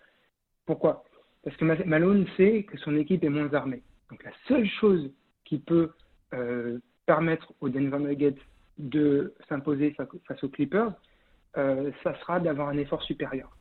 [0.64, 1.04] Pourquoi?
[1.42, 3.82] Parce que Malone sait que son équipe est moins armée.
[4.10, 5.10] Donc la seule chose
[5.44, 5.90] qui peut
[6.34, 8.36] euh, permettre aux Denver Nuggets
[8.78, 9.96] de s'imposer
[10.26, 10.92] face aux Clippers,
[11.56, 13.56] euh, ça sera d'avoir un effort supérieur.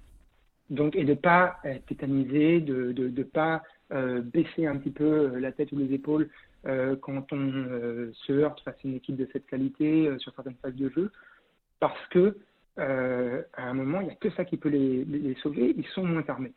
[0.69, 3.59] Donc, et de ne pas être tétanisé, de ne pas euh,
[3.91, 6.29] baisser un petit peu euh, la tête ou les épaules
[6.65, 10.75] euh, quand on se heurte face à une équipe de cette qualité sur certaines phases
[10.75, 11.11] de jeu,
[11.79, 12.37] parce que
[12.77, 16.03] à un moment, il n'y a que ça qui peut les, les, sauver, ils sont
[16.03, 16.51] moins armés.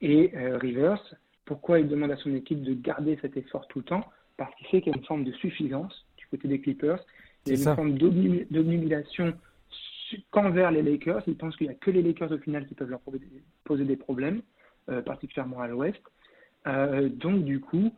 [0.00, 4.04] Et Rivers, pourquoi il demande à son équipe de garder cet effort tout le temps?
[4.38, 7.04] Parce qu'il sait qu'il y a une forme de suffisance du côté des Clippers,
[7.44, 9.34] il y a une forme d'obnubilation
[10.30, 11.22] qu'envers les Lakers.
[11.26, 13.00] Il pense qu'il n'y a que les Lakers au final qui peuvent leur
[13.64, 14.40] poser des problèmes,
[15.04, 16.00] particulièrement à l'ouest.
[16.66, 17.92] Euh, donc, du coup,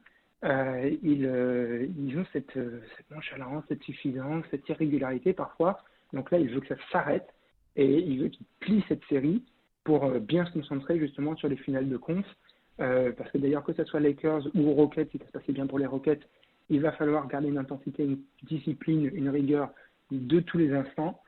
[0.45, 5.81] euh, ils, euh, ils, ont cette, cette, nonchalance, cette suffisance, cette irrégularité parfois.
[6.12, 7.29] Donc là, il veut que ça s'arrête
[7.77, 9.43] et il veut qu'il plie cette série
[9.83, 12.27] pour bien se concentrer justement sur les finales de conf.
[12.79, 15.79] parce que d'ailleurs, que ce soit Lakers ou Rockets, si ça se passait bien pour
[15.79, 16.23] les Rockets,
[16.71, 19.71] il va falloir garder une intensité, une discipline, une rigueur
[20.11, 21.21] de tous les instants.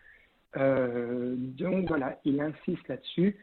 [0.55, 3.37] donc voilà, il insiste là-dessus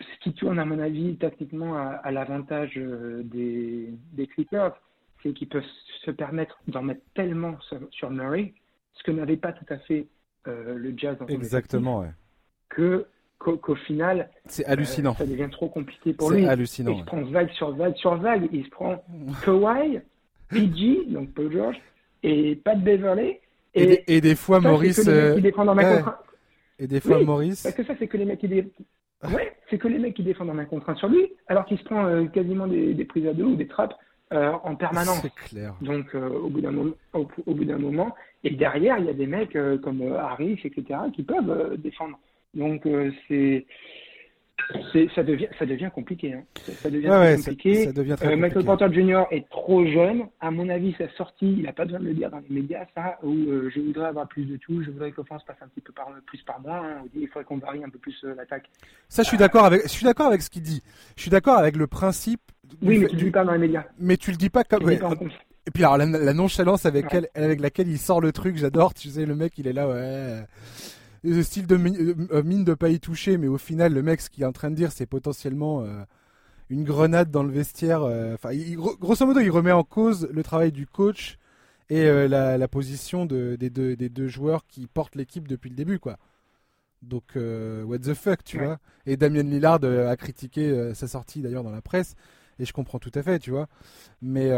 [0.00, 4.74] ce qui tourne, à mon avis, tactiquement à, l'avantage euh, des, des Clippers,
[5.22, 5.64] c'est qu'ils peuvent
[6.04, 7.56] se permettre d'en mettre tellement
[7.90, 8.54] sur, Murray,
[8.94, 10.06] ce que n'avait pas tout à fait
[10.48, 12.10] euh, le Jazz dans Exactement, ouais.
[12.68, 13.06] Que
[13.38, 15.10] qu'au final, c'est hallucinant.
[15.12, 16.44] Euh, ça devient trop compliqué pour lui.
[16.44, 16.92] C'est hallucinant.
[16.92, 18.48] Il se prend vague sur vague sur vague.
[18.52, 19.04] Il se prend
[19.44, 20.00] Kawhi,
[20.48, 21.76] PG, donc Paul George,
[22.22, 23.42] et Pat Beverley.
[23.74, 25.06] Et, et, des, fois, Maurice.
[25.06, 27.62] Et des fois, Maurice.
[27.62, 28.48] Parce que ça, c'est que les mecs qui,
[29.32, 31.84] Ouais, c'est que les mecs qui défendent en un contre sur lui, alors qu'il se
[31.84, 33.94] prend euh, quasiment des, prises à deux ou des trappes
[34.32, 35.20] euh, en permanence.
[35.22, 35.74] C'est clair.
[35.80, 39.14] Donc, euh, au bout d'un moment, au, bout d'un moment, et derrière, il y a
[39.14, 42.18] des mecs comme Harris, etc., qui peuvent défendre.
[42.54, 42.86] Donc,
[43.28, 43.66] c'est
[45.14, 46.32] ça devient, ça devient compliqué.
[46.32, 46.44] Hein.
[46.82, 47.88] Ça, devient compliqué.
[47.88, 49.24] Euh, Michael Porter Jr.
[49.30, 50.26] est trop jeune.
[50.40, 52.86] À mon avis, sa sortie, il n'a pas besoin de le dire dans les médias,
[52.94, 55.80] ça, où euh, je voudrais avoir plus de tout, je voudrais que passe un petit
[55.80, 56.82] peu par, plus par moi.
[56.84, 57.04] Hein.
[57.14, 58.70] Il faudrait qu'on varie un peu plus euh, l'attaque.
[59.08, 60.82] Ça, je suis d'accord avec, je suis d'accord avec ce qu'il dit.
[61.16, 62.40] Je suis d'accord avec le principe.
[62.82, 63.84] Oui, mais tu le dis pas dans les médias.
[63.98, 64.88] Mais tu le dis pas comme.
[65.66, 68.92] Et puis alors la, nonchalance avec, elle, avec laquelle il sort le truc, j'adore.
[68.92, 70.44] Tu sais, le mec, il est là, ouais
[71.24, 74.30] le style de euh, mine de pas y toucher, mais au final, le mec, ce
[74.30, 76.02] qu'il est en train de dire, c'est potentiellement euh,
[76.68, 78.02] une grenade dans le vestiaire.
[78.02, 81.38] Euh, enfin, grosso modo, il remet en cause le travail du coach
[81.90, 86.16] et la, position des, deux, des deux joueurs qui portent l'équipe depuis le début, quoi.
[87.02, 88.78] Donc, what the fuck, tu vois.
[89.04, 92.14] Et Damien Lillard a critiqué sa sortie d'ailleurs dans la presse.
[92.58, 93.68] Et je comprends tout à fait, tu vois.
[94.22, 94.48] Mais,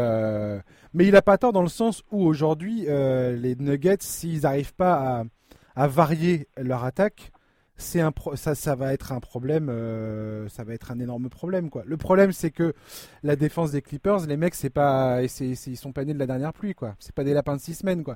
[0.93, 5.19] mais il a pas tort dans le sens où aujourd'hui, les Nuggets, s'ils n'arrivent pas
[5.19, 5.23] à,
[5.77, 7.31] à varier leur attaque,
[7.75, 11.69] c'est un ça, ça va être un problème, euh, ça va être un énorme problème
[11.69, 11.83] quoi.
[11.85, 12.73] Le problème c'est que
[13.21, 16.25] la défense des Clippers, les mecs c'est pas, c'est, ils sont pas nés de la
[16.25, 16.95] dernière pluie quoi.
[16.97, 18.15] C'est pas des lapins de six semaines quoi.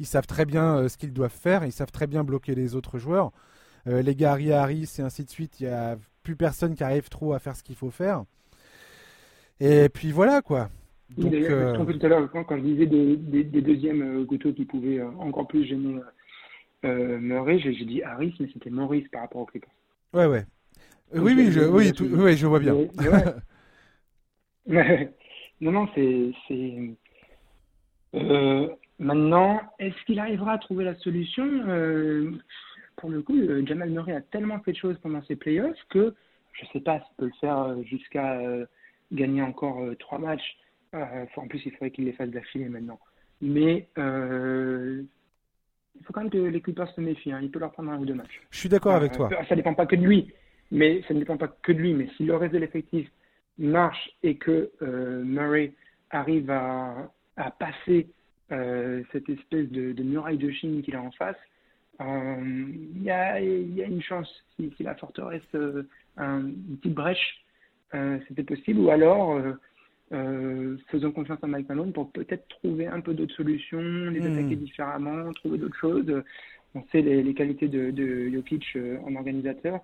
[0.00, 2.74] Ils savent très bien euh, ce qu'ils doivent faire, ils savent très bien bloquer les
[2.74, 3.30] autres joueurs.
[3.86, 7.10] Euh, les Gary Harris et ainsi de suite, il y a plus personne qui arrive
[7.10, 8.24] trop à faire ce qu'il faut faire.
[9.60, 10.70] Et puis voilà quoi.
[11.18, 15.46] Donc, je tout à l'heure quand, je disais des, des, deuxièmes gouttes qui pouvaient encore
[15.46, 16.00] plus gêner
[16.84, 19.70] euh, Murray, j'ai dit Harris, mais c'était Maurice par rapport aux Clippers.
[20.12, 20.44] Ouais, ouais.
[21.14, 22.74] Euh, oui, oui, je, oui, oui, je vois bien.
[25.60, 26.32] non, non, c'est.
[28.14, 28.68] Euh,
[28.98, 32.32] maintenant, est-ce qu'il arrivera à trouver la solution euh,
[32.96, 36.14] Pour le coup, euh, Jamal Murray a tellement fait de choses pendant ses playoffs que
[36.52, 38.38] je ne sais pas s'il peut le faire jusqu'à
[39.10, 40.58] gagner encore trois matchs.
[40.92, 43.00] en plus, il faudrait qu'il les fasse d'affilée maintenant.
[43.40, 43.88] Mais
[45.98, 47.32] il faut quand même que les Clippers se méfient.
[47.32, 47.40] Hein.
[47.42, 48.40] Il peut leur prendre un ou deux matchs.
[48.50, 49.28] Je suis d'accord avec toi.
[49.48, 50.32] Ça dépend pas que de lui,
[50.70, 51.94] mais ça ne dépend pas que de lui.
[51.94, 53.08] Mais si le reste de l'effectif
[53.58, 54.70] marche et que
[55.24, 55.72] Murray
[56.10, 58.08] arrive à, à passer
[58.48, 61.36] cette espèce de, de, muraille de Chine qu'il a en face,
[62.00, 65.42] il y a, y, a, une chance si, si la forteresse
[66.16, 67.44] un, une petite brèche,
[68.26, 68.80] c'était possible.
[68.80, 69.40] Ou alors
[70.12, 74.32] euh, faisons confiance à Mike Malone pour peut-être trouver un peu d'autres solutions, les hmm.
[74.32, 76.22] attaquer différemment, trouver d'autres choses.
[76.74, 79.80] On sait les, les qualités de, de, Jokic euh, en organisateur.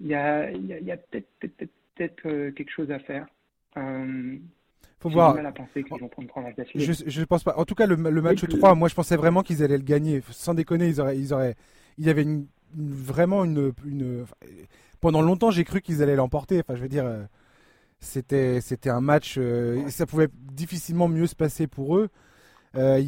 [0.00, 3.26] Il y a, il y a, peut-être peut peut peut euh, quelque chose à faire.
[3.76, 4.36] Euh,
[5.00, 5.34] faut voir.
[5.34, 7.56] Mal à penser vont prendre la je, je pense pas.
[7.56, 10.22] En tout cas, le, le match 3, moi je pensais vraiment qu'ils allaient le gagner.
[10.30, 11.54] Sans déconner, ils auraient, ils auraient,
[11.98, 14.24] il y avait une, vraiment une, une,
[15.00, 16.60] pendant longtemps j'ai cru qu'ils allaient l'emporter.
[16.60, 17.06] Enfin, je veux dire,
[18.04, 22.08] c'était, c'était un match, euh, ça pouvait difficilement mieux se passer pour eux.
[22.76, 23.02] Euh,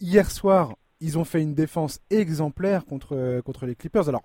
[0.00, 4.08] hier soir, ils ont fait une défense exemplaire contre, contre les Clippers.
[4.08, 4.22] Alors,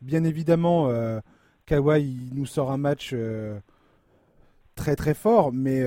[0.00, 1.20] bien évidemment, euh,
[1.66, 3.14] Kawhi nous sort un match
[4.74, 5.84] très très fort, mais,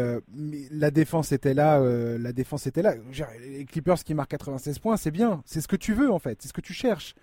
[0.71, 1.79] la défense était là.
[1.79, 2.95] la défense était là.
[3.41, 5.41] Les Clippers qui marquent 96 points, c'est bien.
[5.45, 6.41] C'est ce que tu veux en fait.
[6.41, 7.15] C'est ce que tu cherches.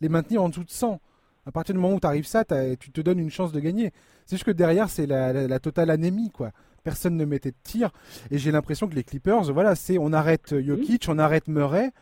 [0.00, 1.00] Les maintenir en dessous de 100.
[1.46, 2.44] À partir du moment où tu arrives ça,
[2.78, 3.92] tu te donnes une chance de gagner.
[4.26, 6.52] C'est juste que derrière, c'est la, totale anémie, quoi.
[6.82, 7.90] Personne ne mettait de tir.
[8.30, 11.92] Et j'ai l'impression que les Clippers, voilà, c'est on arrête Jokic, on arrête Murray.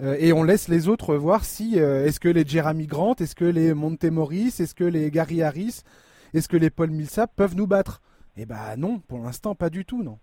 [0.00, 3.34] Euh, et on laisse les autres voir si euh, est-ce que les Jeremy Grant, est-ce
[3.34, 5.82] que les Monte Morris, est-ce que les Gary Harris,
[6.34, 8.00] est-ce que les Paul Millsap peuvent nous battre?
[8.36, 10.18] Eh ben non, pour l'instant pas du tout, non.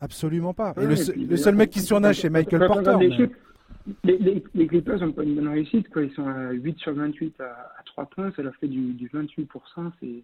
[0.00, 0.74] Absolument pas.
[0.80, 2.96] et le, seul mec qui surnage, c'est Michael Porter
[4.04, 5.88] les, les, Clippers n'ont pas une bonne réussite.
[5.88, 6.02] Quoi.
[6.02, 8.32] Ils sont à 8 sur 28 à, 3 points.
[8.32, 9.92] Ça leur fait du, du 28%.
[10.00, 10.22] C'est,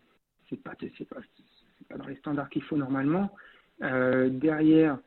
[0.49, 0.75] c'est, pas,
[1.97, 3.31] dans les standards qu'il faut normalement.
[3.83, 4.99] Euh, derrière,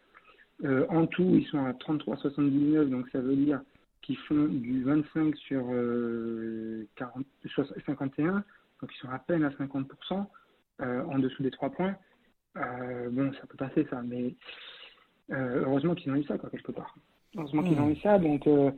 [0.64, 2.90] euh, en tout, ils sont à 33,79.
[2.90, 3.62] Donc ça veut dire
[4.02, 5.62] qu'ils font du 25 sur
[6.96, 7.26] 40,
[7.58, 8.32] euh, 51.
[8.82, 10.26] Donc ils sont à peine à 50%
[10.80, 11.96] en dessous des 3 points.
[12.56, 14.02] bon, ça peut passer ça.
[14.02, 14.36] Mais
[15.30, 16.96] heureusement qu'ils ont eu ça, quoi, quelque part.
[17.38, 18.20] Heureusement qu'ils ont eu ça.
[18.20, 18.72] Donc, euh,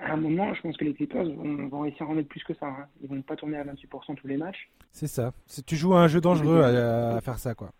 [0.00, 2.42] à un moment, je pense que les Clippers vont, vont réussir à en mettre plus
[2.44, 2.66] que ça.
[2.66, 2.86] Hein.
[3.02, 4.70] Ils vont pas tourner à 28% tous les matchs.
[4.90, 5.32] C'est ça.
[5.66, 7.70] Tu joues à un jeu dangereux à, faire ça, quoi.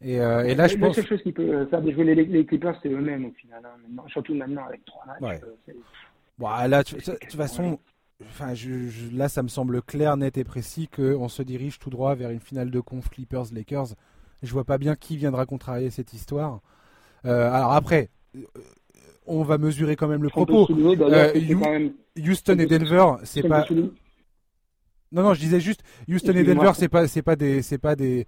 [0.00, 0.96] Et, euh, et là, je pense.
[0.96, 3.62] La seule chose qui peut faire déjouer les, les Clippers, c'est eux-mêmes au final.
[3.64, 4.02] Hein.
[4.08, 5.42] Surtout maintenant avec trois matchs.
[5.42, 5.72] Euh,
[6.38, 7.78] bon, là, de toute façon,
[8.22, 12.14] enfin, je, là, ça me semble clair, net et précis qu'on se dirige tout droit
[12.14, 13.94] vers une finale de conf Clippers-Lakers.
[14.42, 16.60] Je vois pas bien qui viendra contrarier cette histoire.
[17.22, 18.10] alors après,
[19.26, 20.68] on va mesurer quand même le propos.
[20.70, 23.66] Euh, Houston et Denver, c'est pas.
[25.12, 27.94] Non, non, je disais juste Houston et Denver, c'est pas, c'est pas des, c'est pas
[27.96, 28.26] des,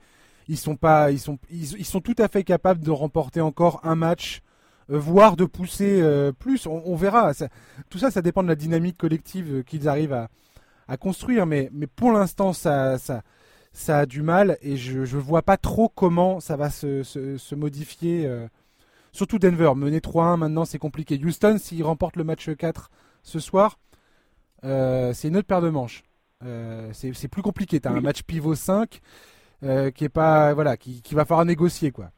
[0.49, 3.95] ils sont pas, ils sont, ils, sont tout à fait capables de remporter encore un
[3.95, 4.43] match,
[4.91, 6.67] euh, voire de pousser euh, plus.
[6.67, 7.33] On, verra.
[7.89, 10.29] tout ça, ça dépend de la dynamique collective qu'ils arrivent à,
[10.87, 11.47] à, construire.
[11.47, 13.23] Mais, mais pour l'instant, ça, ça,
[13.73, 17.55] ça a du mal et je, ne vois pas trop comment ça va se, se,
[17.55, 18.31] modifier.
[19.15, 21.21] Surtout Denver, mener 3-1 maintenant c'est compliqué.
[21.25, 22.91] Houston, s'il remporte le match 4
[23.23, 23.79] ce soir,
[24.65, 26.03] euh, c'est une autre paire de manches.
[26.45, 27.79] Euh, c'est plus compliqué.
[27.79, 29.01] Tu as un match pivot 5
[29.63, 32.11] euh, qui est pas voilà qui, va falloir négocier quoi.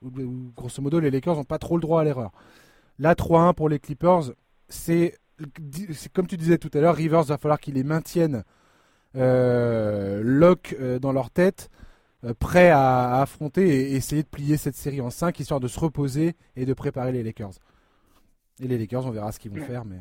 [0.57, 2.33] grosso modo, les Lakers n'ont pas trop le droit à l'erreur.
[2.99, 4.33] Là, 3-1 pour les Clippers,
[4.71, 5.19] c'est
[6.15, 8.43] comme tu disais tout à l'heure, Rivers va falloir qu'il les maintienne
[9.13, 11.69] lock dans leur tête
[12.35, 16.35] prêt à, affronter et essayer de plier cette série en 5 histoire de se reposer
[16.57, 17.53] et de préparer les Lakers.
[18.61, 19.99] Et les Lakers, on verra ce qu'ils vont faire, mais.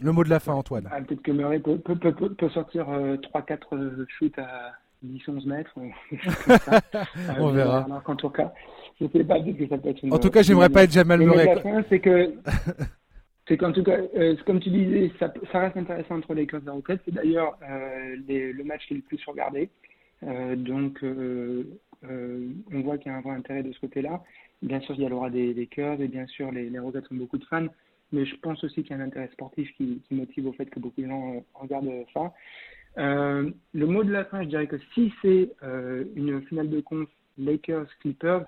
[0.00, 0.88] Le mot de la fin, Antoine.
[0.90, 1.80] Ah, peut-être que Murray peut,
[2.52, 4.72] sortir 3-4 euh, euh, shoots à
[5.04, 5.72] 10-11 mètres.
[7.38, 7.86] on verra.
[8.06, 8.52] En tout cas,
[9.00, 11.62] je sais pas que ça peut être En tout cas, j'aimerais pas être Jamal Murray.
[11.88, 12.34] c'est que.
[13.46, 13.98] C'est qu'en tout cas,
[14.46, 15.30] comme tu disais, ça,
[15.60, 17.00] reste intéressant entre les Lakers et Rockets.
[17.04, 19.68] C'est d'ailleurs le match qui est le plus regardé.
[20.26, 21.64] Euh, donc, euh,
[22.04, 24.22] euh, on voit qu'il y a un vrai intérêt de ce côté-là.
[24.62, 27.38] Bien sûr, il y aura des, des cœurs et bien sûr, les, les ont beaucoup
[27.38, 27.66] de fans.
[28.12, 30.66] Mais je pense aussi qu'il y a un intérêt sportif qui, qui, motive au fait
[30.66, 32.32] que beaucoup de gens regardent ça.
[32.98, 36.80] Euh, le mot de la fin, je dirais que si c'est euh, une finale de
[36.80, 38.44] conf Lakers-Clippers,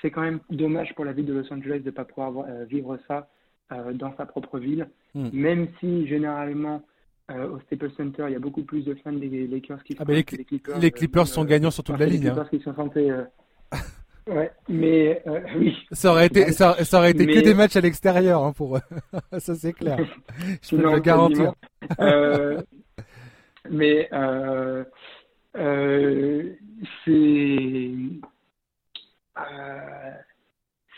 [0.00, 2.98] c'est quand même dommage pour la ville de Los Angeles de ne pas pouvoir vivre
[3.06, 3.28] ça
[3.70, 4.88] dans sa propre ville.
[5.14, 5.28] Hmm.
[5.32, 6.82] Même si généralement
[7.30, 10.04] euh, au Staples Center, il y a beaucoup plus de fans des Lakers qui ah
[10.08, 10.78] les, Clippers.
[10.78, 12.24] Les Clippers sont euh, gagnants sur toute la ligne.
[12.24, 12.48] Les Clippers hein.
[12.50, 13.24] qui sont santés, euh,
[14.26, 15.22] ouais, mais
[15.56, 15.76] oui.
[15.92, 18.80] Ça aurait été, ça, aurait été que des matchs à l'extérieur hein, pour eux.
[19.38, 19.98] ça c'est clair.
[20.62, 21.54] Je peux le garantir.
[23.70, 24.08] mais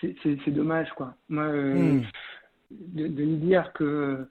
[0.06, 1.14] c'est c'est dommage quoi.
[1.28, 2.02] Moi, hmm.
[2.70, 4.26] de, de, me dire que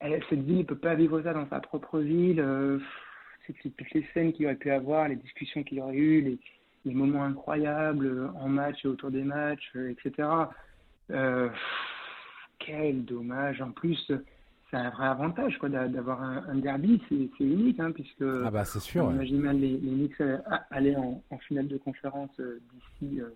[0.00, 2.40] cette ville ne peut pas vivre ça dans sa propre ville.
[2.40, 2.78] Euh,
[3.46, 6.38] toutes les scènes qu'il aurait pu avoir, les discussions qu'il aurait eues, les,
[6.84, 10.28] les, moments incroyables en match et autour des matchs, etc.
[12.58, 13.62] quel dommage.
[13.62, 14.10] En plus,
[14.70, 18.80] c'est un vrai avantage quoi d'avoir un, derby, c'est unique, hein, puisque ah bah, c'est
[18.80, 20.22] sûr, imagine mal les, les Knicks
[20.70, 22.40] aller en, en, finale de conférence
[23.00, 23.20] d'ici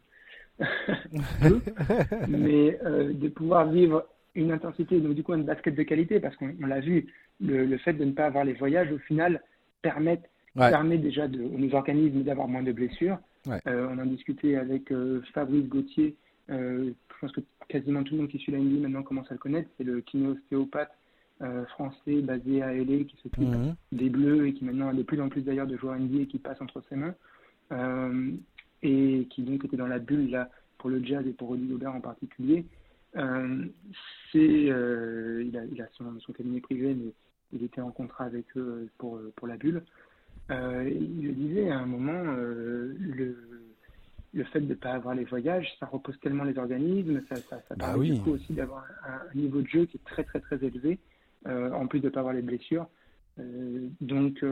[2.28, 6.36] mais euh, de pouvoir vivre une intensité, donc du coup un basket de qualité, parce
[6.36, 7.06] qu'on l'a vu,
[7.40, 9.42] le, le, fait de ne pas avoir les voyages, au final,
[9.82, 10.20] permet,
[10.54, 13.18] permet déjà de, aux organismes d'avoir moins de blessures.
[13.48, 16.14] Euh, on en discutait avec euh, Fabrice Gauthier,
[16.48, 19.38] je pense que quasiment tout le monde qui suit la NBA maintenant commence à le
[19.38, 20.90] connaître, c'est le kinéostéopathe
[21.68, 23.74] français basé à LA qui s'occupe mhm.
[23.92, 26.38] des Bleus et qui maintenant a de plus en plus d'ailleurs de joueurs NBA qui
[26.38, 27.14] passent entre ses mains
[28.82, 31.94] et qui donc était dans la bulle là pour le jazz et pour Rudy Gobert
[31.94, 32.64] en particulier.
[33.16, 33.64] Euh,
[34.30, 34.38] c'est,
[34.70, 37.12] euh, il a, il a son, son, cabinet privé, mais
[37.52, 39.82] il était en contrat avec eux pour, pour la bulle.
[40.50, 43.36] Euh, il le disait à un moment, le,
[44.32, 47.60] le fait de ne pas avoir les voyages, ça repose tellement les organismes, ça, ça,
[47.68, 50.40] ça bah permet du coup aussi d'avoir un, niveau de jeu qui est très très
[50.40, 50.98] très élevé,
[51.46, 52.86] en plus de ne pas avoir les blessures.
[54.00, 54.44] donc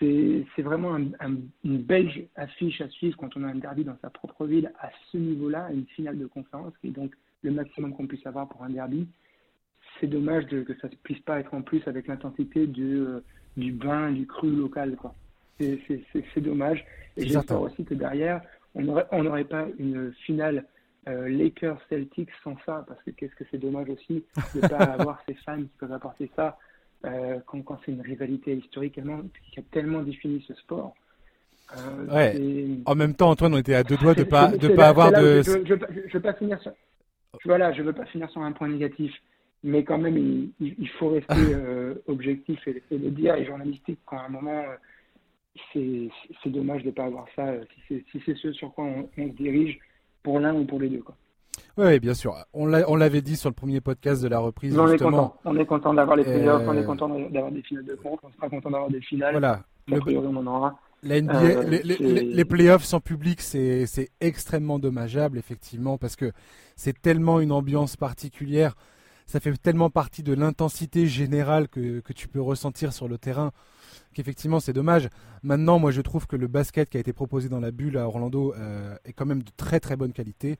[0.00, 4.46] c'est vraiment une belle affiche à suivre quand on a un derby dans sa propre
[4.46, 7.12] ville à ce niveau-là, une finale de conférence, qui est donc
[7.42, 9.06] le maximum qu'on puisse avoir pour un derby.
[10.00, 13.20] C'est dommage que ça ne puisse pas être en plus avec l'intensité du, euh,
[13.56, 14.96] du bain, du cru local.
[15.58, 16.84] C'est dommage.
[17.18, 18.40] Et j'espère aussi que derrière,
[18.74, 20.64] on n'aurait on pas une finale
[21.08, 24.24] euh, Lakers-Celtics sans ça, parce que qu'est-ce que c'est dommage aussi
[24.54, 26.56] de ne pas avoir ces fans qui peuvent apporter ça
[27.02, 30.94] quand, quand c'est une rivalité historique qui a tellement défini ce sport.
[31.76, 32.82] Euh, ouais.
[32.86, 35.42] En même temps, Antoine, on était à deux doigts de pas de pas avoir de.
[35.42, 35.74] Je, je,
[36.08, 36.72] je, veux pas finir sur.
[37.44, 39.12] Voilà, je veux pas finir sur un point négatif,
[39.62, 44.18] mais quand même, il, il faut rester euh, objectif et, le dire et journalistique quand
[44.18, 44.64] à un moment.
[45.72, 46.10] c'est
[46.46, 47.52] dommage de ne pas avoir ça
[47.88, 49.78] si c'est ce sur quoi on, on se dirige
[50.22, 51.02] pour l'un ou pour les deux.
[51.02, 51.16] Quoi.
[51.80, 52.34] Oui, bien sûr.
[52.52, 54.78] On l'avait dit sur le premier podcast de la reprise.
[54.78, 55.36] On est content.
[55.44, 58.30] On est content d'avoir les playoffs, on est content d'avoir des finales de compte, on
[58.30, 59.32] sera content d'avoir des finales.
[59.32, 59.64] Voilà.
[59.88, 60.18] Le...
[60.18, 60.78] on en aura.
[61.02, 66.30] La NBA, euh, les, les, les, playoffs sans public, c'est extrêmement dommageable, effectivement, parce que
[66.76, 68.74] c'est tellement une ambiance particulière.
[69.24, 73.52] Ça fait tellement partie de l'intensité générale que, que, tu peux ressentir sur le terrain
[74.12, 75.08] qu'effectivement c'est dommage.
[75.42, 78.06] Maintenant, moi je trouve que le basket qui a été proposé dans la bulle à
[78.06, 80.58] Orlando euh, est quand même de très très bonne qualité.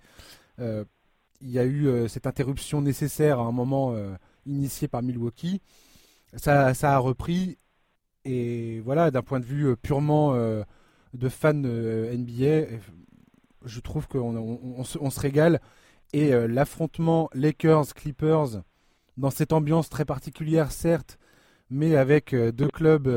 [0.61, 0.85] Euh,
[1.41, 4.15] il y a eu euh, cette interruption nécessaire à un moment euh,
[4.47, 5.61] initié par Milwaukee.
[6.35, 7.59] Ça, a repris.
[8.25, 12.79] Et voilà, d'un point de vue purement de fan NBA,
[13.65, 15.61] je trouve qu'on on, se, régale.
[16.13, 18.63] Et l'affrontement Lakers-Clippers,
[19.17, 21.19] dans cette ambiance très particulière, certes,
[21.71, 23.09] mais avec deux clubs.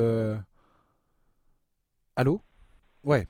[2.16, 2.42] Allô?
[3.04, 3.28] Ouais,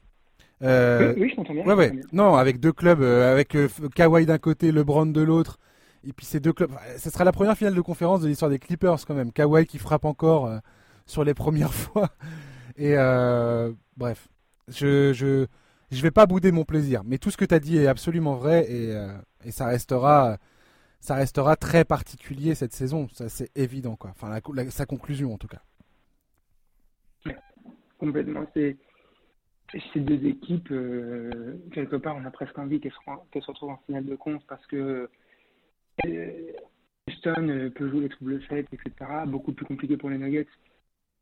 [0.63, 1.65] euh, oui, je t'entends bien.
[1.65, 1.91] Ouais, ouais.
[2.11, 5.59] Non, avec deux clubs, euh, avec euh, Kawhi d'un côté, LeBron de l'autre.
[6.05, 6.71] Et puis ces deux clubs.
[6.97, 9.31] Ce sera la première finale de conférence de l'histoire des Clippers quand même.
[9.31, 10.51] Kawhi qui frappe encore
[11.05, 12.09] sur les premières fois.
[12.77, 12.95] Et
[13.95, 14.27] bref,
[14.67, 15.47] je, je
[15.91, 17.03] je vais pas bouder mon plaisir.
[17.05, 18.93] Mais tout ce que tu as dit est absolument vrai et,
[19.45, 20.37] et ça restera
[20.99, 23.07] ça restera très particulier cette saison.
[23.13, 24.11] Ça c'est évident quoi.
[24.11, 24.37] Enfin
[24.71, 25.61] sa conclusion en tout cas.
[27.97, 28.45] Complètement.
[28.53, 28.75] C'est
[29.93, 34.05] ces deux équipes, euh, quelque part, on a presque envie qu'elles se, retrouvent en finale
[34.05, 35.09] de compte parce que
[36.05, 36.51] euh,
[37.07, 38.91] Houston euh, peut jouer les troubles faits, etc.
[39.27, 40.47] Beaucoup plus compliqué pour les Nuggets.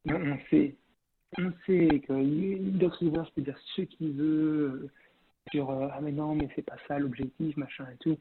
[0.07, 0.75] On sait,
[1.37, 4.89] on sait que Doc Rivers peut dire ce qu'il veut
[5.51, 8.17] sur ah mais non mais c'est pas ça l'objectif machin et tout.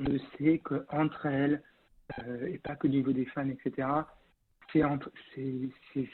[0.00, 1.62] On sait qu'entre elles
[2.48, 3.86] et pas que du niveau des fans etc.
[4.72, 4.82] C'est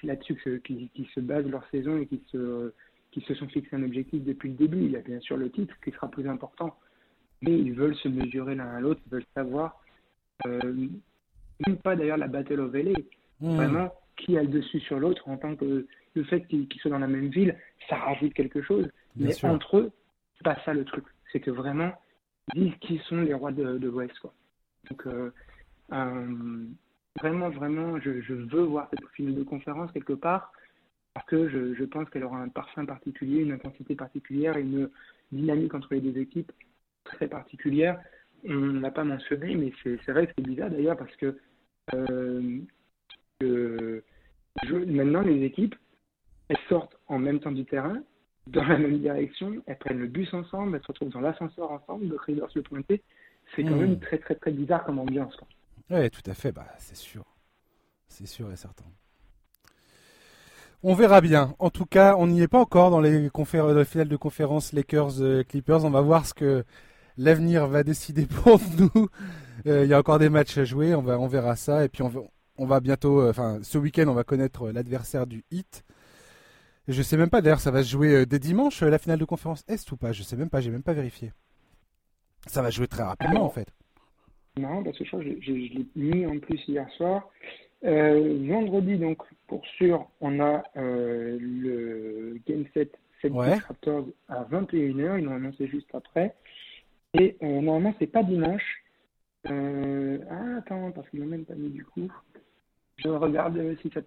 [0.03, 2.73] là-dessus qui, qui se base leur saison et qui se
[3.17, 4.85] qui se sont fixés un objectif depuis le début.
[4.85, 6.77] Il y a bien sûr le titre qui sera plus important,
[7.41, 9.81] mais ils veulent se mesurer l'un à l'autre, ils veulent savoir,
[10.47, 10.89] euh,
[11.67, 12.93] même pas d'ailleurs la Battle of LA,
[13.41, 13.57] hmm.
[13.57, 16.99] vraiment qui a le dessus sur l'autre en tant que le fait qu'ils soient dans
[16.99, 17.57] la même ville,
[17.89, 18.87] ça rajoute quelque chose.
[19.17, 19.93] mais entre eux,
[20.37, 21.05] c'est pas ça le truc.
[21.33, 21.93] C'est que vraiment,
[22.55, 24.15] ils disent qui sont les rois de, de l'Ouest.
[24.91, 25.31] Donc, euh,
[25.93, 26.67] euh,
[27.19, 30.53] vraiment, vraiment, je, je, veux voir cette finale de conférence quelque part
[31.17, 34.91] parce que je, je pense qu'elle aura un parfum particulier, une intensité particulière et une
[35.33, 36.53] dynamique entre les deux équipes
[37.05, 37.99] très particulière.
[38.47, 41.39] On ne l'a pas mentionné, mais c'est vrai que c'est bizarre d'ailleurs parce que
[41.95, 42.61] euh,
[44.71, 45.75] maintenant les équipes,
[46.51, 48.03] elles sortent en même temps du terrain,
[48.49, 52.09] dans la même direction, elles prennent le bus ensemble, elles se retrouvent dans l'ascenseur ensemble,
[52.09, 53.03] de Raiders le pointer.
[53.55, 53.81] C'est quand hmm.
[53.81, 55.35] même très très très bizarre comme ambiance.
[55.89, 57.25] Oui, tout à fait, bah, c'est sûr.
[58.07, 58.85] C'est sûr et certain.
[60.89, 61.53] On verra bien.
[61.59, 63.29] En tout cas, on n'y est pas encore dans les,
[63.85, 65.85] finales de conférence Lakers-Clippers.
[65.85, 66.63] On va voir ce que
[67.17, 69.09] l'avenir va décider pour nous.
[69.67, 70.95] Euh, il y a encore des matchs à jouer.
[70.95, 71.85] On, va, on verra ça.
[71.85, 75.83] Et puis on va, bientôt, euh, enfin, ce week-end, on va connaître l'adversaire du Heat.
[76.87, 79.25] Je sais même pas d'ailleurs, ça va se jouer euh, dès dimanche la finale de
[79.25, 80.13] conférence Est ou pas?
[80.13, 81.33] Je sais même pas, j'ai même pas vérifié.
[82.47, 83.67] Ça va jouer très rapidement en fait.
[84.57, 87.29] Non, parce que je, l'ai mis en plus hier soir.
[87.85, 93.33] Euh, vendredi, donc, pour sûr, on a euh, le Game 7 7
[93.67, 95.19] Raptors à 21h.
[95.19, 96.35] Ils l'ont annoncé juste après.
[97.15, 98.83] Et euh, normalement, c'est pas dimanche.
[99.49, 102.09] ah, attends, parce qu'ils l'ont même pas mis du coup.
[102.99, 104.01] Je regarde si ça.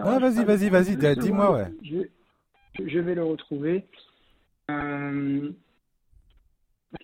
[0.00, 1.66] Ah, vas-y, vas-y, vas-y, dis-moi, ouais.
[1.82, 3.84] Je, je, vais le retrouver.
[4.70, 5.50] Euh,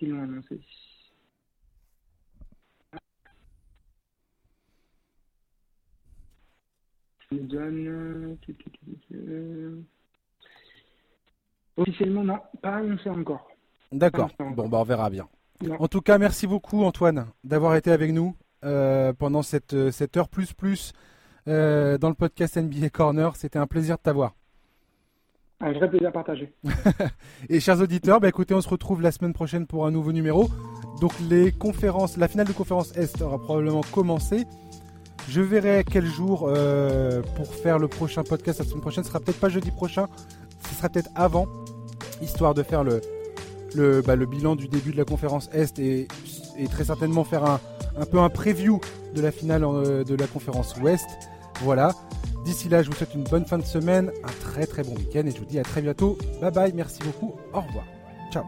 [0.01, 0.59] ils l'ont annoncé
[7.41, 8.37] donne.
[11.77, 13.47] Officiellement, non, pas annoncé encore.
[13.91, 14.29] D'accord.
[14.55, 15.27] Bon, bah, on verra bien.
[15.79, 18.35] En tout cas, merci beaucoup, Antoine, d'avoir été avec nous
[18.65, 20.93] euh, pendant cette, cette, heure plus plus
[21.47, 23.35] euh, dans le podcast NBA Corner.
[23.35, 24.33] C'était un plaisir de t'avoir.
[25.59, 26.53] Un vrai plaisir partagé.
[27.49, 30.49] Et chers auditeurs, bah, écoutez, on se retrouve la semaine prochaine pour un nouveau numéro.
[30.99, 34.43] Donc les conférences, la finale de conférence Est aura probablement commencé.
[35.29, 39.03] Je verrai quel jour euh, pour faire le prochain podcast la semaine prochaine.
[39.03, 40.07] Ce sera peut-être pas jeudi prochain,
[40.69, 41.47] ce sera peut-être avant,
[42.21, 43.01] histoire de faire le,
[43.75, 46.07] le, bah, bilan du début de la conférence Est et,
[46.69, 47.59] très certainement faire un,
[47.97, 48.79] un, peu un preview
[49.15, 51.07] de la finale euh, de la conférence Ouest.
[51.61, 51.93] Voilà.
[52.45, 55.23] D'ici là, je vous souhaite une bonne fin de semaine, un très très bon week-end
[55.25, 56.17] et je vous dis à très bientôt.
[56.41, 57.85] Bye bye, merci beaucoup, au revoir.
[58.31, 58.43] Ciao.